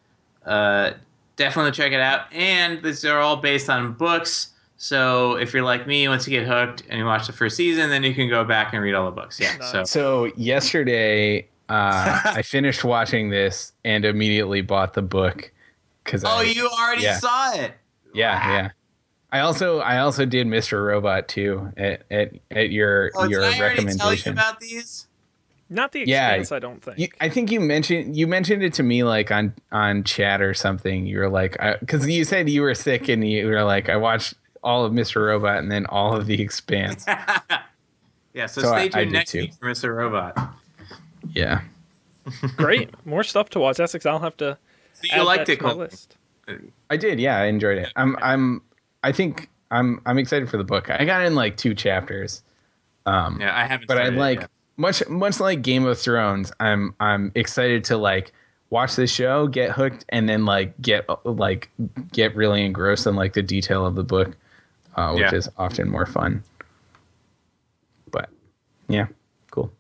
definitely 1.37 1.73
check 1.73 1.93
it 1.93 2.01
out. 2.01 2.33
And 2.33 2.83
these 2.83 3.05
are 3.05 3.21
all 3.21 3.37
based 3.37 3.71
on 3.71 3.93
books. 3.93 4.49
So 4.77 5.37
if 5.37 5.53
you're 5.53 5.65
like 5.65 5.87
me, 5.87 6.07
once 6.09 6.29
you 6.29 6.39
get 6.39 6.47
hooked 6.47 6.85
and 6.89 6.99
you 6.99 7.05
watch 7.05 7.27
the 7.27 7.33
first 7.33 7.57
season, 7.57 7.91
then 7.91 8.05
you 8.05 8.15
can 8.15 8.29
go 8.29 8.45
back 8.45 8.73
and 8.73 8.83
read 8.83 8.95
all 8.95 9.07
the 9.07 9.11
books. 9.11 9.41
Yeah. 9.41 9.59
So 9.61 9.85
so 9.85 10.25
yesterday, 10.37 11.49
uh, 11.69 12.21
I 12.25 12.43
finished 12.43 12.85
watching 12.85 13.31
this 13.31 13.73
and 13.85 14.05
immediately 14.05 14.61
bought 14.61 14.95
the 14.95 15.03
book 15.03 15.53
because 16.05 16.25
oh, 16.25 16.29
I, 16.29 16.43
you 16.43 16.69
already 16.69 17.03
yeah. 17.03 17.19
saw 17.19 17.55
it. 17.55 17.73
Yeah, 18.15 18.39
wow. 18.39 18.57
yeah. 18.57 18.71
I 19.31 19.41
also 19.41 19.81
I 19.81 19.99
also 19.99 20.25
did 20.25 20.47
Mr. 20.47 20.87
Robot 20.87 21.27
too 21.27 21.73
at 21.77 22.05
at, 22.11 22.35
at 22.51 22.71
your 22.71 23.11
oh, 23.17 23.25
your 23.25 23.43
did 23.43 23.55
I 23.55 23.61
recommendation. 23.61 23.99
Tell 23.99 24.15
you 24.15 24.33
about 24.33 24.61
these? 24.61 25.08
Not 25.71 25.93
the 25.93 26.05
Yeah, 26.07 26.31
expanse, 26.33 26.53
I 26.53 26.59
don't 26.61 26.83
think. 26.83 26.99
You, 26.99 27.09
I 27.21 27.29
think 27.29 27.51
you 27.51 27.61
mentioned 27.61 28.17
you 28.17 28.27
mentioned 28.27 28.63
it 28.63 28.73
to 28.75 28.83
me 28.83 29.05
like 29.05 29.31
on 29.31 29.55
on 29.71 30.03
chat 30.05 30.41
or 30.41 30.55
something. 30.55 31.07
You 31.07 31.19
were 31.19 31.29
like, 31.29 31.57
because 31.81 32.09
you 32.09 32.25
said 32.25 32.49
you 32.49 32.63
were 32.63 32.75
sick 32.75 33.09
and 33.09 33.27
you 33.29 33.47
were 33.47 33.65
like, 33.65 33.89
I 33.89 33.97
watched 33.97 34.35
all 34.63 34.85
of 34.85 34.93
Mr. 34.93 35.27
Robot 35.27 35.59
and 35.59 35.71
then 35.71 35.85
all 35.87 36.17
of 36.17 36.27
The 36.27 36.41
Expanse. 36.41 37.05
yeah, 38.35 38.47
so, 38.47 38.63
So 38.63 38.69
stay 38.69 38.85
I 38.85 38.89
tuned 38.89 38.95
did 39.07 39.13
next 39.13 39.33
too. 39.33 39.41
week 39.43 39.55
for 39.55 39.67
Mr. 39.71 39.95
Robot. 39.95 40.37
yeah. 41.35 41.61
Great. 42.57 42.91
More 43.07 43.23
stuff 43.23 43.49
to 43.51 43.61
watch. 43.61 43.79
Essex, 43.81 44.05
I'll 44.07 44.19
have 44.19 44.37
to 44.39 44.59
So 44.95 45.03
you 45.05 45.11
add 45.21 45.23
liked 45.25 45.47
that 45.47 45.53
it, 45.53 45.57
to 45.59 45.63
my 45.65 45.71
Cole. 45.71 45.79
list. 45.79 46.17
I 46.91 46.97
did. 46.97 47.21
Yeah, 47.21 47.39
I 47.39 47.45
enjoyed 47.45 47.79
it. 47.79 47.93
I'm 47.95 48.17
I'm 48.23 48.63
I 49.05 49.13
think 49.13 49.51
I'm 49.71 50.01
I'm 50.07 50.19
excited 50.19 50.49
for 50.49 50.57
the 50.57 50.65
book. 50.65 50.89
I 50.91 51.05
got 51.05 51.25
in 51.27 51.35
like 51.35 51.57
two 51.59 51.75
chapters. 51.75 52.43
Um 53.07 53.39
Yeah, 53.41 53.55
I 53.57 53.65
haven't. 53.67 53.87
but 53.87 53.99
I 53.99 54.09
like 54.09 54.41
yet. 54.41 54.51
Much 54.79 55.07
much 55.09 55.41
like 55.41 55.61
Game 55.61 55.85
of 55.85 55.99
Thrones. 55.99 56.51
I'm 56.61 56.95
I'm 57.01 57.33
excited 57.35 57.85
to 57.85 57.97
like 57.99 58.33
watch 58.71 58.97
this 58.97 59.11
show, 59.11 59.47
get 59.49 59.73
hooked, 59.73 60.05
and 60.09 60.29
then 60.29 60.45
like 60.47 60.81
get 60.81 61.05
like 61.25 61.69
get 62.13 62.35
really 62.37 62.65
engrossed 62.65 63.07
in 63.07 63.17
like 63.17 63.33
the 63.35 63.43
detail 63.43 63.85
of 63.85 63.97
the 63.97 64.05
book, 64.05 64.37
uh, 64.95 65.11
which 65.13 65.23
Yeah. 65.23 65.35
is 65.35 65.49
often 65.59 65.91
more 65.91 66.07
fun. 66.07 66.45
But 68.11 68.31
yeah, 68.89 69.07
cool. 69.51 69.73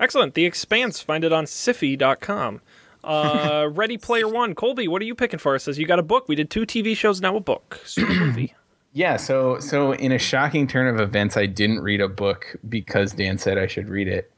Excellent. 0.00 0.34
The 0.34 0.44
Expanse. 0.46 1.00
Find 1.00 1.22
it 1.24 1.32
on 1.32 1.44
Syfy.com. 1.44 2.60
Uh, 3.04 3.68
Ready 3.72 3.98
Player 3.98 4.28
One. 4.28 4.54
Colby, 4.54 4.88
what 4.88 5.00
are 5.00 5.04
you 5.06 5.14
picking 5.14 5.38
for 5.38 5.54
us? 5.54 5.64
Says 5.64 5.78
you 5.78 5.86
got 5.86 5.98
a 5.98 6.02
book. 6.02 6.28
We 6.28 6.34
did 6.34 6.50
two 6.50 6.66
TV 6.66 6.96
shows, 6.96 7.20
now 7.20 7.36
a 7.36 7.40
book. 7.40 7.80
Soon 7.84 8.10
a 8.10 8.14
movie. 8.26 8.54
Yeah, 8.92 9.16
so 9.16 9.60
so 9.60 9.92
in 9.92 10.10
a 10.10 10.18
shocking 10.18 10.66
turn 10.66 10.88
of 10.92 11.00
events, 11.00 11.36
I 11.36 11.46
didn't 11.46 11.80
read 11.82 12.00
a 12.00 12.08
book 12.08 12.56
because 12.68 13.12
Dan 13.12 13.38
said 13.38 13.56
I 13.56 13.68
should 13.68 13.88
read 13.88 14.08
it. 14.08 14.32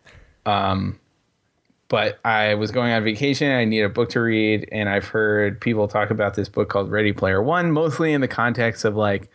Um, 0.47 0.99
but 1.88 2.18
I 2.24 2.55
was 2.55 2.70
going 2.70 2.93
on 2.93 3.05
vacation. 3.05 3.51
I 3.51 3.64
need 3.64 3.82
a 3.82 3.88
book 3.88 4.11
to 4.11 4.20
read, 4.20 4.68
and 4.72 4.88
I've 4.88 5.07
heard 5.07 5.61
people 5.61 5.88
talk 5.88 6.11
about 6.11 6.34
this 6.34 6.49
book 6.49 6.68
called 6.68 6.90
Ready 6.90 7.12
Player 7.12 7.43
One, 7.43 7.70
mostly 7.70 8.12
in 8.12 8.20
the 8.20 8.28
context 8.28 8.84
of 8.84 8.97
like 8.97 9.30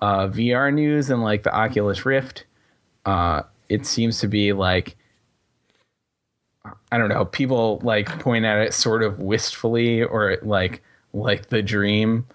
uh, 0.00 0.28
VR 0.28 0.72
news 0.72 1.10
and 1.10 1.22
like 1.22 1.42
the 1.42 1.54
Oculus 1.54 2.04
Rift. 2.04 2.44
Uh, 3.06 3.42
it 3.68 3.86
seems 3.86 4.20
to 4.20 4.28
be 4.28 4.52
like 4.52 4.96
I 6.90 6.98
don't 6.98 7.08
know. 7.08 7.24
People 7.24 7.80
like 7.82 8.06
point 8.20 8.44
at 8.44 8.58
it 8.58 8.74
sort 8.74 9.02
of 9.02 9.20
wistfully, 9.20 10.02
or 10.02 10.38
like 10.42 10.82
like 11.12 11.48
the 11.48 11.62
dream 11.62 12.26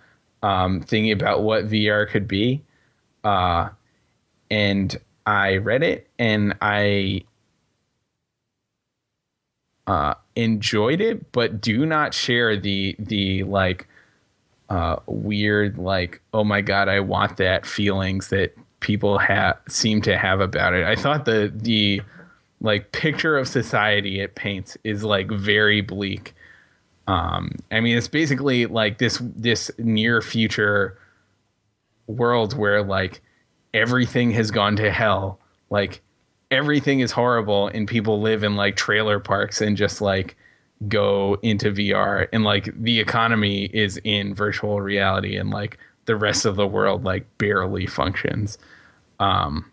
um, 0.44 0.82
thinking 0.82 1.12
about 1.12 1.44
what 1.44 1.68
VR 1.68 2.08
could 2.08 2.28
be. 2.28 2.62
Uh, 3.24 3.70
and 4.50 4.98
I 5.26 5.58
read 5.58 5.84
it 5.84 6.08
and 6.18 6.56
I 6.62 7.24
uh, 9.92 10.14
enjoyed 10.38 11.02
it, 11.02 11.34
but 11.34 11.60
do 11.60 11.86
not 11.86 12.14
share 12.14 12.56
the 12.56 12.96
the 12.98 13.44
like 13.44 13.90
uh, 14.70 14.96
weird 15.06 15.78
like 15.78 16.22
oh 16.34 16.46
my 16.46 16.62
god 16.62 16.88
I 16.88 17.02
want 17.02 17.36
that 17.38 17.66
feelings 17.66 18.30
that 18.30 18.56
people 18.80 19.18
have 19.18 19.60
seem 19.68 20.02
to 20.04 20.18
have 20.18 20.40
about 20.40 20.74
it. 20.74 20.86
I 20.86 20.96
thought 20.96 21.26
the 21.26 21.52
the 21.54 22.02
like 22.62 22.94
picture 22.94 23.38
of 23.38 23.50
society 23.50 24.22
it 24.22 24.36
paints 24.36 24.78
is 24.86 25.04
like 25.04 25.30
very 25.30 25.82
bleak. 25.82 26.36
Um, 27.08 27.52
I 27.70 27.82
mean, 27.82 27.98
it's 27.98 28.08
basically 28.08 28.68
like 28.68 28.98
this 28.98 29.22
this 29.22 29.72
near 29.78 30.22
future 30.22 30.98
world 32.08 32.58
where 32.58 32.82
like 32.82 33.20
everything 33.74 34.32
has 34.32 34.52
gone 34.52 34.78
to 34.78 34.90
hell. 34.90 35.38
Like 35.70 36.02
everything 36.52 37.00
is 37.00 37.12
horrible, 37.12 37.68
and 37.68 37.88
people 37.88 38.22
live 38.22 38.44
in 38.44 38.56
like 38.56 38.76
trailer 38.76 39.20
parks 39.20 39.62
and 39.62 39.76
just 39.76 40.02
like 40.02 40.36
go 40.88 41.38
into 41.42 41.72
VR, 41.72 42.28
and 42.32 42.44
like 42.44 42.70
the 42.80 43.00
economy 43.00 43.66
is 43.66 44.00
in 44.04 44.36
virtual 44.36 44.82
reality, 44.82 45.38
and 45.38 45.50
like 45.50 45.78
the 46.06 46.16
rest 46.16 46.46
of 46.46 46.56
the 46.56 46.68
world 46.68 47.04
like 47.04 47.26
barely 47.38 47.88
functions. 47.88 48.58
Um, 49.20 49.72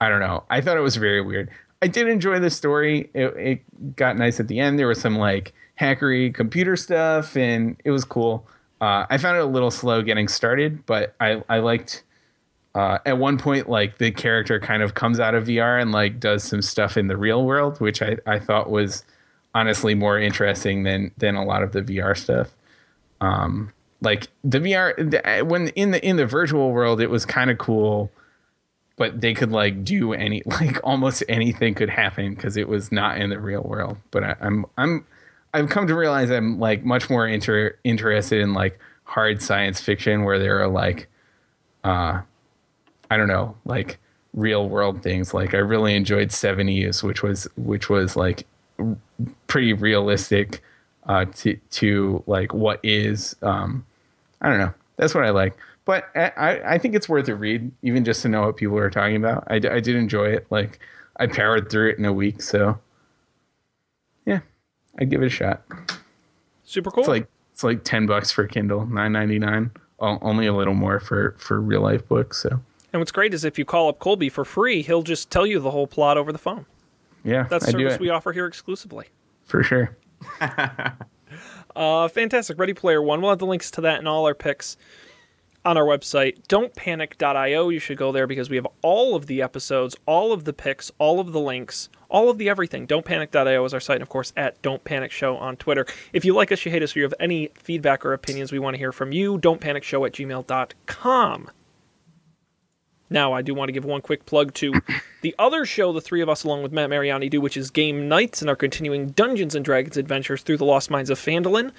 I 0.00 0.08
don't 0.08 0.20
know. 0.20 0.44
I 0.50 0.60
thought 0.60 0.76
it 0.76 0.80
was 0.80 0.96
very 0.96 1.20
weird. 1.20 1.50
I 1.82 1.88
did 1.88 2.08
enjoy 2.08 2.38
the 2.38 2.50
story. 2.50 3.10
It, 3.14 3.36
it 3.36 3.96
got 3.96 4.16
nice 4.16 4.40
at 4.40 4.48
the 4.48 4.58
end. 4.60 4.78
There 4.78 4.88
was 4.88 5.00
some 5.00 5.16
like 5.16 5.54
hackery 5.78 6.34
computer 6.34 6.76
stuff, 6.76 7.36
and 7.36 7.76
it 7.84 7.90
was 7.90 8.04
cool. 8.04 8.46
Uh, 8.80 9.06
I 9.08 9.18
found 9.18 9.36
it 9.36 9.40
a 9.42 9.46
little 9.46 9.70
slow 9.70 10.02
getting 10.02 10.28
started, 10.28 10.84
but 10.86 11.14
I 11.20 11.42
I 11.48 11.58
liked. 11.58 12.02
Uh, 12.76 12.98
at 13.06 13.16
one 13.16 13.38
point, 13.38 13.70
like 13.70 13.96
the 13.96 14.10
character 14.10 14.60
kind 14.60 14.82
of 14.82 14.92
comes 14.92 15.18
out 15.18 15.34
of 15.34 15.46
VR 15.46 15.80
and 15.80 15.92
like 15.92 16.20
does 16.20 16.44
some 16.44 16.60
stuff 16.60 16.98
in 16.98 17.06
the 17.06 17.16
real 17.16 17.46
world, 17.46 17.80
which 17.80 18.02
I, 18.02 18.18
I 18.26 18.38
thought 18.38 18.68
was 18.68 19.02
honestly 19.54 19.94
more 19.94 20.18
interesting 20.18 20.82
than 20.82 21.10
than 21.16 21.36
a 21.36 21.44
lot 21.44 21.62
of 21.62 21.72
the 21.72 21.80
VR 21.80 22.14
stuff. 22.14 22.54
Um, 23.22 23.72
like 24.02 24.28
the 24.44 24.58
VR 24.58 24.94
the, 24.94 25.42
when 25.46 25.68
in 25.68 25.92
the 25.92 26.06
in 26.06 26.16
the 26.16 26.26
virtual 26.26 26.70
world 26.70 27.00
it 27.00 27.08
was 27.08 27.24
kind 27.24 27.50
of 27.50 27.56
cool, 27.56 28.10
but 28.96 29.22
they 29.22 29.32
could 29.32 29.52
like 29.52 29.82
do 29.82 30.12
any 30.12 30.42
like 30.46 30.78
almost 30.84 31.24
anything 31.30 31.72
could 31.72 31.88
happen 31.88 32.34
because 32.34 32.58
it 32.58 32.68
was 32.68 32.92
not 32.92 33.16
in 33.16 33.30
the 33.30 33.40
real 33.40 33.62
world. 33.62 33.96
But 34.10 34.22
I, 34.22 34.36
I'm 34.42 34.66
I'm 34.76 35.06
I've 35.54 35.70
come 35.70 35.86
to 35.86 35.94
realize 35.94 36.30
I'm 36.30 36.60
like 36.60 36.84
much 36.84 37.08
more 37.08 37.26
inter- 37.26 37.78
interested 37.84 38.42
in 38.42 38.52
like 38.52 38.78
hard 39.04 39.40
science 39.40 39.80
fiction 39.80 40.24
where 40.24 40.38
there 40.38 40.60
are 40.60 40.68
like 40.68 41.08
uh 41.82 42.20
I 43.10 43.16
don't 43.16 43.28
know, 43.28 43.56
like 43.64 43.98
real 44.34 44.68
world 44.68 45.02
things. 45.02 45.32
Like 45.32 45.54
I 45.54 45.58
really 45.58 45.94
enjoyed 45.94 46.28
Seveneves, 46.28 47.02
which 47.02 47.22
was 47.22 47.48
which 47.56 47.88
was 47.88 48.16
like 48.16 48.46
r- 48.78 48.96
pretty 49.46 49.72
realistic 49.72 50.62
uh 51.06 51.24
to 51.36 51.56
to 51.70 52.22
like 52.26 52.52
what 52.52 52.80
is 52.82 53.36
um 53.42 53.84
I 54.40 54.48
don't 54.48 54.58
know. 54.58 54.74
That's 54.96 55.14
what 55.14 55.24
I 55.24 55.30
like. 55.30 55.56
But 55.84 56.10
I, 56.16 56.60
I 56.64 56.78
think 56.78 56.96
it's 56.96 57.08
worth 57.08 57.28
a 57.28 57.36
read, 57.36 57.70
even 57.82 58.04
just 58.04 58.22
to 58.22 58.28
know 58.28 58.42
what 58.42 58.56
people 58.56 58.76
are 58.76 58.90
talking 58.90 59.14
about. 59.14 59.44
I, 59.46 59.54
I 59.54 59.78
did 59.78 59.94
enjoy 59.94 60.26
it. 60.26 60.44
Like 60.50 60.80
I 61.18 61.28
powered 61.28 61.70
through 61.70 61.90
it 61.90 61.98
in 61.98 62.04
a 62.04 62.12
week, 62.12 62.42
so 62.42 62.78
yeah, 64.26 64.40
I'd 64.98 65.08
give 65.08 65.22
it 65.22 65.26
a 65.26 65.30
shot. 65.30 65.62
Super 66.64 66.90
cool. 66.90 67.02
It's 67.02 67.08
like 67.08 67.28
it's 67.52 67.62
like 67.62 67.84
ten 67.84 68.06
bucks 68.06 68.32
for 68.32 68.46
Kindle, 68.46 68.84
nine 68.86 69.12
ninety 69.12 69.38
nine. 69.38 69.70
Only 70.00 70.46
a 70.46 70.52
little 70.52 70.74
more 70.74 70.98
for 70.98 71.36
for 71.38 71.60
real 71.60 71.80
life 71.80 72.06
books. 72.08 72.42
So 72.42 72.60
and 72.96 73.00
what's 73.02 73.12
great 73.12 73.34
is 73.34 73.44
if 73.44 73.58
you 73.58 73.66
call 73.66 73.90
up 73.90 73.98
Colby 73.98 74.30
for 74.30 74.42
free, 74.42 74.80
he'll 74.80 75.02
just 75.02 75.30
tell 75.30 75.46
you 75.46 75.60
the 75.60 75.70
whole 75.70 75.86
plot 75.86 76.16
over 76.16 76.32
the 76.32 76.38
phone. 76.38 76.64
yeah, 77.24 77.42
That's 77.42 77.70
service 77.70 77.98
we 77.98 78.08
offer 78.08 78.32
here 78.32 78.46
exclusively. 78.46 79.06
for 79.44 79.62
sure. 79.62 79.96
Uh, 81.74 82.08
fantastic. 82.08 82.58
Ready 82.58 82.72
Player 82.72 83.02
One. 83.02 83.20
We'll 83.20 83.28
have 83.30 83.38
the 83.38 83.44
links 83.44 83.70
to 83.72 83.82
that 83.82 83.98
and 83.98 84.08
all 84.08 84.24
our 84.24 84.34
picks 84.34 84.78
on 85.62 85.76
our 85.76 85.84
website. 85.84 86.46
Don'tpanic.io. 86.46 87.68
You 87.68 87.78
should 87.78 87.98
go 87.98 88.12
there 88.12 88.26
because 88.26 88.48
we 88.48 88.56
have 88.56 88.66
all 88.80 89.14
of 89.14 89.26
the 89.26 89.42
episodes, 89.42 89.94
all 90.06 90.32
of 90.32 90.44
the 90.44 90.54
picks, 90.54 90.90
all 90.98 91.20
of 91.20 91.32
the 91.32 91.40
links, 91.40 91.90
all 92.08 92.30
of 92.30 92.38
the 92.38 92.48
everything. 92.48 92.86
Don'tpanic.io 92.86 93.62
is 93.66 93.74
our 93.74 93.80
site, 93.80 93.96
and 93.96 94.02
of 94.02 94.08
course, 94.08 94.32
at 94.38 94.62
Don't 94.62 94.82
Panic 94.84 95.10
Show 95.12 95.36
on 95.36 95.56
Twitter. 95.56 95.84
If 96.14 96.24
you 96.24 96.32
like 96.34 96.50
us, 96.50 96.64
you 96.64 96.72
hate 96.72 96.82
us, 96.82 96.96
or 96.96 97.00
you 97.00 97.04
have 97.04 97.14
any 97.20 97.50
feedback 97.56 98.06
or 98.06 98.14
opinions, 98.14 98.52
we 98.52 98.58
want 98.58 98.72
to 98.72 98.78
hear 98.78 98.92
from 98.92 99.12
you. 99.12 99.36
Don'tpanicshow 99.36 100.06
at 100.06 100.12
gmail.com. 100.14 101.50
Now, 103.08 103.32
I 103.32 103.42
do 103.42 103.54
want 103.54 103.68
to 103.68 103.72
give 103.72 103.84
one 103.84 104.00
quick 104.00 104.26
plug 104.26 104.52
to 104.54 104.72
the 105.22 105.34
other 105.38 105.64
show 105.64 105.92
the 105.92 106.00
three 106.00 106.20
of 106.20 106.28
us, 106.28 106.44
along 106.44 106.62
with 106.62 106.72
Matt 106.72 106.90
Mariani, 106.90 107.28
do, 107.28 107.40
which 107.40 107.56
is 107.56 107.70
Game 107.70 108.08
Nights 108.08 108.40
and 108.40 108.50
our 108.50 108.56
continuing 108.56 109.10
Dungeons 109.10 109.54
and 109.54 109.64
Dragons 109.64 109.96
adventures 109.96 110.42
through 110.42 110.56
the 110.56 110.64
Lost 110.64 110.90
Mines 110.90 111.10
of 111.10 111.18
Phandalin. 111.18 111.72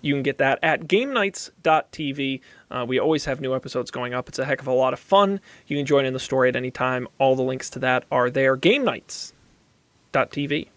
You 0.00 0.14
can 0.14 0.22
get 0.22 0.38
that 0.38 0.60
at 0.62 0.82
GameNights.tv. 0.82 2.40
Uh, 2.70 2.84
we 2.86 3.00
always 3.00 3.24
have 3.24 3.40
new 3.40 3.54
episodes 3.54 3.90
going 3.90 4.14
up. 4.14 4.28
It's 4.28 4.38
a 4.38 4.44
heck 4.44 4.60
of 4.60 4.68
a 4.68 4.72
lot 4.72 4.92
of 4.92 5.00
fun. 5.00 5.40
You 5.66 5.76
can 5.76 5.86
join 5.86 6.04
in 6.04 6.12
the 6.12 6.20
story 6.20 6.48
at 6.48 6.54
any 6.54 6.70
time. 6.70 7.08
All 7.18 7.34
the 7.34 7.42
links 7.42 7.68
to 7.70 7.80
that 7.80 8.04
are 8.12 8.30
there. 8.30 8.56
GameNights.tv. 8.56 10.68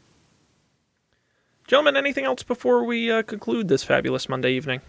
Gentlemen, 1.67 1.95
anything 1.95 2.25
else 2.25 2.43
before 2.43 2.83
we 2.83 3.11
uh, 3.11 3.21
conclude 3.21 3.67
this 3.67 3.83
fabulous 3.83 4.27
Monday 4.27 4.53
evening? 4.53 4.81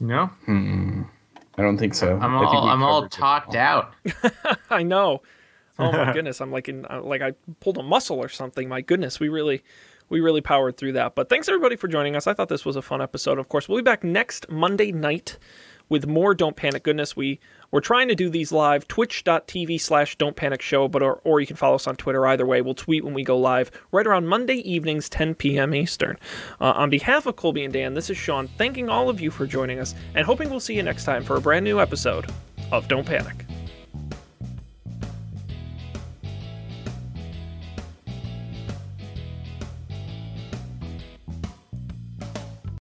No, 0.00 0.30
I 1.58 1.62
don't 1.62 1.78
think 1.78 1.94
so. 1.94 2.18
I'm 2.18 2.34
all 2.34 2.68
I'm 2.68 2.82
all 2.82 3.00
covered 3.02 3.12
it. 3.12 3.16
talked 3.16 3.54
out. 3.54 3.94
I 4.70 4.82
know. 4.82 5.22
Oh 5.78 5.92
my 5.92 6.12
goodness, 6.14 6.40
I'm 6.40 6.50
like 6.50 6.68
in 6.68 6.86
uh, 6.86 7.00
like 7.02 7.22
I 7.22 7.32
pulled 7.60 7.78
a 7.78 7.82
muscle 7.82 8.18
or 8.18 8.28
something. 8.28 8.68
My 8.68 8.80
goodness, 8.80 9.20
we 9.20 9.28
really 9.28 9.62
we 10.08 10.20
really 10.20 10.40
powered 10.40 10.76
through 10.76 10.92
that. 10.92 11.14
But 11.14 11.28
thanks 11.28 11.48
everybody 11.48 11.76
for 11.76 11.88
joining 11.88 12.16
us. 12.16 12.26
I 12.26 12.34
thought 12.34 12.48
this 12.48 12.64
was 12.64 12.76
a 12.76 12.82
fun 12.82 13.02
episode. 13.02 13.38
Of 13.38 13.48
course, 13.48 13.68
we'll 13.68 13.78
be 13.78 13.82
back 13.82 14.04
next 14.04 14.48
Monday 14.50 14.92
night 14.92 15.38
with 15.88 16.06
more 16.06 16.34
Don't 16.34 16.56
Panic 16.56 16.82
goodness. 16.82 17.16
We 17.16 17.40
we're 17.70 17.80
trying 17.80 18.08
to 18.08 18.14
do 18.14 18.30
these 18.30 18.52
live 18.52 18.86
twitch.tv 18.88 19.80
slash 19.80 20.16
don't 20.16 20.36
panic 20.36 20.62
show, 20.62 20.88
but 20.88 21.02
or, 21.02 21.20
or 21.24 21.40
you 21.40 21.46
can 21.46 21.56
follow 21.56 21.74
us 21.74 21.86
on 21.86 21.96
Twitter 21.96 22.26
either 22.26 22.46
way. 22.46 22.62
We'll 22.62 22.74
tweet 22.74 23.04
when 23.04 23.14
we 23.14 23.24
go 23.24 23.36
live 23.36 23.70
right 23.92 24.06
around 24.06 24.28
Monday 24.28 24.56
evenings, 24.56 25.08
10 25.08 25.34
p.m. 25.34 25.74
Eastern. 25.74 26.16
Uh, 26.60 26.72
on 26.72 26.90
behalf 26.90 27.26
of 27.26 27.36
Colby 27.36 27.64
and 27.64 27.72
Dan, 27.72 27.94
this 27.94 28.08
is 28.08 28.16
Sean 28.16 28.48
thanking 28.56 28.88
all 28.88 29.08
of 29.08 29.20
you 29.20 29.30
for 29.30 29.46
joining 29.46 29.78
us 29.78 29.94
and 30.14 30.24
hoping 30.24 30.48
we'll 30.48 30.60
see 30.60 30.74
you 30.74 30.82
next 30.82 31.04
time 31.04 31.24
for 31.24 31.36
a 31.36 31.40
brand 31.40 31.64
new 31.64 31.80
episode 31.80 32.30
of 32.70 32.88
Don't 32.88 33.06
Panic. 33.06 33.44